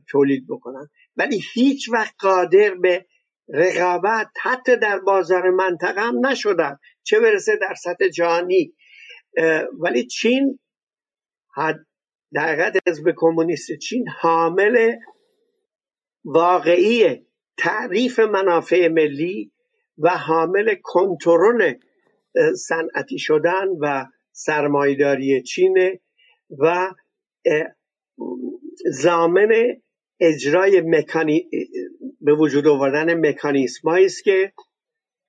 [0.10, 0.90] تولید بکنن.
[1.18, 3.06] ولی هیچ وقت قادر به
[3.50, 6.78] رقابت حتی در بازار منطقه هم نشدن.
[7.04, 8.74] چه برسه در سطح جهانی.
[9.80, 10.60] ولی چین
[12.34, 14.96] در حقیقت حزب کمونیست چین حامل
[16.26, 17.26] واقعی
[17.58, 19.52] تعریف منافع ملی
[19.98, 21.74] و حامل کنترل
[22.56, 26.00] صنعتی شدن و سرمایداری چین
[26.60, 26.94] و
[28.92, 29.52] زامن
[30.20, 31.50] اجرای مکانی...
[32.22, 34.54] به وجود آوردن مکانیسم است که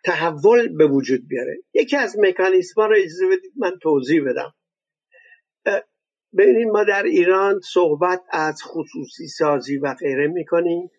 [0.05, 1.57] تحول به وجود بیاره.
[1.75, 4.55] یکی از مکانیسم ها رو اجازه بدید من توضیح بدم.
[6.39, 10.91] ببینید ما در ایران صحبت از خصوصی سازی و غیره می‌کنیم.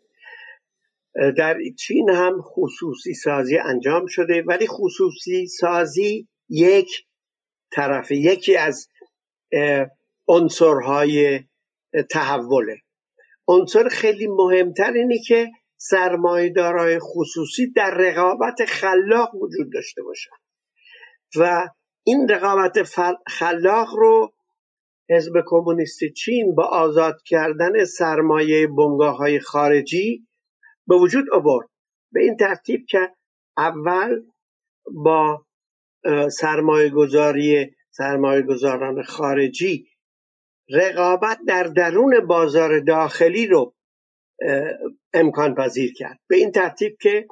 [1.38, 6.90] در چین هم خصوصی سازی انجام شده ولی خصوصی سازی یک
[7.72, 8.88] طرف یکی از
[10.28, 11.40] عنصرهای
[12.10, 12.78] تحوله.
[13.48, 20.32] عنصر خیلی مهمتر اینه که سرمایدارای خصوصی در رقابت خلاق وجود داشته باشن.
[21.36, 21.68] و
[22.04, 22.84] این رقابت
[23.28, 24.34] خلاق رو
[25.10, 30.28] حزب کمونیست چین با آزاد کردن سرمایه بنگاه های خارجی
[30.90, 31.68] به وجود آورد.
[32.12, 33.12] به این ترتیب که
[33.58, 34.22] اول
[35.04, 35.46] با
[36.32, 39.88] سرمایه گذاری سرمایه گذاران خارجی
[40.70, 43.76] رقابت در درون بازار داخلی رو
[45.14, 46.20] امکان پذیر کرد.
[46.30, 47.28] به این ترتیب که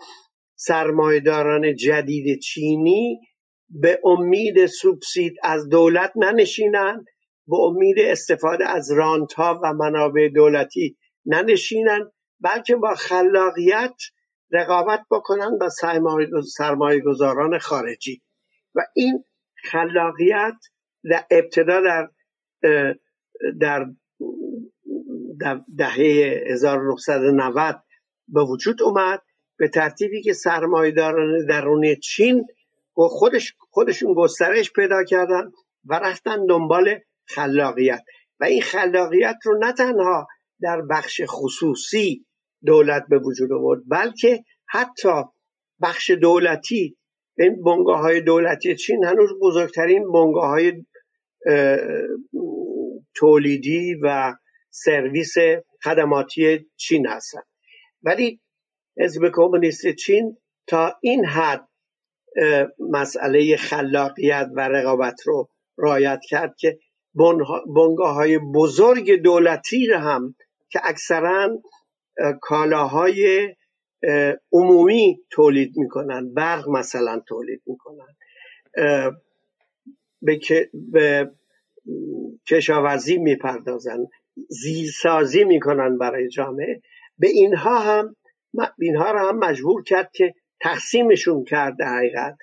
[0.55, 3.19] سرمایداران جدید چینی
[3.69, 7.05] به امید سوبسید از دولت ننشینند
[7.47, 12.11] به امید استفاده از رانت ها و منابع دولتی ننشینند.
[12.39, 13.95] بلکه با خلاقیت
[14.51, 15.69] رقابت بکنن با
[16.57, 18.21] سرمایه گذاران خارجی.
[18.75, 19.23] و این
[19.63, 20.55] خلاقیت
[21.03, 21.81] در ابتدا
[23.61, 23.85] در
[25.41, 25.97] در دهه
[26.51, 27.83] 1990
[28.27, 29.21] به وجود اومد
[29.57, 32.45] به ترتیبی که سرمایداران درون چین
[32.93, 35.51] خودش خودشون گسترش پیدا کردن
[35.85, 38.03] و رفتن دنبال خلاقیت.
[38.39, 40.27] و این خلاقیت رو نه تنها
[40.61, 42.25] در بخش خصوصی
[42.65, 45.23] دولت به وجود آورد بلکه حتی
[45.81, 46.97] بخش دولتی
[47.37, 50.85] این بنگاه های دولتی چین هنوز بزرگترین بنگاه های
[53.15, 54.33] تولیدی و
[54.69, 55.33] سرویس
[55.83, 57.45] خدماتی چین هستند
[58.03, 58.41] ولی
[58.97, 61.67] حزب کمونیست چین تا این حد
[62.79, 66.79] مسئله خلاقیت و رقابت رو رایت کرد که
[67.75, 70.35] بنگاه های بزرگ دولتی رو هم
[70.69, 71.61] که اکثرا
[72.41, 73.47] کالاهای
[74.51, 78.15] عمومی تولید می‌کنن برق مثلا تولید می‌کنن.
[80.21, 80.39] به,
[80.91, 81.31] به
[82.47, 83.97] کشاورزی می‌پردازن
[84.49, 86.81] زیرسازی می‌کنن برای جامعه.
[87.17, 88.15] به اینها هم
[88.79, 92.37] اینها رو هم مجبور کرد که تقسیمشون کرد حقیقت.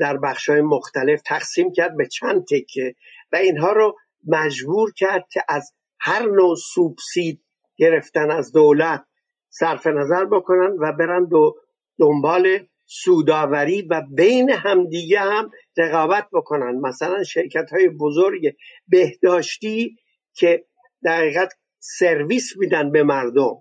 [0.00, 2.94] در بخش های مختلف تقسیم کرد به چند تکه
[3.32, 7.43] و اینها رو مجبور کرد که از هر نوع سوبسید
[7.76, 9.04] گرفتن از دولت
[9.48, 11.54] صرف نظر بکنن و برن دو
[11.98, 16.80] دنبال سوداوری و بین همدیگه هم رقابت بکنن.
[16.80, 18.54] مثلا شرکت های بزرگ
[18.88, 19.96] بهداشتی
[20.34, 20.64] که
[21.02, 23.54] در حقیقت سرویس میدن به مردم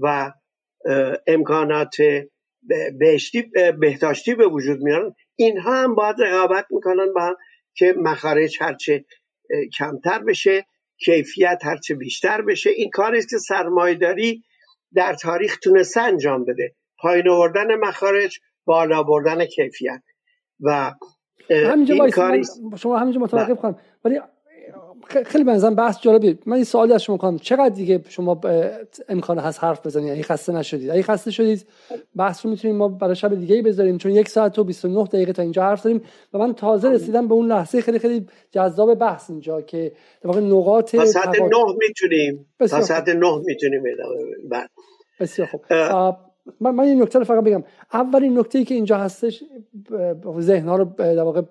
[0.00, 0.32] و
[1.26, 1.96] امکانات
[2.98, 3.42] بهشتی
[3.80, 7.36] بهداشتی به وجود میارن اینها هم باید رقابت می‌کنن با
[7.74, 9.04] که مخارج هرچه
[9.78, 10.66] کمتر بشه.
[11.04, 14.42] کیفیت هرچه بیشتر بشه این کاری است که سرمایداری
[14.94, 16.74] در تاریخ تونسته انجام بده.
[16.98, 20.02] پایین آوردن مخارج بالا بردن کیفیت.
[20.60, 20.92] و
[21.50, 22.08] همینجا
[22.76, 23.54] شما همینجا متوقف بله.
[23.56, 23.78] کنم.
[24.04, 24.20] ولی
[25.26, 26.38] خیلی بنظرم بحث جالبی.
[26.46, 27.38] من این سوالی از شما کنم.
[27.38, 28.40] چقدر دیگه شما
[29.08, 30.90] امکان هست حرف بزنید اگه خسته نشدید.
[30.90, 31.66] اگه خسته شدید
[32.16, 35.32] بحث رو می‌تونیم ما برای شب دیگه ای بذاریم چون یک ساعت و 29 دقیقه
[35.32, 36.02] تا اینجا حرف زدیم
[36.32, 39.92] و من تازه رسیدم به اون لحظه خیلی خیلی جذاب بحث اینجا که
[40.22, 41.48] در واقع نقاط تا ساعت 9
[41.78, 42.46] می‌تونیم.
[42.58, 43.82] تا ساعت 9 می‌تونیم
[45.20, 45.60] بسیار خوب.
[46.60, 47.64] من, من این نکته رو فقط بگم.
[47.92, 49.44] اولین نکته ای که اینجا هستش
[50.40, 51.42] ذهن ها رو در واقع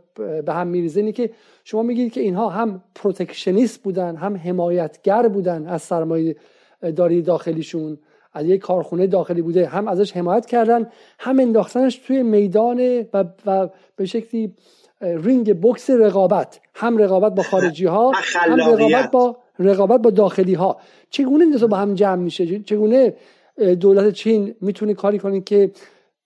[0.46, 1.32] به هم میریزه اینه که
[1.64, 6.36] شما میگید که اینها هم protectionist بودن هم حمایتگر بودن از سرمایه
[6.96, 7.98] داری داخلیشون
[8.34, 10.88] از یک کارخونه داخلی بوده هم ازش حمایت کردن
[11.20, 14.56] هم انداختنش توی میدان و, و به شکلی
[15.02, 18.12] رینگ بوکس رقابت هم رقابت با خارجی ها
[18.50, 20.78] هم رقابت با رقابت با داخلی ها
[21.10, 23.14] چگونه این با هم جمع میشه؟ چگونه
[23.58, 25.72] دولت چین می‌تونه کاری کنه که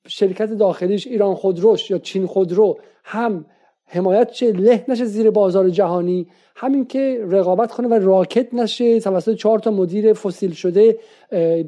[0.08, 3.46] شرکت داخلیش ایران خودروش یا چین خودرو هم
[3.88, 9.36] حمایت چه له نشه زیر بازار جهانی همین که رقابت کنه و راکت نشه توسط
[9.36, 11.00] چهار تا مدیر فسیل شده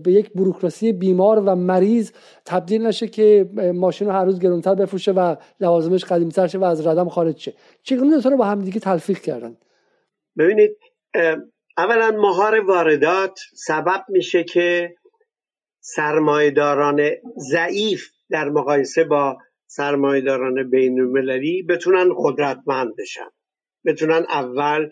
[0.04, 2.12] به یک بروکراسی بیمار و مریض
[2.46, 6.88] تبدیل نشه که ماشین رو هر روز گرونتر بفروشه و لوازمش قدیمتر شه و از
[6.88, 7.54] ردم خارج شه.
[7.84, 9.58] چگونه رو با هم دیگه تلفیق کردن؟
[10.38, 10.78] ببینید
[11.78, 14.96] اولا مهار واردات سبب میشه که
[15.96, 19.38] سرمایداران ضعیف در مقایسه با
[19.68, 23.30] سرمایداران بین المللی بتونن قدرتمند بشن.
[23.86, 24.90] بتونن اول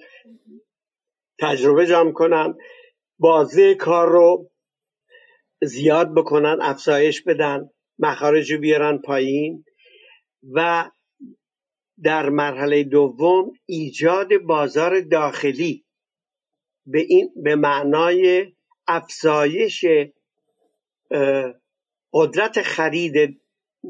[1.39, 2.57] تجربه جمع کنن
[3.19, 4.51] بازه کار رو
[5.63, 7.69] زیاد بکنن افزایش بدن
[7.99, 9.65] مخارج رو بیارن پایین
[10.53, 10.89] و
[12.03, 15.85] در مرحله دوم ایجاد بازار داخلی
[16.85, 18.53] به این به معنای
[18.87, 19.85] افزایش
[22.13, 23.41] قدرت خرید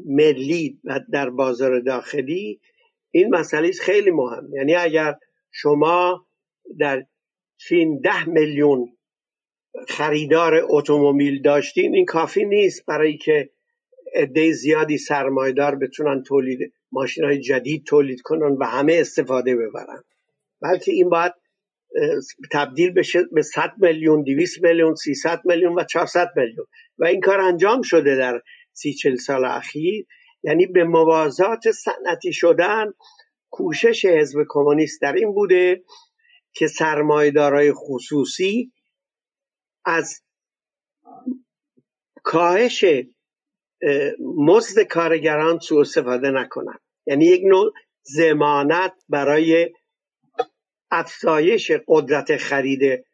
[0.06, 2.60] ملی و در بازار داخلی
[3.10, 4.54] این مسئله خیلی مهم.
[4.54, 5.14] یعنی اگر
[5.50, 6.26] شما
[6.78, 7.06] در
[7.56, 8.96] چین ده میلیون
[9.88, 13.50] خریدار اتومبیل داشتین این کافی نیست برای که
[14.14, 20.04] عده زیادی سرمایدار بتونن تولید ماشین های جدید تولید کنن و همه استفاده ببرن.
[20.60, 21.32] بلکه این باید
[22.52, 26.66] تبدیل بشه به 100 میلیون 200 میلیون 300 میلیون و 400 میلیون.
[26.98, 28.42] و این کار انجام شده در
[28.72, 30.06] سی چل سال اخیر.
[30.42, 32.92] یعنی به موازات صنعتی شدن
[33.50, 35.84] کوشش حزب کمونیست در این بوده
[36.52, 38.72] که سرمایدارای خصوصی
[39.84, 40.22] از
[42.22, 42.84] کاهش
[44.36, 46.80] مزد کارگران سوء استفاده نکنند.
[47.06, 49.72] یعنی یک نوع زمانت برای
[50.90, 53.04] افزایش قدرت خرید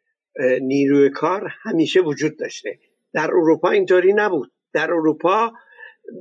[0.61, 2.79] نیروی کار همیشه وجود داشته.
[3.13, 4.51] در اروپا اینطوری نبود.
[4.73, 5.53] در اروپا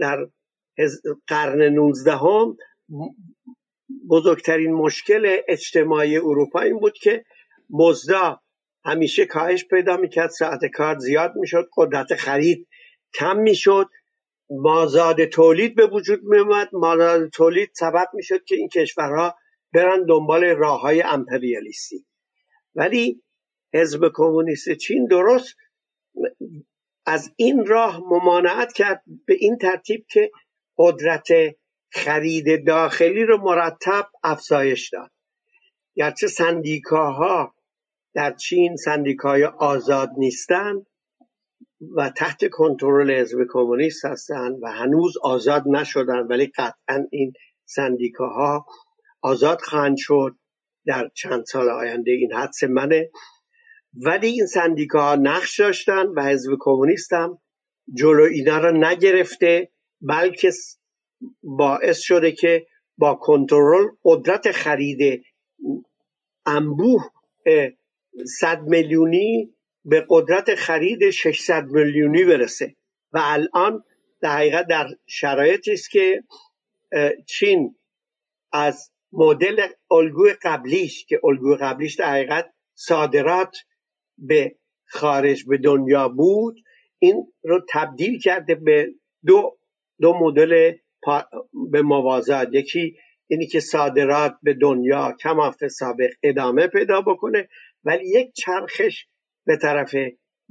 [0.01, 0.27] در
[1.27, 2.57] قرن 19 هم
[4.11, 7.25] بزرگترین مشکل اجتماعی اروپا این بود که
[7.71, 8.41] مزدا
[8.85, 12.69] همیشه کاهش پیدا می‌کرد ساعت کار زیاد می‌شد قدرت خرید
[13.15, 13.89] کم می‌شد.
[14.51, 19.35] مازاد تولید به وجود میومد مازاد تولید سبب می‌شد که این کشورها
[19.75, 22.07] برن دنبال راه های امپریالیستی.
[22.75, 23.23] ولی
[23.75, 25.57] حزب کمونیست چین درست
[27.07, 30.31] از این راه ممانعت کرد به این ترتیب که
[30.79, 31.29] قدرت
[31.93, 35.11] خرید داخلی رو مرتب افزایش داد.
[35.95, 37.55] گرچه سندیکاها
[38.15, 40.87] در چین سندیکای آزاد نیستند
[41.97, 47.33] و تحت کنترل حزب کمونیست هستند و هنوز آزاد نشدن ولی قطعا این
[47.65, 48.67] سندیکاها
[49.23, 50.37] آزاد خواهند شد
[50.87, 53.11] در چند سال آینده این حدس منه.
[53.95, 57.39] ولی این سندیکاها نقش داشتن و حزب کمونیست هم
[57.95, 59.69] جلو اینا را نگرفته
[60.01, 60.51] بلکه
[61.43, 62.67] باعث شده که
[62.99, 65.25] با کنترل قدرت خرید
[66.47, 67.03] انبوه
[68.41, 69.55] صد میلیونی
[69.85, 72.77] به قدرت خرید 600 میلیونی برسه.
[73.13, 73.85] و الان
[74.21, 76.25] در حقیقت در شرایطی است که
[77.27, 77.77] چین
[78.53, 83.57] از مدل الگوی قبلیش که الگوی قبلیش در حقیقت صادرات
[84.19, 84.57] به
[84.87, 86.57] خارج به دنیا بود
[86.99, 88.89] این رو تبدیل کرده به
[89.27, 89.59] دو
[90.01, 90.73] دو مدل
[91.71, 92.49] به موازات.
[92.53, 97.49] یکی اینی که صادرات به دنیا کم سابق ادامه پیدا بکنه
[97.85, 99.07] ولی یک چرخش
[99.47, 99.95] به طرف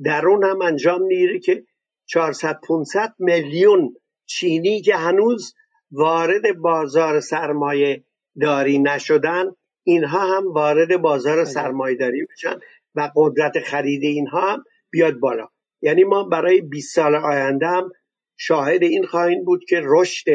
[0.04, 1.64] درون هم انجام می‌گیره که
[2.06, 5.54] 400 500 میلیون چینی که هنوز
[5.92, 8.04] وارد بازار سرمایه
[8.40, 11.46] داری نشدن اینها هم وارد بازار بله.
[11.46, 12.60] سرمایه داری بشن
[12.96, 15.48] و قدرت خرید اینها هم بیاد بالا.
[15.82, 17.92] یعنی ما برای 20 سال آینده هم
[18.38, 20.26] شاهد این خواهیم بود که رشد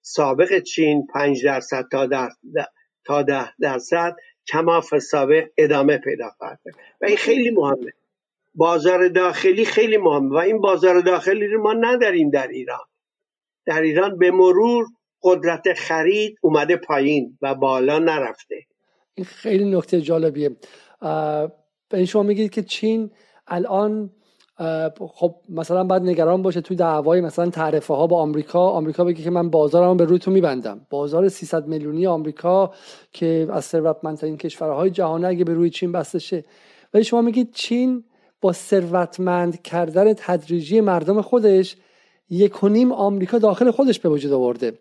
[0.00, 2.28] سابق چین 5 درصد تا در
[3.04, 4.16] تا ده درصد
[4.46, 6.70] کماف سابق ادامه پیدا کرده
[7.00, 7.92] و این خیلی مهمه.
[8.54, 12.86] بازار داخلی خیلی مهمه و این بازار داخلی رو ما نداریم در ایران.
[13.66, 14.86] در ایران به مرور
[15.24, 18.56] قدرت خرید اومده پایین و بالا نرفته.
[19.14, 20.50] این خیلی نکته جالبیه.
[21.88, 23.10] به شما میگید که چین
[23.46, 24.10] الان
[24.98, 28.68] خب مثلا باید نگران باشه توی دعوای مثلا تعرفه ها با آمریکا.
[28.68, 30.86] آمریکا بگه که من بازارم به روی تو میبندم.
[30.90, 32.74] بازار 300 میلیونی آمریکا
[33.12, 36.44] که از ثروتمندترین کشورهای جهان اگه به روی چین بسته شه.
[36.94, 38.04] ولی شما میگید چین
[38.40, 41.76] با ثروتمند کردن تدریجی مردم خودش
[42.30, 44.78] یک و نیم آمریکا داخل خودش به وجود آورده.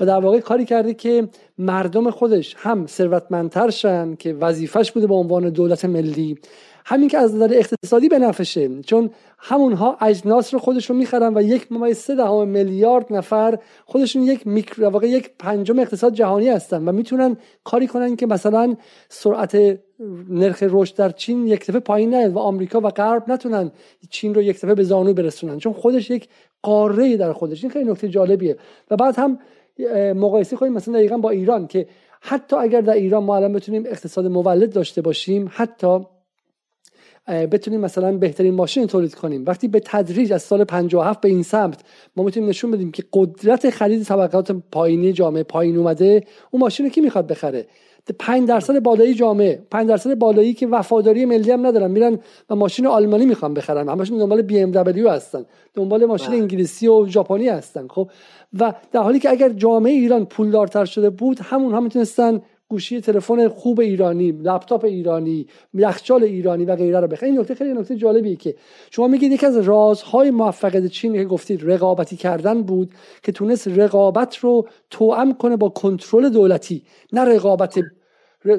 [0.00, 5.14] و در واقع کاری کرده که مردم خودش هم ثروتمندتر شن که وظیفش بوده به
[5.14, 6.38] عنوان دولت ملی.
[6.86, 11.98] همین که از نظر اقتصادی بنفشه چون همونها اجناس رو خودشون می‌خرن و یک ممیز
[11.98, 17.36] سه دهم میلیارد نفر خودشون یک میکرو واقع یک پنجم اقتصاد جهانی هستن و می‌تونن
[17.64, 18.76] کاری کنن که مثلا
[19.08, 19.78] سرعت
[20.28, 23.70] نرخ رشد در چین یک دفعه پایین نیاد و آمریکا و غرب نتونن
[24.10, 25.58] چین رو یک دفعه به زانو برسونن.
[25.58, 26.28] چون خودش یک
[26.62, 27.64] قاره در خودش.
[27.64, 28.56] این خیلی نکته جالبیه.
[28.90, 29.38] و بعد هم
[30.14, 31.86] مقایسه کنیم مثلا دقیقا با ایران که
[32.20, 35.98] حتی اگر در ایران ما الان بتونیم اقتصاد مولد داشته باشیم حتی
[37.28, 39.44] بتونیم مثلا بهترین ماشین تولید کنیم.
[39.46, 41.80] وقتی به تدریج از سال 57 به این سمت
[42.16, 46.92] ما می‌تونیم نشون بدیم که قدرت خرید طبقات پایینی جامعه پایین اومده اون ماشین رو
[46.92, 47.66] کی می‌خواد بخره؟
[48.12, 52.18] 5 درصد بالایی جامعه 5 درصد بالایی که وفاداری ملی هم ندارن میرن
[52.50, 55.44] و ماشین آلمانی می‌خوان بخرن همشون دنبال بی ام دبلیو هستن
[55.74, 56.38] دنبال ماشین بله.
[56.38, 58.10] انگلیسی و ژاپنی هستن خب
[58.60, 62.42] و در حالی که اگر جامعه ایران پولدارتر شده بود همون هم می‌تونستن
[62.74, 67.32] گوشی تلفن خوب ایرانی لپتاپ ایرانی یخچال ایرانی و غیره رو بخرید.
[67.32, 68.54] این نکته خیلی نکته جالبیه که
[68.90, 72.90] شما میگید یکی از رازهای موفقیت چین که گفتید رقابتی کردن بود
[73.22, 76.82] که تونست رقابت رو توأم کنه با کنترل دولتی
[77.12, 77.78] نه رقابت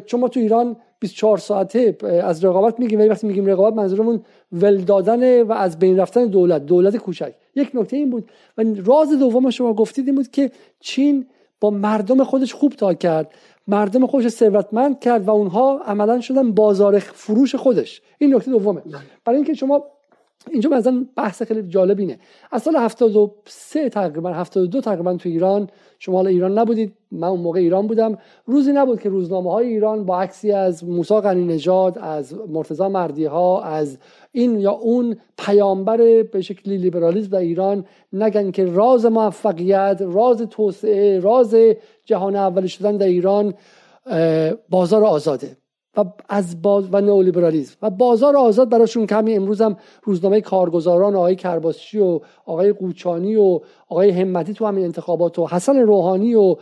[0.06, 4.78] چون ما تو ایران 24 ساعته از رقابت میگیم ولی وقتی میگیم رقابت منظورمون ول
[4.78, 7.34] دادن و از بین رفتن دولت دولت کوچک.
[7.56, 8.32] یک نکته این بود.
[8.58, 11.26] و راز دوم شما گفتید این بود که چین
[11.60, 13.32] با مردم خودش خوب تا کرد.
[13.68, 18.02] مردم خودش ثروتمند کرد و اونها عملا شدن بازار فروش خودش.
[18.18, 18.82] این نکته دومه.
[19.26, 19.84] برای اینکه شما
[20.52, 22.20] اینجا مثلا بحث خیلی جالب اینه.
[22.52, 25.70] از سال 73 تقریبا 72 تقریبا تو ایران
[26.00, 26.94] شما حالا ایران نبودید.
[27.12, 28.18] من اون موقع ایران بودم.
[28.46, 33.26] روزی نبود که روزنامه های ایران با عکسی از موسی غنی نژاد از مرتضی مردی
[33.26, 33.98] ها از
[34.32, 41.20] این یا اون پیامبر به شکلی لیبرالیسم در ایران نگن که راز موفقیت راز توسعه
[41.20, 41.56] راز
[42.06, 43.54] جهان اولی شدن در ایران
[44.70, 45.58] بازار آزاده.
[45.98, 51.36] و از باز و نئولیبرالیسم و بازار آزاد براشون کمی امروز هم روزنامه کارگزاران آقای
[51.36, 53.60] کرباسچی و آقای قوچانی و
[53.90, 56.56] آقای همتی تو همین انتخابات و حسن روحانی و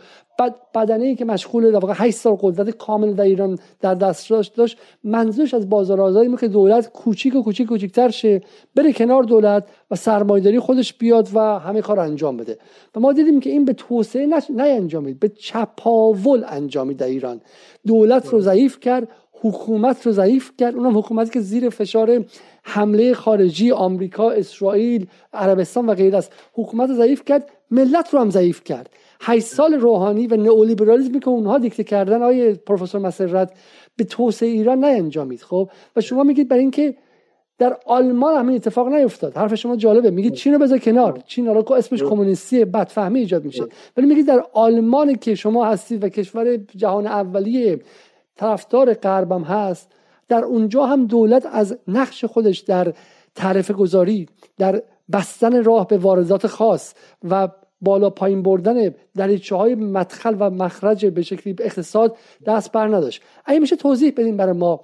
[0.74, 4.78] بدنه ای که مشغول در واقع 8 سال قدرت کامل در ایران در دسترس داشت
[5.04, 8.40] منظورش از بازار آزادی که دولت کوچیک و کوچیک کوچیکتر شه
[8.74, 12.58] بره کنار دولت و سرمایه‌داری خودش بیاد و همه کار انجام بده.
[12.96, 17.40] و ما دیدیم که این به توسعه نه انجامید به چپاول انجامید در ایران.
[17.86, 19.08] دولت رو ضعیف کرد
[19.44, 20.74] حکومت رو ضعیف کرد.
[20.74, 22.24] اونم حکومتی که زیر فشار
[22.62, 26.32] حمله خارجی آمریکا اسرائیل عربستان و غیره است.
[26.52, 28.90] حکومت رو ضعیف کرد ملت رو هم ضعیف کرد.
[29.20, 33.52] 8 سال روحانی و نئولیبرالیسمی که اونها دیکته کردن آیه پروفسور مسرت
[33.96, 36.96] به توسعه ایران نانجامید خب؟ و شما میگید برای اینکه
[37.58, 39.36] در آلمان همین اتفاق نیفتاد.
[39.36, 40.10] حرف شما جالبه.
[40.10, 41.22] میگید چین رو بذار کنار.
[41.26, 43.64] چین حالا اسمش کمونیستی بدفهمی ایجاد میشه.
[43.96, 47.80] ولی میگید در آلمان که شما هستید و کشور جهان اولیه
[48.36, 49.92] طرفدار غربم هست
[50.28, 52.94] در اونجا هم دولت از نقش خودش در
[53.34, 54.28] تعرفه گذاری
[54.58, 54.82] در
[55.12, 56.94] بستن راه به واردات خاص
[57.30, 57.48] و
[57.80, 62.16] بالا پایین بردن دریچه های مدخل و مخرج به شکلی اقتصاد
[62.46, 63.22] دست بر نداشت.
[63.44, 64.80] اگه میشه توضیح بدیم برای ما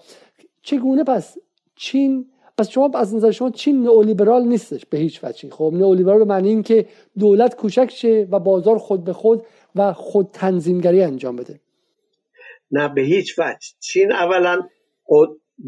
[0.62, 1.36] چگونه پس
[1.76, 2.26] چین
[2.58, 6.48] پس شما از نظر شما چین نئولیبرال نیستش به هیچ وجهی خب نئولیبرال به معنی
[6.48, 6.86] این که
[7.18, 9.42] دولت کوچک شه و بازار خود به خود
[9.76, 11.60] و خود تنظیمگری انجام بده.
[12.70, 13.68] نه به هیچ وجه.
[13.80, 14.68] چین اولا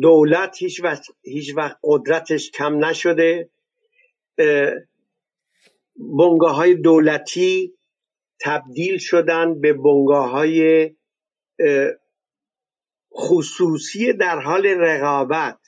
[0.02, 3.50] دولت هیچ وقت, هیچ وقت قدرتش کم نشده.
[5.96, 7.74] بنگاه های دولتی
[8.40, 10.90] تبدیل شدن به بنگاه های
[13.14, 15.58] خصوصی در حال رقابت.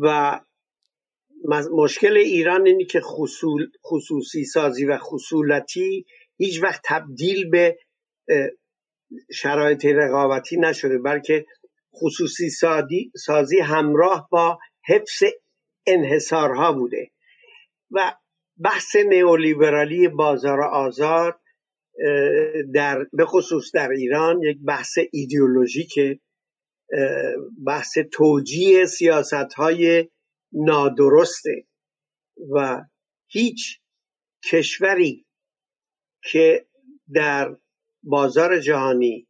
[0.00, 0.40] و
[1.72, 3.00] مشکل ایران اینه که
[3.84, 6.06] خصوصی سازی و خصولتی
[6.36, 7.78] هیچ وقت تبدیل به
[9.32, 11.46] شرایط رقابتی نشده بلکه
[11.94, 12.50] خصوصی
[13.16, 15.22] سازی همراه با حفظ
[15.86, 17.10] انحصارها بوده.
[17.90, 18.14] و
[18.58, 21.40] بحث نئولیبرالی بازار آزاد
[22.74, 26.20] در به خصوص در ایران یک بحث ایدئولوژیک
[27.66, 30.08] بحث توجیه سیاست های
[30.52, 31.64] نادرسته.
[32.50, 32.84] و
[33.26, 33.80] هیچ
[34.50, 35.26] کشوری
[36.22, 36.66] که
[37.14, 37.56] در
[38.02, 39.28] بازار جهانی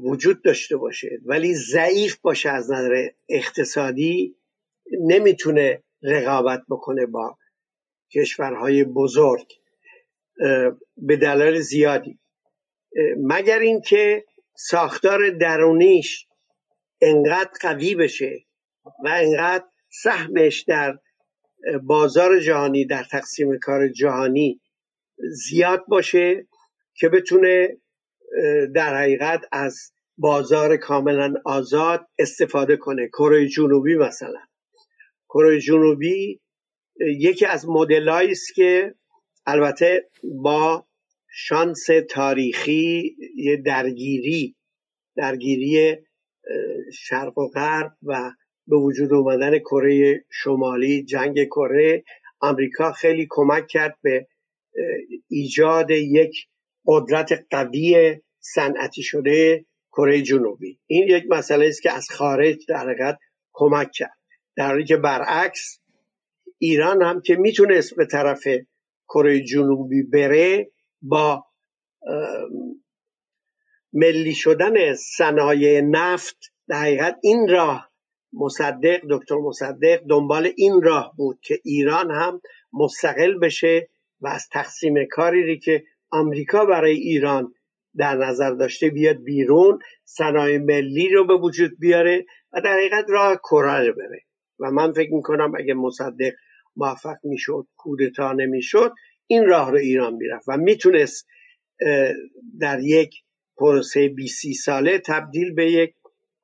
[0.00, 1.18] وجود داشته باشه.
[1.24, 4.36] ولی ضعیف باشه از نظر اقتصادی
[5.00, 7.38] نمی‌تونه رقابت بکنه با
[8.12, 9.52] کشورهای بزرگ
[10.96, 12.18] به دلایل زیادی.
[13.18, 14.24] مگر اینکه
[14.56, 16.26] ساختار درونیش
[17.00, 18.44] انقدر قوی بشه
[18.84, 20.98] و انقدر سهمش در
[21.82, 24.60] بازار جهانی در تقسیم کار جهانی
[25.18, 26.46] زیاد باشه؟
[26.94, 27.76] که بتونه
[28.74, 33.08] در حقیقت از بازار کاملا آزاد استفاده کنه.
[33.08, 34.40] کره جنوبی مثلا.
[35.28, 36.40] کره جنوبی
[37.00, 38.94] یکی از مدلایی است که
[39.46, 40.86] البته با
[41.32, 44.56] شانس تاریخی یه درگیری
[45.16, 45.96] درگیری
[46.92, 48.30] شرق و غرب و
[48.66, 52.04] به وجود اومدن کره شمالی جنگ کره
[52.40, 54.26] آمریکا خیلی کمک کرد به
[55.28, 56.46] ایجاد یک
[56.86, 60.78] قدرت قوی صنعتی شده کره جنوبی.
[60.86, 63.18] این یک مسئله است که از خارج در حقیقت
[63.52, 64.18] کمک کرد.
[64.56, 65.80] در حالی که برعکس
[66.58, 68.46] ایران هم که می‌تونست به طرف
[69.08, 70.70] کره جنوبی بره
[71.02, 71.44] با
[73.92, 76.36] ملی شدن صنایع نفت
[76.68, 77.90] در حقیقت این راه
[78.32, 82.40] مصدق دکتر مصدق دنبال این راه بود که ایران هم
[82.72, 83.88] مستقل بشه
[84.20, 87.54] و از تقسیم کاری که آمریکا برای ایران
[87.96, 93.36] در نظر داشته بیاد بیرون صنایع ملی رو به وجود بیاره و در حقیقت راه
[93.36, 94.22] کره رو بره.
[94.58, 96.32] و من فکر می‌کنم اگه مصدق
[96.76, 98.92] موفق می‌شد کودتا نمی‌شد
[99.26, 101.26] این راه رو ایران می‌رفت و می‌تونست
[102.60, 103.14] در یک
[103.56, 105.94] پروسه 20 ساله تبدیل به یک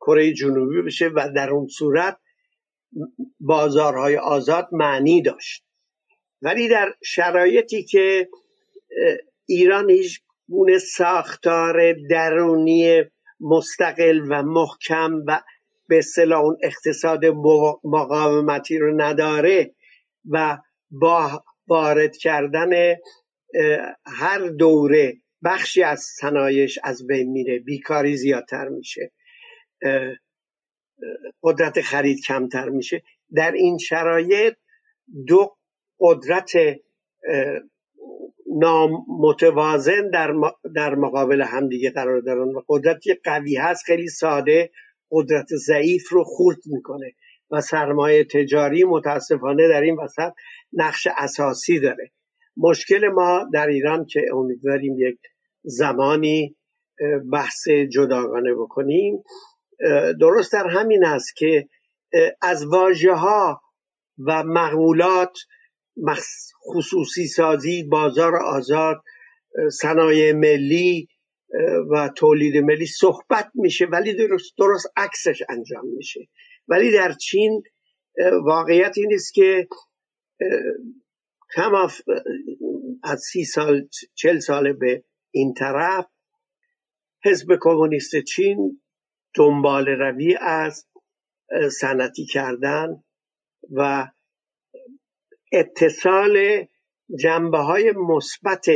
[0.00, 2.18] کره جنوبی بشه و در اون صورت
[3.40, 5.64] بازارهای آزاد معنی داشت.
[6.42, 8.28] ولی در شرایطی که
[9.46, 13.02] ایران هیچ گونه ساختار درونی
[13.40, 15.40] مستقل و محکم و
[15.88, 17.24] به اصطلاح اون اقتصاد
[17.84, 19.74] مقاومتی رو نداره
[20.30, 20.58] و
[20.90, 22.96] با وارد کردن
[24.06, 29.12] هر دوره بخشی از صنایش از بین میره بیکاری زیادتر میشه
[31.42, 33.02] قدرت خرید کمتر میشه.
[33.34, 34.54] در این شرایط
[35.26, 35.56] دو
[36.00, 36.52] قدرت
[38.58, 40.34] نامتوازن در,
[40.74, 44.70] در مقابل همدیگه قرار دارن و قدرتی قوی هست خیلی ساده
[45.10, 47.12] قدرت ضعیف رو خورد می‌کنه
[47.50, 50.32] و سرمایه تجاری متاسفانه در این وسط
[50.72, 52.10] نقش اساسی داره.
[52.56, 55.18] مشکل ما در ایران که امیدواریم یک
[55.64, 56.56] زمانی
[57.32, 59.22] بحث جداگانه بکنیم
[60.20, 61.68] درست در همین است که
[62.42, 63.60] از واژه ها
[64.26, 65.38] و مقولات
[66.68, 69.02] خصوصی سازی بازار آزاد
[69.72, 71.08] صنایع ملی
[71.90, 76.28] و تولید ملی صحبت میشه ولی درست درست عکسش انجام میشه.
[76.68, 77.62] ولی در چین
[78.44, 79.68] واقعیت این است که
[81.54, 81.74] کم
[83.02, 86.06] از سی سال چل سال به این طرف
[87.24, 88.80] حزب کمونیست چین
[89.34, 90.86] دنبال روی از
[91.80, 93.02] سنتی کردن
[93.72, 94.08] و
[95.56, 96.66] اتصال
[97.20, 98.66] جنبه های مثبت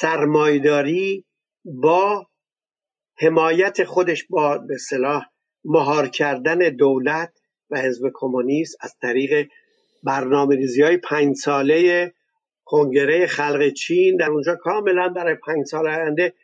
[0.00, 1.24] سرمایداری
[1.64, 2.26] با
[3.18, 5.24] حمایت خودش با به صلاح
[5.64, 7.32] مهار کردن دولت
[7.70, 9.48] و حزب کمونیست از طریق
[10.02, 12.12] برنامه ریزی های پنج ساله
[12.64, 14.16] کنگره خلق چین.
[14.16, 16.34] در اونجا کاملا برای پنج سال آینده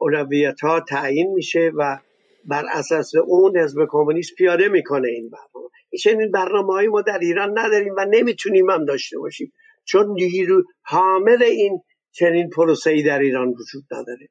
[0.00, 1.98] اولویت ها تعیین میشه و
[2.44, 5.68] بر اساس اون حزب کمونیست پیاده می‌کنه این برنامه.
[6.02, 9.52] چنین برنامه ما در ایران نداریم و نمی‌تونیم هم داشته باشیم.
[9.84, 11.80] چون نیرو حامل این
[12.12, 14.28] چنین پروسه ای در ایران وجود نداره.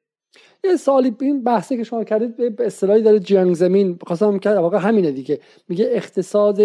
[0.64, 3.98] یه سالی این بحثی که شما کردید به اصطلاحی داره جنگ زمین.
[4.06, 5.40] خواستم کرد واقعا همینه دیگه.
[5.68, 6.58] میگه اقتصاد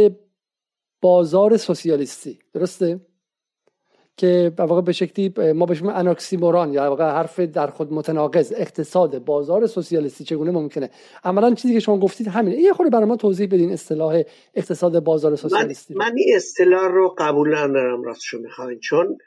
[1.02, 2.40] بازار سوسیالیستی.
[2.54, 3.00] درسته؟
[4.18, 9.68] که واقع به شکلی ما بهش اناکسیموران یا واقع حرف در خود متناقض اقتصاد بازار
[9.68, 10.90] سوسیالیستی چگونه ممکنه؟
[11.24, 12.58] عملا چیزی که شما گفتید همینه.
[12.58, 14.22] یه خورده برای ما توضیح بدین اصطلاح
[14.56, 19.18] اقتصاد بازار سوسیالیستی من, من این اصطلاح رو قبول ندارم راستشو می‌خواین چون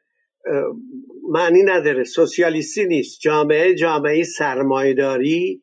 [1.30, 2.04] معنی نداره.
[2.04, 3.20] سوسیالیستی نیست.
[3.20, 5.62] جامعه جامعه سرمایداری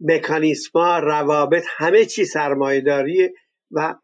[0.00, 3.30] مکانیسما روابط همه چی سرمایداری
[3.70, 3.94] و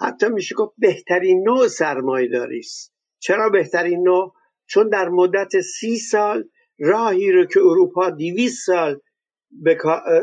[0.00, 2.91] حتی میشه گفت بهترین نوع سرمایداری است
[3.22, 4.34] چرا بهترین نوع؟
[4.66, 6.44] چون در مدت سی سال
[6.78, 9.00] راهی رو که اروپا دیویس سال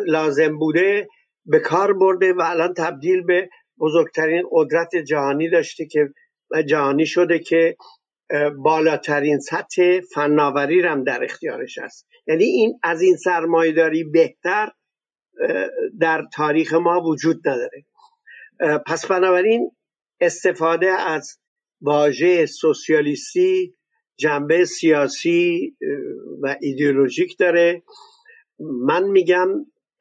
[0.07, 1.07] لازم بوده
[1.45, 3.49] به کار برده و الان تبدیل به
[3.79, 6.09] بزرگترین قدرت جهانی داشته که
[6.65, 7.75] جهانی شده که
[8.63, 14.71] بالاترین سطح فناوری هم در اختیارش است یعنی این از این سرمایداری بهتر
[15.99, 17.85] در تاریخ ما وجود نداره.
[18.87, 19.71] پس بنابراین
[20.21, 21.39] استفاده از
[21.81, 23.73] واژه سوسیالیستی
[24.17, 25.75] جنبه سیاسی
[26.41, 27.83] و ایدئولوژیک داره.
[28.59, 29.47] من میگم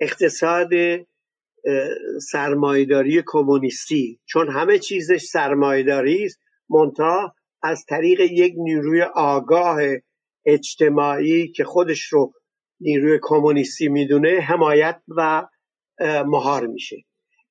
[0.00, 0.70] اقتصاد
[2.30, 4.20] سرمایداری کمونیستی.
[4.26, 6.40] چون همه چیزش سرمایداری است
[6.70, 9.78] منتها از طریق یک نیروی آگاه
[10.46, 12.32] اجتماعی که خودش رو
[12.80, 15.46] نیروی کمونیستی می‌دونه حمایت و
[16.26, 16.96] مهار میشه.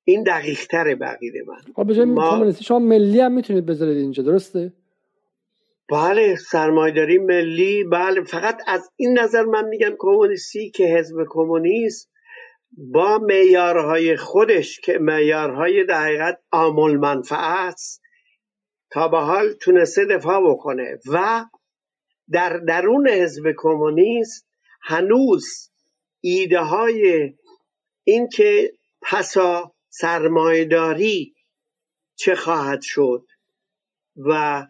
[0.08, 2.30] این دقیق تره بقیده من خب ما...
[2.30, 4.72] کمونیستی شما ملی هم می‌تونید بذارید اینجا درسته؟
[5.90, 12.10] بله سرمایداری ملی بله فقط از این نظر من میگم کمونیستی که حزب کمونیست
[12.92, 18.02] با معیارهای خودش که معیارهای در حقیقت آمول منفعه است
[18.90, 21.44] تا به حال تونسته دفاع بکنه و
[22.32, 24.48] در درون حزب کمونیست
[24.82, 25.70] هنوز
[26.20, 27.32] ایده های
[28.04, 28.72] این که
[29.02, 31.34] پسا سرمایداری
[32.14, 33.26] چه خواهد شد
[34.16, 34.66] و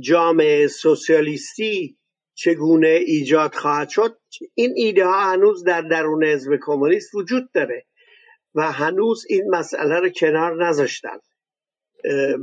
[0.00, 1.96] جامعه سوسیالیستی
[2.34, 4.18] چگونه ایجاد خواهد شد؟
[4.54, 7.86] این ایده ها هنوز در درون حزب کمونیست وجود داره
[8.54, 11.18] و هنوز این مسئله رو کنار نذاشتن.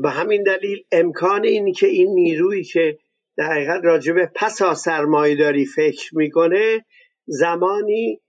[0.01, 2.99] به همین دلیل امکان این که این نیرویی که
[3.38, 6.85] در حقیقت راجب پسا سرمایه فکر می‌کنه
[7.26, 8.22] زمانی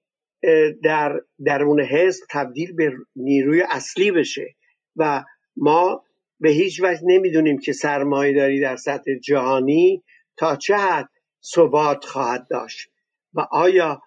[0.83, 4.55] در درون حزب تبدیل به نیروی اصلی بشه
[4.97, 5.25] و
[5.57, 6.05] ما
[6.41, 10.05] به هیچ وجه نمی‌دونیم که سرمایه در سطح جهانی
[10.37, 11.09] تا چه حد
[11.45, 12.91] ثبات خواهد داشت
[13.35, 14.03] و آیا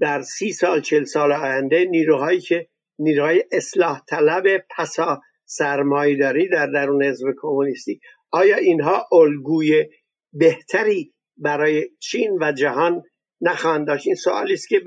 [0.00, 2.68] در سی سال چل سال آینده نیروهایی که
[2.98, 9.86] نیروهای اصلاح طلب پسا سرمایداری در درون حزب کمونیستی آیا اینها الگوی
[10.32, 13.02] بهتری برای چین و جهان
[13.40, 14.06] نخواهند داشت.
[14.06, 14.80] این سوالی است که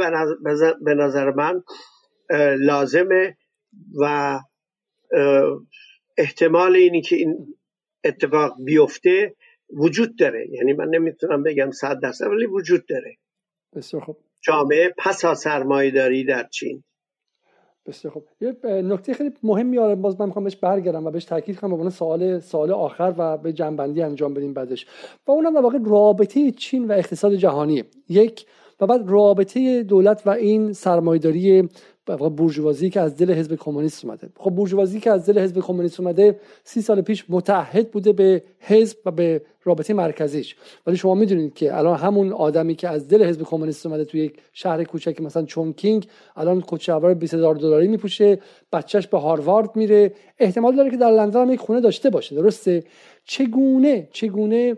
[0.82, 1.64] به نظر من
[2.60, 3.38] لازمه
[4.02, 4.40] و
[6.18, 7.56] احتمال اینی که این
[8.04, 9.36] اتفاق بیفته
[9.74, 10.48] وجود داره.
[10.52, 13.18] یعنی من نمی‌تونم بگم صد درصد ولی وجود داره.
[13.76, 14.18] بسیار خوب.
[14.42, 16.84] جامعه پسا سرمایه داری در چین.
[17.86, 18.24] بسیار خوب.
[18.42, 21.90] یه نکته خیلی مهمی آره باز من می‌خوام بهش برگردم و بهش تاکید کنم به
[21.90, 24.86] سوال سوال آخر و به جنبندی انجام بدیم بعدش.
[25.28, 27.84] و اونم در واقع رابطه چین و اقتصاد جهانی.
[28.10, 28.46] یک
[28.80, 31.70] و بعد رابطه دولت و این سرمایه‌داری
[32.06, 34.30] بورژوازی که از دل حزب کمونیست اومده.
[34.38, 38.98] خب بورژوازی که از دل حزب کمونیست اومده سی سال پیش متحد بوده به حزب
[39.06, 40.56] و به رابطه مرکزیش.
[40.88, 44.38] ولی شما می‌دونید که الان همون آدمی که از دل حزب کمونیست اومده توی یک
[44.54, 48.40] شهر کوچک مثلا چونکینگ الان کت شلوار 20000 دلاری میپوشه
[48.74, 50.14] بچهش به هاروارد میره.
[50.40, 52.36] احتمال داره که در لندن هم یک خونه داشته باشه.
[52.36, 52.84] درسته؟
[53.26, 54.78] چگونه چگونه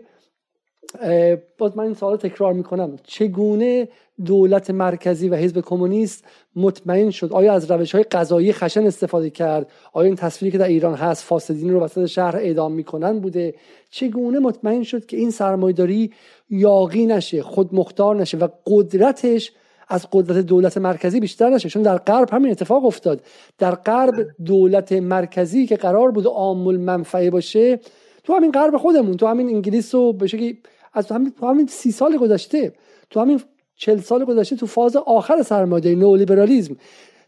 [1.58, 2.96] باز من این سوال تکرار می‌کنم.
[3.04, 3.88] چگونه
[4.24, 6.24] دولت مرکزی و حزب کمونیست
[6.56, 10.68] مطمئن شد؟ آیا از روش های قضایی خشن استفاده کرد؟ آیا این تصویری که در
[10.68, 13.54] ایران هست فاسدین رو وسط شهر اعدام می‌کنن بوده؟
[13.90, 16.12] چگونه مطمئن شد که این سرمایداری
[16.50, 19.52] یاقی نشه خودمختار نشه و قدرتش
[19.88, 23.22] از قدرت دولت مرکزی بیشتر نشه؟ چون در غرب همین اتفاق افتاد.
[23.58, 24.14] در غرب
[24.44, 27.80] دولت مرکزی که قرار بود عامل منفعه باشه
[28.24, 30.58] تو همین غرب خودمون تو همین انگلیس و به شکلی
[30.94, 32.72] از همین تو همین سی سال گذشته
[33.10, 33.40] تو همین
[33.76, 36.76] چل سال گذشته تو فاز آخر سرمایه‌داری نئولیبرالیسم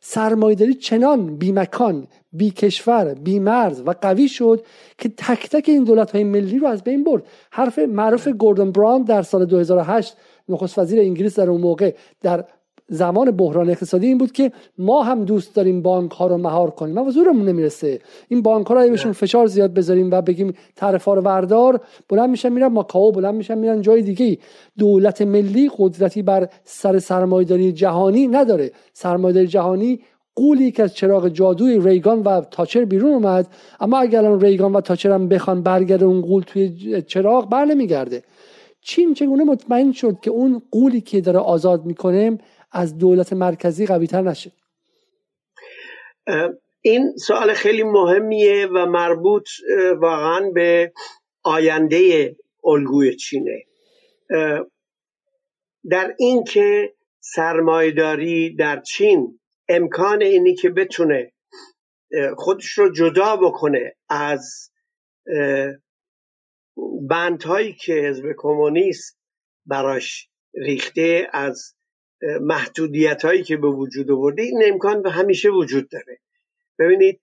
[0.01, 4.65] سرمایه‌داری چنان بیمکان بی کشور بی مرز و قوی شد
[4.99, 7.23] که تک تک این دولت های ملی رو از بین برد.
[7.51, 10.17] حرف معروف گوردن براون در سال 2008
[10.49, 12.45] نخست وزیر انگلیس در اون موقع در
[12.89, 16.99] زمان بحران اقتصادی این بود که ما هم دوست داریم بانک ها رو مهار کنیم.
[16.99, 18.01] اما زورمون نمی‌رسه.
[18.29, 22.49] این بانک ها رو بهشون فشار زیاد بذاریم و بگیم طرف رو وردار بلند میشن
[22.49, 24.39] میرن ماکائو بلند میشن میرن جای دیگه
[24.79, 28.73] دولت ملی قدرتی بر سر سرمایه‌داری جهانی نداره.
[28.93, 30.01] سرمایه‌داری جهانی
[30.35, 33.47] قولی که از چراغ جادوی ریگان و تاچر بیرون اومد
[33.81, 38.23] اما اگر الان ریگان و تاچر هم بخوان برگرده اون قول توی چراغ بر نمیگرده.
[38.81, 42.39] چین چگونه مطمئن شد که اون قولی که داره آزاد می‌کنه
[42.77, 44.53] از دولت مرکزی قوی تر نشه
[46.81, 49.49] این سوال خیلی مهمیه و مربوط
[50.01, 50.93] واقعا به
[51.43, 53.65] آینده الگوی چینه.
[55.91, 61.33] در این که سرمایداری در چین امکان اینی که بتونه
[62.37, 64.71] خودش رو جدا بکنه از
[67.09, 69.19] بندهایی که حزب کمونیست
[69.67, 71.76] براش ریخته از
[72.23, 76.19] محدودیت هایی که به وجود آورده این امکان به همیشه وجود داره.
[76.79, 77.21] ببینید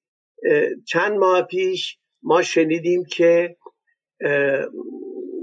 [0.85, 3.57] چند ماه پیش ما شنیدیم که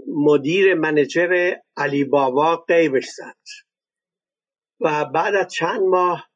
[0.07, 3.37] مدیر منجر علی بابا قیبش زد.
[4.81, 6.31] و بعد از چند ماه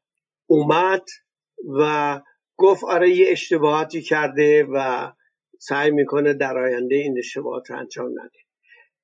[0.47, 1.05] اومد
[1.79, 2.21] و
[2.57, 5.13] گفت آره یه اشتباهاتی کرده و
[5.59, 8.39] سعی می‌کنه در آینده این اشتباهات رو انجام نده.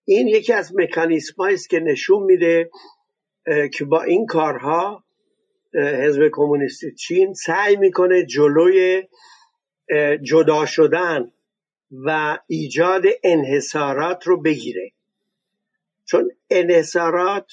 [0.05, 2.71] این یکی از مکانیسم است که نشون میده
[3.75, 5.05] که با این کارها
[5.75, 9.03] حزب کمونیست چین سعی می‌کنه جلوی
[10.23, 11.33] جدا شدن
[11.91, 14.93] و ایجاد انحصارات رو بگیره.
[16.05, 17.53] چون انحصارات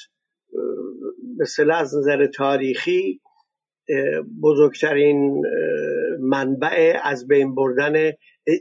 [1.40, 3.22] مثل از نظر تاریخی
[4.42, 5.44] بزرگترین
[6.20, 8.12] منبع از بین بردن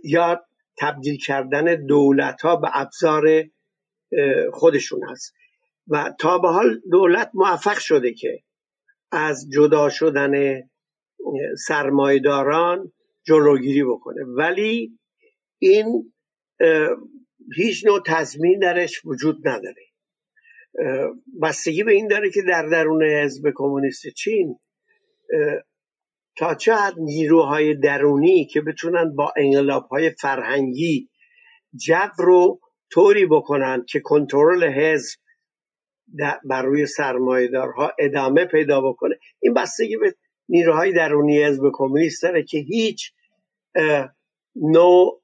[0.05, 0.44] یا
[0.78, 3.44] تبدیل کردن دولت ها به ابزار
[4.53, 5.35] خودشون هست.
[5.88, 8.42] و تا به حال دولت موفق شده که
[9.12, 10.62] از جدا شدن
[11.66, 12.92] سرمایداران
[13.26, 14.24] جلوگیری بکنه.
[14.24, 14.98] ولی
[15.58, 16.12] این
[17.56, 19.82] هیچ نوع تضمین درش وجود نداره.
[21.42, 24.58] بستگی به این داره که در درون حزب کمونیست چین
[26.36, 31.10] تا چه حد نیروهای درونی که بتونن با انقلاب های فرهنگی
[31.86, 32.60] جو رو
[32.90, 35.18] طوری بکنن که کنترل حزب
[36.44, 39.18] بر روی سرمایدارها ادامه پیدا بکنه.
[39.40, 40.14] این بستگی به
[40.48, 43.12] نیروهای درونی حزب کمونیست داره که هیچ
[44.56, 45.22] نوع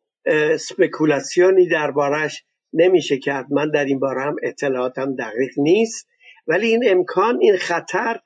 [0.59, 3.47] سپکولاسیونی دربارش نمیشه کرد.
[3.53, 6.09] من در این باره هم اطلاعاتم دقیق نیست.
[6.47, 8.21] ولی این امکان این خطر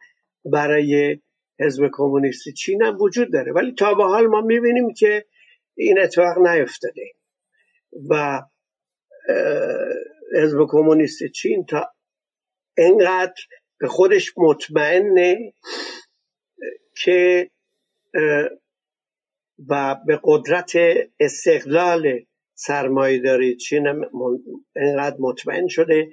[0.44, 1.18] برای
[1.60, 3.52] حزب کمونیست چین هم وجود داره.
[3.52, 5.24] ولی تا به حال ما می‌بینیم که
[5.76, 7.12] این اتفاق نیفتاده.
[8.10, 8.42] و
[10.36, 11.92] حزب کمونیست چین تا
[12.76, 13.42] انقدر
[13.78, 15.52] به خودش مطمئنه
[17.02, 17.50] که
[19.68, 20.72] و به قدرت
[21.20, 22.20] استقلال
[22.54, 23.86] سرمایه چین
[24.76, 26.08] انقدر مطمئن شده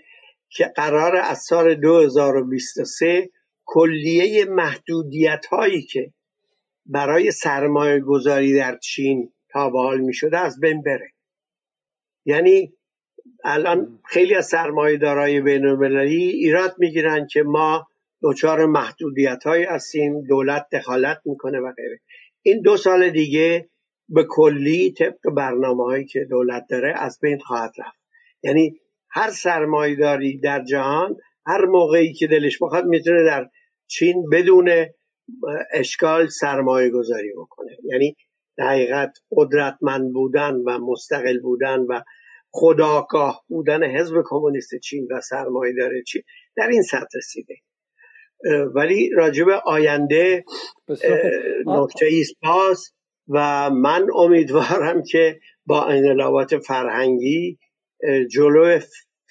[0.50, 3.30] که قرار از سال 2023
[3.66, 6.14] کلیه محدودیت هایی که
[6.86, 11.12] برای سرمایه گذاری در چین تا به حال می شده از بین بره.
[12.26, 12.74] یعنی
[13.44, 17.88] الان خیلی از سرمایه دارای بین المللی ایراد می‌گیرن که ما
[18.22, 22.00] دچار محدودیت هایی هستیم دولت دخالت می‌کنه و غیره.
[22.42, 23.70] این دو سال دیگه
[24.10, 28.00] به کلی طبق برنامه هایی که دولت داره از بین خواهد رفت.
[28.44, 28.76] یعنی
[29.10, 33.50] هر سرمایداری در جهان هر موقعی که دلش بخواد می‌تونه در
[33.88, 34.70] چین بدون
[35.74, 37.78] اشکال سرمایه گذاری بکنه.
[37.84, 38.16] یعنی
[38.58, 42.02] دقیقت قدرتمند بودن و مستقل بودن و
[42.56, 46.22] خداگاه بودن حزب کمونیست چین و سرمایه داره چین
[46.56, 47.56] در این سطح رسیده
[48.76, 50.46] ولی راجب آینده
[51.66, 52.94] نکته ایست باز
[53.28, 57.60] و من امیدوارم که با انقلابات فرهنگی
[58.32, 58.80] جلو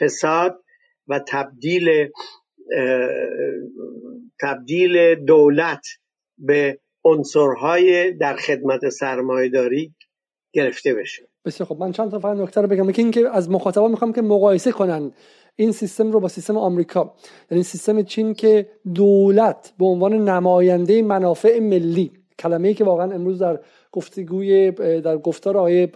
[0.00, 0.64] فساد
[1.08, 2.08] و تبدیل
[4.40, 5.86] تبدیل دولت
[6.38, 9.94] به عنصرهای در خدمت سرمایهداری
[10.52, 11.31] گرفته بشه.
[11.44, 12.92] بسیار خب من چند تا فقط نکته رو بگم.
[12.92, 15.12] که اینکه از مخاطبا می‌خوام که مقایسه کنن
[15.56, 17.14] این سیستم رو با سیستم آمریکا.
[17.50, 23.60] یعنی سیستم چین که دولت به عنوان نماینده منافع ملی کلمه که واقعا امروز در
[23.92, 25.86] گفتگوی در گفتار آقای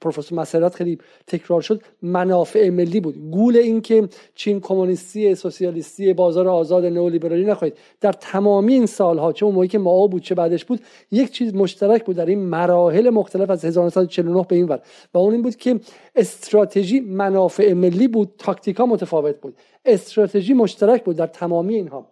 [0.00, 3.30] پروفسور مسرت خیلی تکرار شد منافع ملی بود.
[3.30, 7.78] گول این که چین کمونیستی سوسیالیستی بازار آزاد نئولیبرالی نخواهید.
[8.00, 10.80] در تمامی این سالها چه اون موقعی که ما بود چه بعدش بود
[11.10, 14.80] یک چیز مشترک بود در این مراحل مختلف از 1949 به این ور.
[15.14, 15.80] و اون این بود که
[16.14, 19.56] استراتژی منافع ملی بود تاکتیکا متفاوت بود.
[19.84, 22.08] استراتژی مشترک بود در تمامی اینها.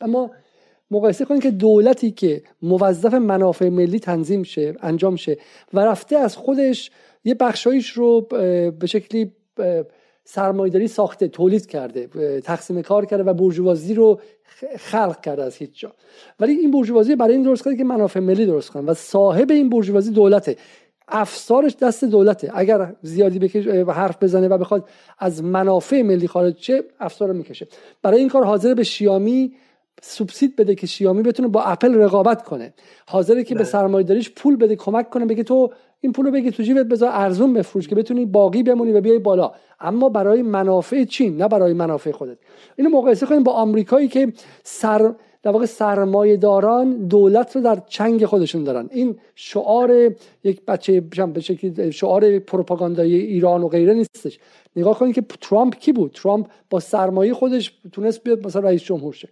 [0.00, 0.30] اما
[0.90, 5.38] مقایسه کنید که دولتی که موظف منافع ملی تنظیم شه انجام شه
[5.72, 6.90] و رفته از خودش
[7.24, 8.20] یه بخشایش رو
[8.80, 9.32] به شکلی
[10.24, 14.20] سرمایداری ساخته تولید کرده تقسیم کار کرده و برجوازی رو
[14.78, 15.92] خلق کرده از هیچ جا.
[16.40, 19.68] ولی این برجوازی برای این درست کرده که منافع ملی درست کنه و صاحب این
[19.68, 20.56] برجوازی دولته.
[21.08, 22.50] افسارش دست دولته.
[22.54, 24.88] اگر زیادی بکش حرف بزنه و بخواد
[25.18, 27.66] از منافع ملی خارج چه افسار رو می‌کشه.
[28.02, 29.52] برای این کار حاضر به شیامی
[30.00, 32.74] سوبسید بده که شیامی بتونه با اپل رقابت کنه.
[33.08, 33.68] حاضره که به بله.
[33.68, 35.70] سرمایه‌داریش پول بده کمک کنه بگه تو
[36.00, 39.18] این پول رو بگی تو جیبت بذار ارزون بفروش که بتونی باقی بمونی و بیای
[39.18, 39.52] بالا.
[39.80, 42.38] اما برای منافع چین نه برای منافع خودت.
[42.76, 44.32] اینو مقایسه کنیم با آمریکایی که
[44.62, 48.88] سر در واقع سرمایه داران دولت رو در چنگ خودشون دارن.
[48.92, 50.14] این شعار
[50.44, 54.38] یک بچه به شکلی شعار پروپاگاندای ایران و غیره نیستش.
[54.76, 59.12] نگاه کنید که ترامپ کی بود؟ ترامپ با سرمایه خودش تونست بیاد مثلا رئیس جمهور
[59.12, 59.28] شه.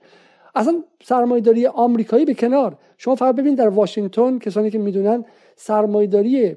[0.59, 2.77] اصلا سرمایه‌داری آمریکایی به کنار.
[2.97, 5.25] شما فقط ببینید در واشنگتن کسانی که می‌دونن
[5.57, 6.57] سرمایه‌داری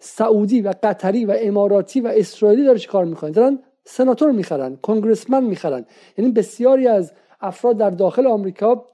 [0.00, 5.86] سعودی و قطری و اماراتی و اسرائیلی داره کار می‌کنن دارن سناتور می‌خرن کنگرسمن می‌خرن.
[6.18, 8.84] یعنی بسیاری از افراد در داخل آمریکا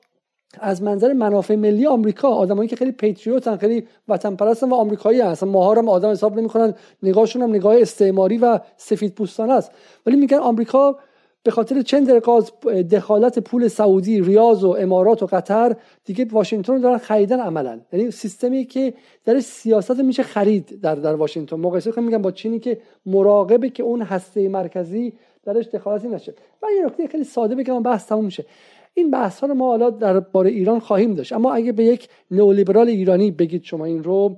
[0.60, 5.48] از منظر منافع ملی آمریکا آدمایی که خیلی پیتریوتن خیلی وطن پرستن و آمریکایی هستن.
[5.48, 6.74] ماها هم آدم حساب نمی‌کنن.
[7.02, 9.72] نگاهشون هم نگاه استعماری و سفید پوستانه است.
[10.06, 10.98] ولی میگن آمریکا
[11.42, 12.52] به خاطر چند رقاز
[12.90, 17.80] دخالت پول سعودی ریاض و امارات و قطر دیگه واشنگتن رو دارن خریدن عملا.
[17.92, 18.94] یعنی سیستمی که
[19.24, 21.56] در سیاست میشه خرید در در واشنگتن.
[21.56, 25.12] مقایسه کنیم میگن با چینی که مراقبه که اون هسته مرکزی
[25.44, 26.34] درش دخالتی نشه.
[26.62, 28.44] و یه نکته خیلی ساده بگم بحث تموم میشه.
[28.94, 31.32] این بحث ها رو ما حالا در بار ایران خواهیم داشت.
[31.32, 34.36] اما اگه به یک نئولیبرال ایرانی بگید شما این رو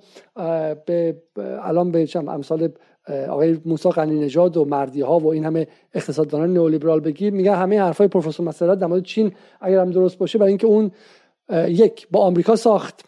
[0.87, 1.17] به
[1.63, 2.69] الان به امثال
[3.09, 7.81] آقای موسی قنی نژاد و مردی ها و این همه اقتصاددانان نئولیبرال بگیر میگن همه
[7.81, 10.91] حرفای پروفسور مسرت در مورد چین اگر هم درست باشه برای اینکه اون
[11.69, 13.05] یک با آمریکا ساخت.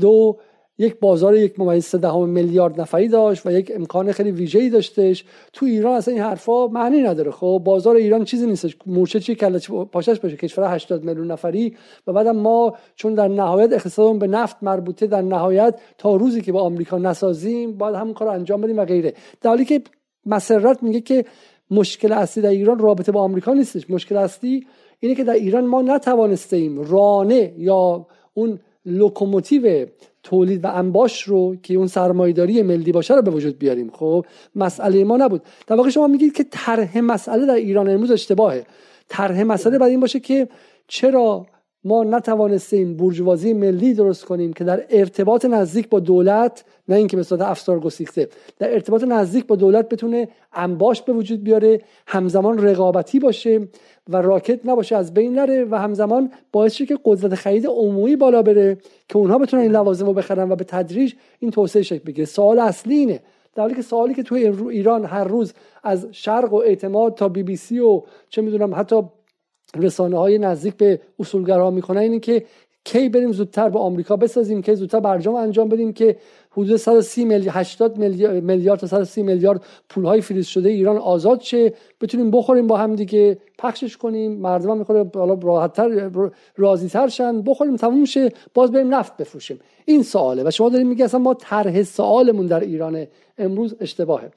[0.00, 0.38] دو
[0.80, 5.24] یک بازار یک ممیز دهم میلیارد نفری داشت و یک امکان خیلی ویژه‌ای داشتش.
[5.52, 7.30] تو ایران اصلا این حرفا معنی نداره.
[7.30, 8.76] خب بازار ایران چیزی نیستش.
[8.86, 9.58] مورچه چی کله
[9.92, 10.36] پاشش باشه.
[10.36, 11.76] کشور 80 میلیون نفری.
[12.06, 16.52] و بعدم ما چون در نهایت اقتصادمون به نفت مربوطه در نهایت تا روزی که
[16.52, 19.14] با آمریکا نسازیم باید همون کار انجام بدیم و غیره.
[19.40, 19.82] در حالی که
[20.26, 21.24] مسرت میگه که
[21.70, 23.90] مشکل اصلی در ایران رابطه با آمریکا نیستش.
[23.90, 24.66] مشکل اصلی
[25.00, 29.86] اینه که در ایران ما نتوانستیم رانه یا اون لوکوموتیو
[30.22, 33.90] تولید و انباش رو که اون سرمایهداری ملی باشه رو به وجود بیاریم.
[33.92, 34.26] خب
[34.56, 35.42] مسئله ما نبود.
[35.66, 38.66] در واقع شما میگید که طرح مسئله در ایران امروز اشتباهه.
[39.08, 40.48] طرح مسئله باید این باشه که
[40.88, 41.46] چرا
[41.84, 47.22] ما نتوانستیم برجوازی ملی درست کنیم که در ارتباط نزدیک با دولت نه اینکه به
[47.22, 48.28] صورت افسار گسیخته
[48.58, 53.68] در ارتباط نزدیک با دولت بتونه انباش به وجود بیاره همزمان رقابتی باشه
[54.08, 58.42] و راکت نباشه از بین نره و همزمان باعث شه که قدرت خرید عمومی بالا
[58.42, 58.78] بره
[59.08, 62.24] که اونها بتونن این لوازم رو بخرن و به تدریج این توسعه شکل بگیره.
[62.24, 63.20] سوال اصلی اینه.
[63.54, 65.52] در حالی که سوالی که توی ایران هر روز
[65.82, 69.02] از شرق و اعتماد تا بی بی سی و چه می‌دونم حتی
[69.76, 72.44] رسانه های نزدیک به اصولگرا می‌کنن اینه که
[72.84, 76.16] کی بریم زودتر با آمریکا بسازیم که زودتر برجام انجام بدیم که
[76.50, 77.98] حدود 130 میلیارد 80
[78.42, 81.72] میلیارد تا 130 میلیارد پول های فریز شده ایران آزاد شه.
[82.00, 84.32] بتونیم بخوریم با هم دیگه پخشش کنیم.
[84.32, 86.10] مردم می‌خوره حالا راحتتر
[86.56, 87.42] راضی تر شن.
[87.42, 88.32] بخوریم تموم شه.
[88.54, 89.60] باز بریم نفت بفروشیم.
[89.84, 90.42] این سواله.
[90.44, 93.06] و شما داریم میگه اصلا ما طرح سوالمون در ایران
[93.38, 94.30] امروز اشتباهه.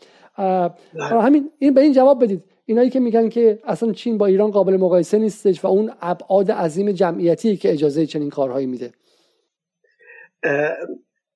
[1.01, 2.43] همین این به این جواب بدید.
[2.65, 6.91] اینایی که میگن که اصلا چین با ایران قابل مقایسه نیستش و اون ابعاد عظیم
[6.91, 8.91] جمعیتی که اجازه چنین کارهایی میده.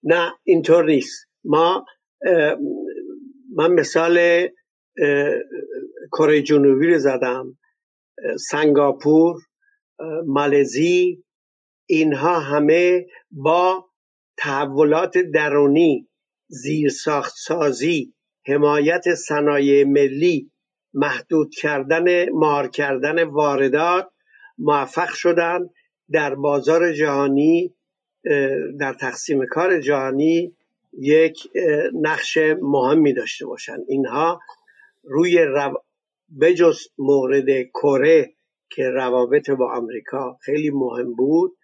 [0.04, 1.28] نه اینطور نیست.
[1.44, 1.86] ما
[3.56, 4.48] من مثال
[6.12, 7.58] کره جنوبی رو زدم
[8.50, 9.36] سنگاپور
[10.26, 11.24] مالزی
[11.90, 13.90] اینها همه با
[14.38, 16.10] تحولات درونی
[16.48, 18.14] زیرساخت سازی
[18.46, 20.52] حمایت صنایع ملی
[20.98, 24.10] محدود کردن مار کردن واردات
[24.58, 25.60] موفق شدن
[26.12, 27.74] در بازار جهانی
[28.80, 30.56] در تقسیم کار جهانی
[31.00, 31.38] یک
[32.02, 34.40] نقش مهمی داشته باشند اینها
[35.04, 35.84] روی رو...
[36.42, 38.34] بجز مورد کره
[38.70, 41.58] که روابط با آمریکا خیلی مهم بود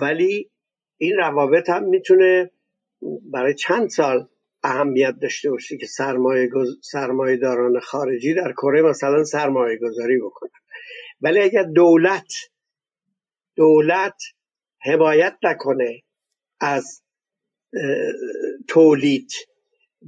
[0.00, 0.50] ولی
[0.98, 2.50] این روابط هم می‌تونه
[3.32, 4.28] برای چند سال
[4.62, 6.50] اهمیت داشته باشه که سرمایه,
[6.82, 10.50] سرمایه داران خارجی در کره مثلا سرمایه گذاری بکنن.
[11.20, 12.32] ولی اگر دولت
[13.56, 14.22] دولت
[14.80, 16.02] حمایت نکنه
[16.60, 17.02] از
[18.68, 19.32] تولید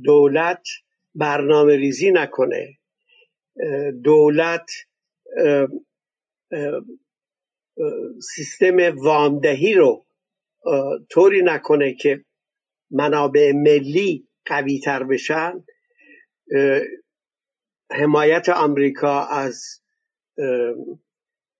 [0.05, 0.66] دولت
[1.14, 2.78] برنامه ریزی نکنه
[4.05, 4.70] دولت
[8.35, 10.06] سیستم وامدهی رو
[11.10, 12.24] طوری نکنه که
[12.90, 15.64] منابع ملی قوی تر بشن
[17.90, 19.80] حمایت آمریکا از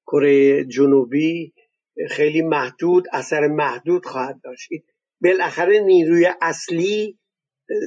[0.06, 1.55] کره جنوبی
[2.11, 4.69] خیلی محدود اثر محدود خواهد داشت.
[5.23, 7.19] بالاخره نیروی اصلی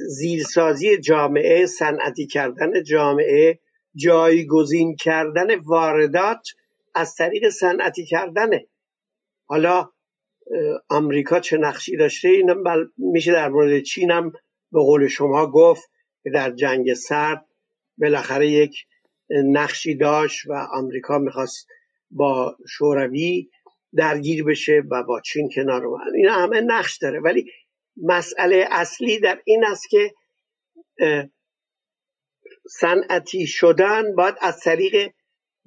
[0.08, 3.58] زیرسازی جامعه صنعتی کردن جامعه
[3.94, 6.48] جایگزین کردن واردات
[6.94, 8.66] از طریق صنعتی کردنه
[9.44, 9.90] حالا
[10.88, 12.62] آمریکا چه نقشی داشته؟ اینم
[12.96, 14.32] میشه در مورد چین هم
[14.72, 15.90] به قول شما گفت
[16.22, 17.46] که در جنگ سرد
[17.98, 18.86] بالاخره یک
[19.30, 21.66] نقشی داشت و آمریکا می‌خواست
[22.10, 23.50] با شوروی
[23.94, 26.14] درگیر بشه و با چین کنار اومد.
[26.14, 27.20] این همه نقش داره.
[27.20, 27.50] ولی
[28.02, 30.14] مسئله اصلی در این است که
[32.70, 35.12] صنعتی شدن باید از طریق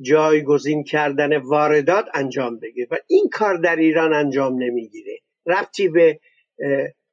[0.02, 2.88] جایگزین کردن واردات انجام بگیره.
[2.91, 5.19] و این کار در ایران انجام نمی‌گیره.
[5.45, 6.19] ربطی به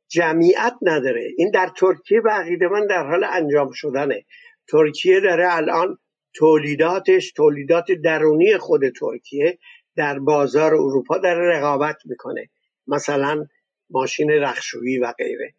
[0.09, 1.29] جمعیت نداره.
[1.37, 4.25] این در ترکیه به عقیده من در حال انجام شدنه.
[4.69, 5.99] ترکیه داره الان
[6.35, 9.59] تولیداتش تولیدات درونی خود ترکیه
[9.97, 12.49] در بازار اروپا داره رقابت می‌کنه.
[12.87, 13.47] مثلا
[13.91, 15.55] ماشین رخشویی و غیره.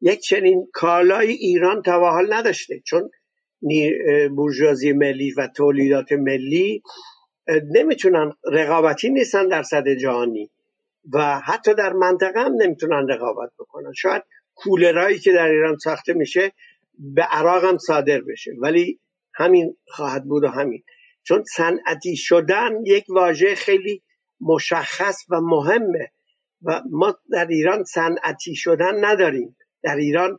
[0.00, 3.10] یک چنین کالای ایران تا حال نداشته چون
[4.36, 6.82] بورژوازی ملی و تولیدات ملی
[7.70, 10.50] نمی‌تونن رقابتی نیستن در صد جهانی.
[11.12, 13.92] و حتی در منطقه هم نمی‌تونن رقابت بکنن.
[13.92, 14.22] شاید
[14.54, 16.52] کولرایی که در ایران ساخته میشه
[16.98, 18.50] به عراق هم صادر بشه.
[18.58, 19.00] ولی
[19.34, 20.82] همین خواهد بود و همین.
[21.22, 24.02] چون صنعتی شدن یک واژه خیلی
[24.40, 26.10] مشخص و مهمه
[26.62, 29.56] و ما در ایران صنعتی شدن نداریم.
[29.82, 30.38] در ایران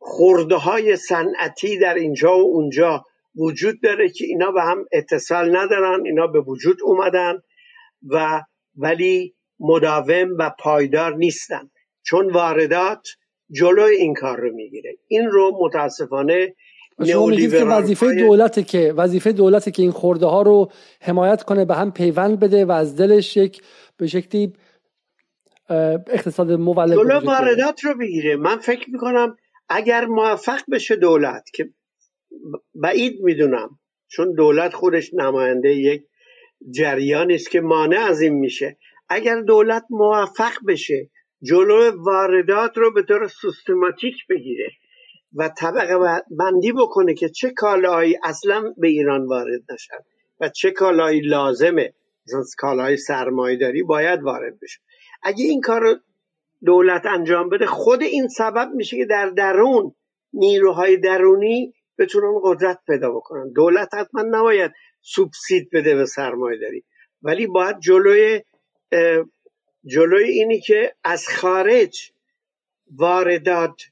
[0.00, 3.04] خورده های صنعتی در اینجا و اونجا
[3.36, 7.42] وجود داره که اینا به هم اتصال ندارن اینا به وجود اومدن
[8.10, 8.42] و
[8.76, 11.70] ولی مداوم و پایدار نیستن.
[12.02, 13.08] چون واردات
[13.50, 14.96] جلوی این کار رو می‌گیره.
[15.08, 16.54] این رو متاسفانه
[17.06, 20.70] شما میگید که وظیفه دولته که وظیفه دولته که این خورده ها رو
[21.00, 23.62] حمایت کنه به هم پیوند بده و از دلش یک
[23.96, 24.52] به شکلی
[26.08, 28.36] اقتصاد مولد جلو واردات رو بگیره.
[28.36, 29.36] من فکر می‌کنم
[29.68, 31.68] اگر موفق بشه دولت که
[32.74, 33.78] بعید می‌دونم
[34.08, 36.02] چون دولت خودش نماینده یک
[36.70, 38.78] جریانی است که مانع از این میشه.
[39.08, 41.10] اگر دولت موفق بشه
[41.42, 44.70] جلو واردات رو به طور سیستماتیک بگیره
[45.34, 49.98] و طبقه بندی بکنه که چه کالاهایی اصلا به ایران وارد نشن
[50.40, 51.94] و چه کالاهایی لازمه
[52.26, 54.80] مثلا کالاهای سرمایهداری باید وارد بشه.
[55.22, 55.94] اگه این کار رو
[56.64, 59.94] دولت انجام بده خود این سبب میشه که در درون
[60.32, 63.52] نیروهای درونی بتونن قدرت پیدا بکنن.
[63.52, 66.84] دولت حتما نباید سوبسید بده به سرمایه داری.
[67.22, 68.42] ولی باید جلوی
[69.86, 72.12] جلوی اینی که از خارج
[72.90, 73.82] واردات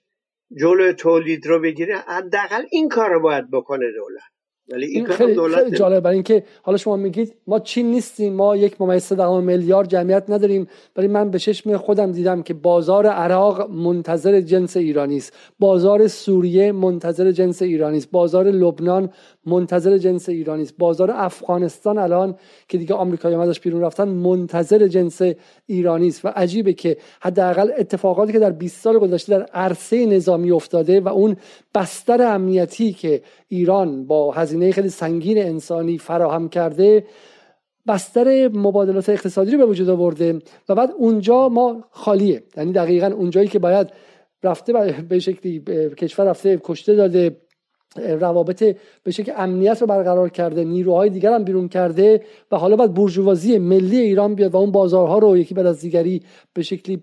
[0.61, 4.33] جلوی تولید رو بگیره حداقل این کار رو باید بکنه دولت.
[4.69, 6.03] ولی این, خیلی, خیلی جالب.
[6.03, 11.09] برای اینکه حالا شما میگید ما چین نیستیم ما یک ممیز میلیارد جمعیت نداریم ولی
[11.09, 15.33] من به چشم خودم دیدم که بازار عراق منتظر جنس ایرانی است.
[15.59, 18.11] بازار سوریه منتظر جنس ایرانی است.
[18.11, 19.11] بازار لبنان
[19.47, 22.35] منتظر جنس ایرانی است بازار افغانستان الان
[22.69, 25.23] که دیگه آمریکایی ازش بیرون رفتن منتظر جنس
[25.67, 26.25] ایرانی است.
[26.25, 31.09] و عجیبه که حداقل اتفاقاتی که در 20 سال گذشته در عرصه نظامی افتاده و
[31.09, 31.37] اون
[31.75, 37.05] بستر امنیتی که ایران با هزینه خیلی سنگین انسانی فراهم کرده
[37.87, 40.39] بستر مبادلات اقتصادی رو به وجود آورده.
[40.69, 42.43] و بعد اونجا ما خالیه.
[42.57, 43.91] یعنی دقیقا اونجایی که باید
[44.43, 44.73] رفته
[45.09, 45.61] به شکلی
[45.97, 47.37] کشور رفته کشته داده.
[47.97, 52.21] روابط به شکل امنیت رو برقرار کرده نیروهای دیگر هم بیرون کرده
[52.51, 56.23] و حالا باید برجوازی ملی ایران بیاد و اون بازارها رو یکی بعد از دیگری
[56.55, 57.03] به شکلی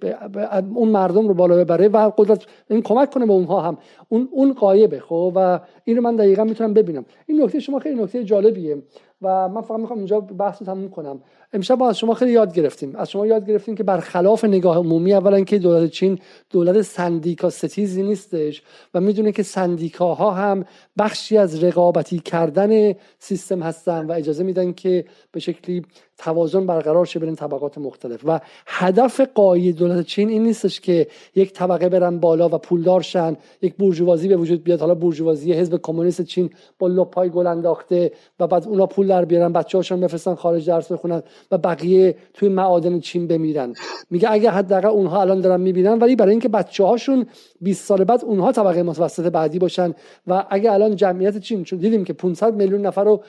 [0.75, 3.77] اون مردم رو بالا ببره و قدرت این کمک کنه به اونها هم.
[4.09, 7.05] اون اون قایبه خب؟ و این رو من دقیقا می‌تونم ببینم.
[7.27, 8.77] این نکته شما خیلی نکته جالبیه.
[9.21, 11.21] و من فقط می‌خوام اینجا بحث رو تموم کنم.
[11.53, 12.95] امشب با از شما خیلی یاد گرفتیم.
[12.95, 16.19] از شما یاد گرفتیم که برخلاف نگاه عمومی اولا که دولت چین
[16.49, 18.63] دولت سندیکا ستیزی نیستش
[18.93, 20.65] و می‌دونه که سندیکاها هم
[20.97, 25.85] بخشی از رقابتی کردن سیستم هستن و اجازه میدن که به شکلی
[26.19, 28.19] توازن برقرار شه بین طبقات مختلف.
[28.25, 33.37] و هدف قایی دولت چین این نیستش که یک طبقه برن بالا و پولدار شن
[33.61, 34.79] یک بورژوازی به وجود بیاد.
[34.79, 39.53] حالا بورژوازی حزب کمونیست چین با لپای گل انداخته و بعد اونا پول در بیارن
[39.53, 43.73] بچه‌هاشون بفرستن خارج درس بخونن و بقیه توی معادن چین بمیرن.
[44.09, 47.25] میگه اگه حداقل اونها الان دارن می‌بینن ولی برای اینکه بچه‌هاشون
[47.61, 49.93] 20 سال بعد اونها طبقه متوسط بعدی باشن.
[50.27, 53.23] و اگه الان جمعیت چین چون دیدیم که 500 میلیون نفر رو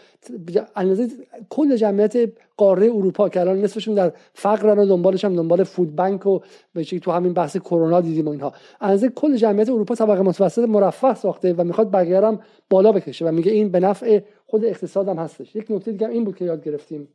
[0.77, 1.09] اندازه
[1.49, 2.17] کل جمعیت
[2.61, 6.41] قاره اروپا که الان نصفشون در فقرن و دنبالش هم دنبال فود بانک و
[6.75, 8.53] به تو همین بحث کرونا دیدیم و اینها.
[8.81, 12.39] اندازه کل جمعیت اروپا طبقه متوسط مرفه ساخته و می‌خواد بقیه
[12.71, 15.57] بالا بکشه و میگه این به نفع خود اقتصادم هستش.
[15.57, 17.09] یک نکته دیگه این بود که یاد گرفتیم.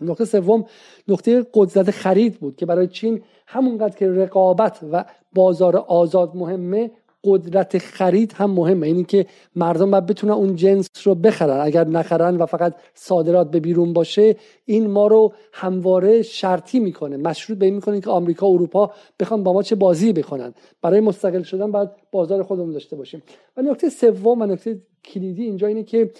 [0.00, 0.64] نکته سوم
[1.08, 5.04] نکته قدرت خرید بود که برای چین همونقدر که رقابت و
[5.34, 6.90] بازار آزاد مهمه
[7.24, 8.86] قدرت خرید هم مهمه.
[8.86, 9.26] اینی که
[9.56, 11.60] مردم باید بتونن اون جنس رو بخرن.
[11.60, 17.16] اگر نخرن و فقط صادرات به بیرون باشه این ما رو همواره شرطی می‌کنه.
[17.16, 18.90] مشروط به این می‌کنه که آمریکا و اروپا
[19.20, 20.54] بخوان با ما چه بازی بکنن.
[20.82, 23.22] برای مستقل شدن باید بازار خودمون داشته باشیم.
[23.56, 26.10] و نکته سوم و نکته کلیدی اینجا اینه که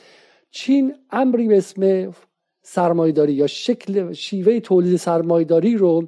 [0.51, 2.13] چین امری به اسم
[2.63, 6.03] سرمایداری یا شکل شیوه تولید سرمایداری رو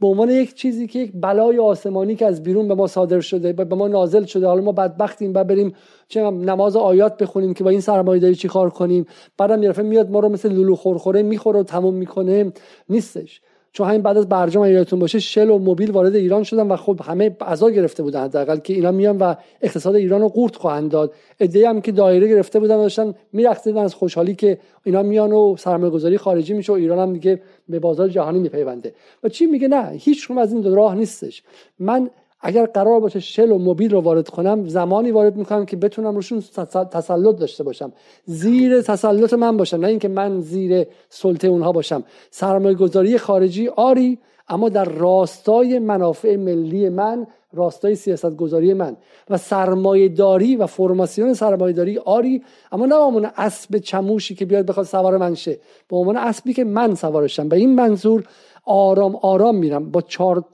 [0.00, 3.52] به عنوان یک چیزی که یک بلای آسمانی که از بیرون به ما صادر شده
[3.52, 5.72] به ما نازل شده حالا ما بدبختیم و بریم
[6.08, 9.06] چه نماز آیات بخونیم که با این سرمایداری چی کار کنیم؟
[9.38, 12.52] بعدم یه میاد ما رو مثل لولو خورخوره می‌خوره و تموم می‌کنه.
[12.88, 13.40] نیستش.
[13.72, 17.00] چون همین بعد از برجام یادتون باشه شل و موبیل وارد ایران شدن و خب
[17.04, 21.12] همه عزا گرفته بودن حداقل که اینا میان و اقتصاد ایران رو قورت خواهند داد.
[21.40, 25.90] ایده هم که دایره گرفته بودن داشتن میرقصیدن از خوشحالی که اینا میان و سرمایه
[25.90, 28.94] گذاری خارجی میشه و ایران هم دیگه به بازار جهانی میپیونده.
[29.22, 31.42] و چی میگه؟ نه هیچ از این راه نیستش.
[31.78, 36.14] من اگر قرار باشه شل و موبیل رو وارد کنم زمانی وارد می‌کنم که بتونم
[36.14, 36.42] روشون
[36.90, 37.92] تسلط داشته باشم.
[38.24, 42.04] زیر تسلط من باشم نه اینکه من زیر سلطه اونها باشم.
[42.30, 48.96] سرمایه گذاری خارجی آری اما در راستای منافع ملی من راستای سیاست گذاری من.
[49.30, 52.42] و سرمایه داری و فرماسیون سرمایه داری آری
[52.72, 55.58] اما نه به اسب چموشی که بیاد بخواد سوار من شه.
[55.88, 57.48] به عنوان اسبی که من سوارشم.
[57.48, 58.24] به این منظور
[58.64, 59.90] آرام آرام میرم.
[59.90, 60.44] با چهار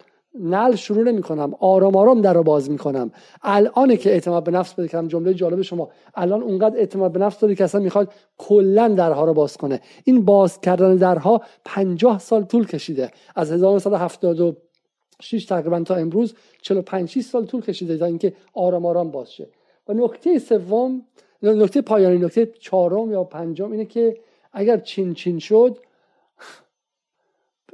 [0.41, 3.11] نل شروع نمی کنم آرام آرام در رو باز می کنم
[3.43, 5.89] الان که اعتماد به نفس بده کردم جمله جالب شما.
[6.15, 9.81] الان اونقدر اعتماد به نفس داری که اصلا می‌خواد کلا درها رو باز کنه.
[10.05, 13.11] این باز کردن درها پنجاه سال طول کشیده.
[13.37, 19.49] از 1976 تقریبا تا امروز 45 سال طول کشیده تا اینکه آرام آرام باز شه.
[19.89, 21.03] و نکته سوم
[21.43, 24.17] نکته پایانی نکته چهارم یا پنجم اینه که
[24.53, 25.79] اگر چین چین شد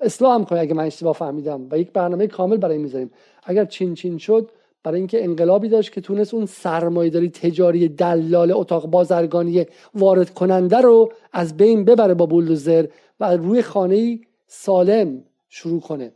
[0.00, 1.66] اصلاح هم اگه من اشتباه فهمیدم.
[1.70, 3.10] و یک برنامه کامل برای می‌ذاریم.
[3.42, 4.50] اگر چین چین شد
[4.82, 11.12] برای اینکه انقلابی داشت که تونست اون سرمایهداری تجاری دلال اتاق بازرگانی وارد کننده رو
[11.32, 12.86] از بین ببره با بولدوزر
[13.20, 16.12] و روی خانه سالم شروع کنه.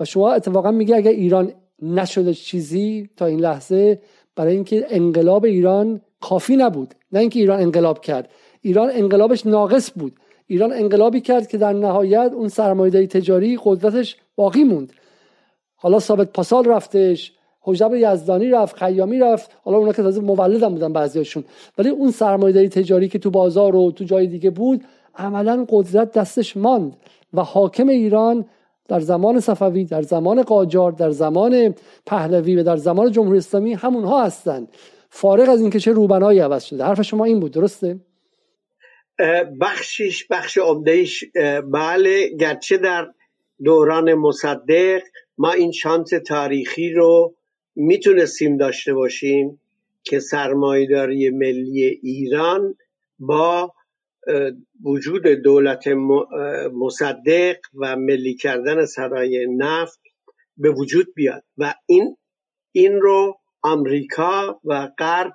[0.00, 1.52] و شما اتفاقا میگه اگر ایران
[1.82, 4.02] نشده چیزی تا این لحظه
[4.36, 6.94] برای اینکه انقلاب ایران کافی نبود.
[7.12, 8.30] نه اینکه ایران انقلاب کرد.
[8.60, 10.12] ایران انقلابش ناقص بود.
[10.50, 14.92] ایران انقلابی کرد که در نهایت اون سرمایه‌داری تجاری قدرتش باقی موند.
[15.76, 19.50] حالا ثابت پاسال رفتش حجب یزدانی رفت خیامی رفت.
[19.64, 21.44] حالا اونا که تازه مولد هم بودن بعضیاشون.
[21.78, 26.56] ولی اون سرمایه‌داری تجاری که تو بازار و تو جای دیگه بود عملا قدرت دستش
[26.56, 26.96] ماند
[27.34, 28.44] و حاکم ایران
[28.88, 31.74] در زمان صفوی در زمان قاجار در زمان
[32.06, 34.68] پهلوی و در زمان جمهوری اسلامی همونها هستند
[35.10, 36.84] فارغ از اینکه چه روبنایی عوض شده.
[36.84, 38.00] حرف شما این بود درسته؟
[39.60, 41.24] بخشش بخش عمدهش
[41.72, 43.08] بله گرچه در
[43.64, 45.02] دوران مصدق
[45.38, 47.34] ما این شانس تاریخی رو
[47.76, 49.60] می‌تونستیم داشته باشیم
[50.04, 52.74] که سرمایداری ملی ایران
[53.18, 53.74] با
[54.84, 55.88] وجود دولت
[56.72, 60.00] مصدق و ملی کردن سرای نفت
[60.56, 62.16] به وجود بیاد و این
[62.72, 65.32] این رو آمریکا و غرب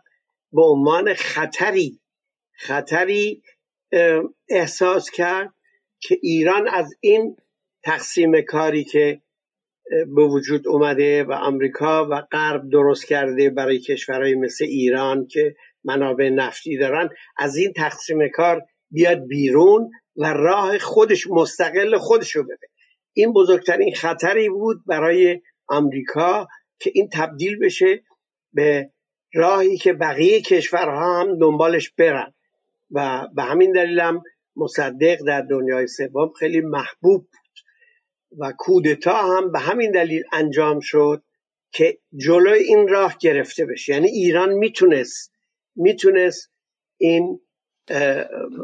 [0.52, 2.00] به عنوان خطری
[2.52, 3.42] خطری
[4.50, 5.54] احساس کرد
[6.00, 7.38] که ایران از این
[7.84, 9.22] تقسیم کاری که
[9.90, 16.30] به وجود اومده و آمریکا و غرب درست کرده برای کشورهای مثل ایران که منابع
[16.30, 22.68] نفتی دارن از این تقسیم کار بیاد بیرون و راه خودش مستقل خودش رو بده.
[23.14, 26.48] این بزرگترین خطری بود برای آمریکا
[26.80, 28.04] که این تبدیل بشه
[28.54, 28.90] به
[29.34, 32.34] راهی که بقیه کشورها هم دنبالش برن.
[32.92, 34.24] و به همین دلیل هم
[34.56, 37.30] مصدق در دنیای سوم خیلی محبوب بود.
[38.40, 41.24] و کودتا هم به همین دلیل انجام شد
[41.72, 43.94] که جلوی این راه گرفته بشه.
[43.94, 45.32] یعنی ایران می‌تونست
[45.76, 46.52] می‌تونست
[46.98, 47.40] این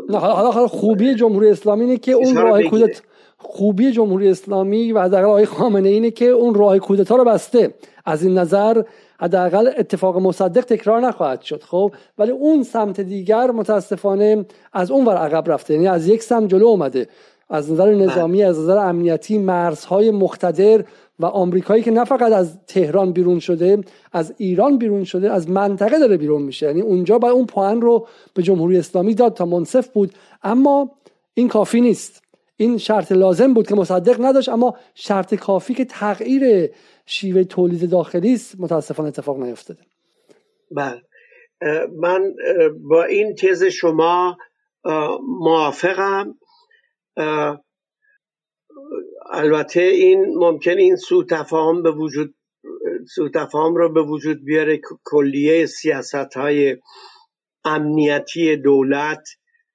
[0.09, 3.01] نه حالا خوبی جمهوری اسلامی اینه که اون راه کودت
[3.37, 7.73] خوبی جمهوری اسلامی و حداقل آقای خامنه اینه که اون راه کودتا رو بسته.
[8.05, 8.83] از این نظر
[9.21, 15.17] حداقل اتفاق مصدق تکرار نخواهد شد خب؟ ولی اون سمت دیگر متاسفانه از اون ور
[15.17, 17.07] عقب رفته یعنی از یک سمت جلو اومده.
[17.49, 18.05] از نظر بله.
[18.05, 20.83] نظامی از نظر امنیتی مرزهای مقتدر
[21.19, 23.79] و آمریکایی که نه فقط از تهران بیرون شده
[24.13, 26.65] از ایران بیرون شده از منطقه داره بیرون میشه.
[26.65, 30.11] یعنی اونجا با اون پوان رو به جمهوری اسلامی داد تا منصف بود.
[30.43, 30.91] اما
[31.33, 32.20] این کافی نیست.
[32.61, 36.71] این شرط لازم بود که مصدق نداشت اما شرط کافی که تغییر
[37.05, 39.79] شیوه تولید داخلی است متاسفانه اتفاق نیفتاده.
[40.71, 41.01] بله.
[41.99, 42.33] من
[42.89, 44.37] با این تز شما
[45.39, 46.35] موافقم.
[49.31, 52.35] البته این ممکن این سو تفاهم به وجود
[53.15, 56.77] سو تفاهم رو به وجود بیاره کلیه سیاست های
[57.65, 59.23] امنیتی دولت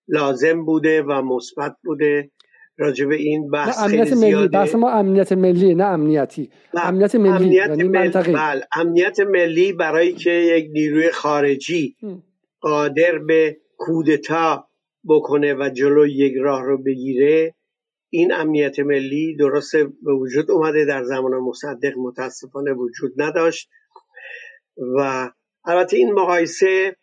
[0.08, 2.30] لازم بوده و مثبت بوده.
[2.78, 4.48] راجب این بحث امنیت ملی.
[4.48, 8.66] بحث ما امنیت ملی نه امنیتی امنیت ملی امنیت یعنی ملی بله.
[8.72, 11.96] امنیت ملی برای که یک نیروی خارجی
[12.60, 14.68] قادر به کودتا
[15.08, 17.54] بکنه و جلو یک راه رو بگیره
[18.10, 23.70] این امنیت ملی درست به وجود اومده در زمان مصدق متاسفانه وجود نداشت
[24.96, 25.30] و
[25.64, 26.96] البته این مقایسه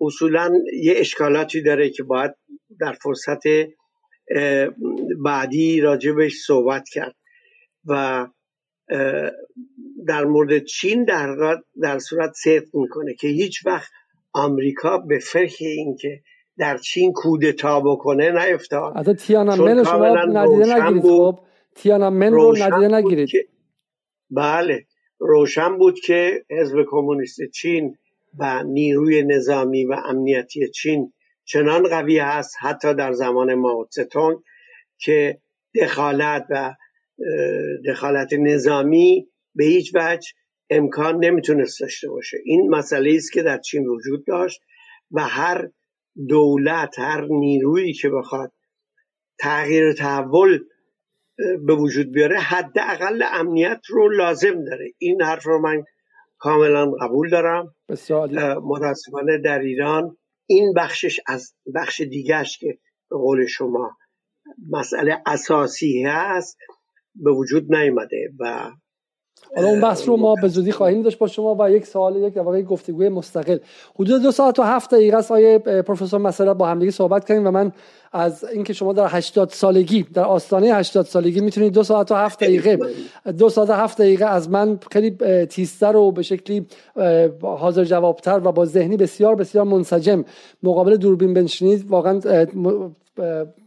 [0.00, 0.52] اصولا
[0.82, 2.34] یه اشکالاتی داره که باید
[2.80, 3.46] در فرصت
[5.24, 7.14] بعدی راجبش صحبت کرد
[7.84, 8.26] و
[10.06, 13.90] در مورد چین در, در صورت صدق می‌کنه که هیچ وقت
[14.32, 16.20] آمریکا به فکر اینکه
[16.58, 18.92] در چین کودتا بکنه نیفتاد.
[18.96, 21.38] از تیانانمن شما ندیده نگیرید خب؟
[21.74, 23.30] تیانانمن رو ندیده نگیرید.
[24.30, 24.86] بله
[25.18, 27.96] روشن بود که حزب کمونیست چین
[28.38, 31.12] و نیروی نظامی و امنیتی چین
[31.48, 34.42] چنان قوی هست حتی در زمان ماوتستون
[34.98, 35.40] که
[35.82, 36.74] دخالت و
[37.86, 40.28] دخالت نظامی به هیچ وجه
[40.70, 42.38] امکان نمی‌تونست داشته باشه.
[42.44, 44.60] این مسئله است که در چین وجود داشت
[45.10, 45.68] و هر
[46.28, 48.52] دولت هر نیرویی که بخواد
[49.38, 50.58] تغییر تحول
[51.66, 54.92] به وجود بیاره حداقل امنیت رو لازم داره.
[54.98, 55.84] این حرف رو من
[56.38, 57.74] کاملا قبول دارم.
[58.64, 60.16] متاسفانه در ایران
[60.50, 62.78] این بخشش از بخش دیگرش که
[63.10, 63.96] به قول شما
[64.70, 66.58] مسئله اساسی هست
[67.14, 68.70] به وجود نیامده و
[69.56, 72.36] حالا اون بحث رو ما به زودی خواهیم داشت با شما و یک سوال یک
[72.36, 73.58] واقعی گفتگوی مستقل.
[74.00, 75.32] حدود دو ساعت و هفت دقیقه است.
[75.32, 77.72] آیه پروفسور مسئله با همدیگه صحبت کردیم و من
[78.12, 82.40] از اینکه شما در 80 سالگی در آستانه 80 سالگی می‌تونید دو ساعت و هفت
[82.40, 82.78] دقیقه
[83.38, 85.10] دو ساعت و هفت دقیقه از من خیلی
[85.46, 86.66] تیزتر و به شکلی
[87.42, 90.24] حاضر جوابتر و با ذهنی بسیار بسیار منسجم
[90.62, 91.90] مقابل دوربین بنشینید.
[91.90, 92.20] واقعا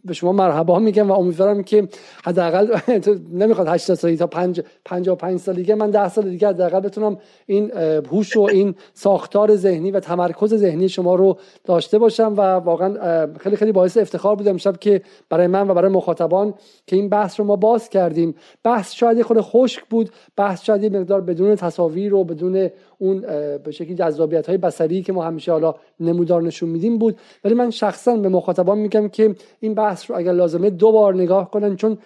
[0.06, 1.88] به شما مرحبا میگم و امیدوارم که
[2.24, 2.78] حداقل
[3.42, 7.72] نمی‌خواد 80 سالی تا 5 55 سال دیگه من 10 سال دیگه حداقل بتونم این
[8.12, 13.56] هوش و این ساختار ذهنی و تمرکز ذهنی شما رو داشته باشم و واقعا خیلی
[13.56, 16.54] خیلی باعث افتخار بودم شب که برای من و برای مخاطبان
[16.88, 18.36] که این بحث رو ما باز کردیم.
[18.64, 22.70] بحث شاید خود خشک بود بحث شاید مقدار بدون تصاویر و بدون
[23.02, 23.22] اون
[23.58, 27.18] به شکلی جذابیت های بصری که ما همیشه حالا نمودار نشون میدیم بود.
[27.44, 31.52] ولی من شخصا به مخاطبان میگم که این بحث رو اگر لازمه دو بار نگاه
[31.52, 31.98] کنن چون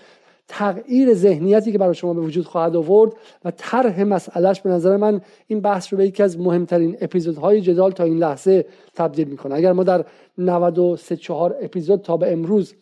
[0.48, 3.14] تغییر ذهنیتی که برای شما به وجود خواهد آورد
[3.46, 7.92] و طرح مسئلهش به نظر من این بحث رو به یکی از مهمترین اپیزودهای جدال
[7.92, 8.66] تا این لحظه
[8.96, 9.56] تبدیل می‌کنه.
[9.56, 10.06] اگر ما در
[10.38, 12.74] 93 4 اپیزود تا به امروز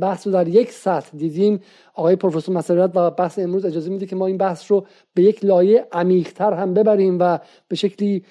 [0.00, 1.60] بحث رو در یک سطح دیدیم.
[1.94, 5.44] آقای پروفسور مسئولیت و بحث امروز اجازه میده که ما این بحث رو به یک
[5.44, 7.38] لایه عمیقتر هم ببریم و
[7.68, 8.24] به شکلی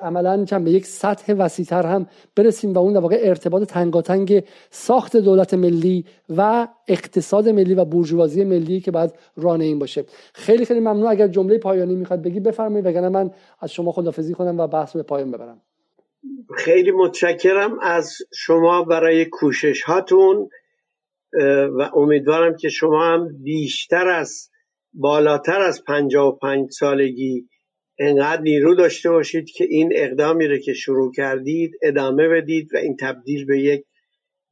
[0.00, 2.06] عملا چند به یک سطح وسیعتر هم
[2.36, 6.04] برسیم و اون در واقع ارتباط تنگاتنگ ساخت دولت ملی
[6.36, 10.04] و اقتصاد ملی و بورژوازی ملی که باید رانه این باشه.
[10.34, 11.06] خیلی خیلی ممنون.
[11.06, 15.02] اگر جمله پایانی می‌خواد بگی بفرمایید وگرنه من از شما خدافزی کنم و بحث به
[15.02, 15.60] پایان ببرم.
[16.56, 20.48] خیلی متشکرم از شما برای کوشش هاتون
[21.78, 24.50] و امیدوارم که شما هم بیشتر از
[24.92, 27.48] بالاتر از پنجاه و پنج سالگی
[27.98, 32.96] انقدر نیرو داشته باشید که این اقدامی رو که شروع کردید ادامه بدید و این
[33.00, 33.84] تبدیل به یک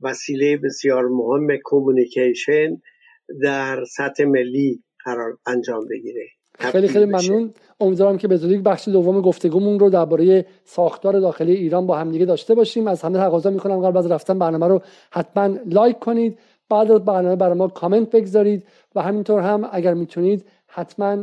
[0.01, 2.77] وسیله بسیار مهم کومونیکیشن
[3.43, 6.27] در سطح ملی قرار انجام بگیره.
[6.59, 7.55] خیلی خیلی ممنون.
[7.81, 12.55] امیدوارم که به زودی بخش دوم گفتگومون رو درباره ساختار داخلی ایران با همدیگه داشته
[12.55, 12.89] باشیم.
[12.89, 16.39] از همه تقاضا می‌کنم قبل از رفتن برنامه رو حتما لایک کنید.
[16.69, 21.17] بعد از برنامه برای ما کامنت بگذارید و همینطور هم اگر می‌تونید حتما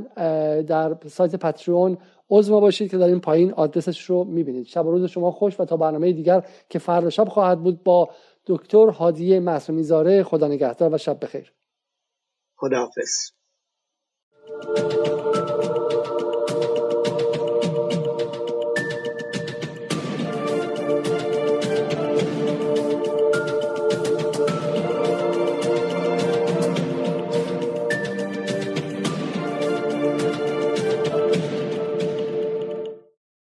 [0.62, 1.98] در سایت پتریون
[2.30, 4.66] عضو ما باشید که در این پایین آدرسش رو می‌بینید.
[4.66, 8.10] شب و روز شما خوش و تا برنامه دیگر که فردا شب خواهد بود با
[8.48, 10.24] دکتر هادی معصومی زاره.
[10.24, 11.54] خدا نگهدار و شب بخیر.
[12.58, 13.32] خداحافظ.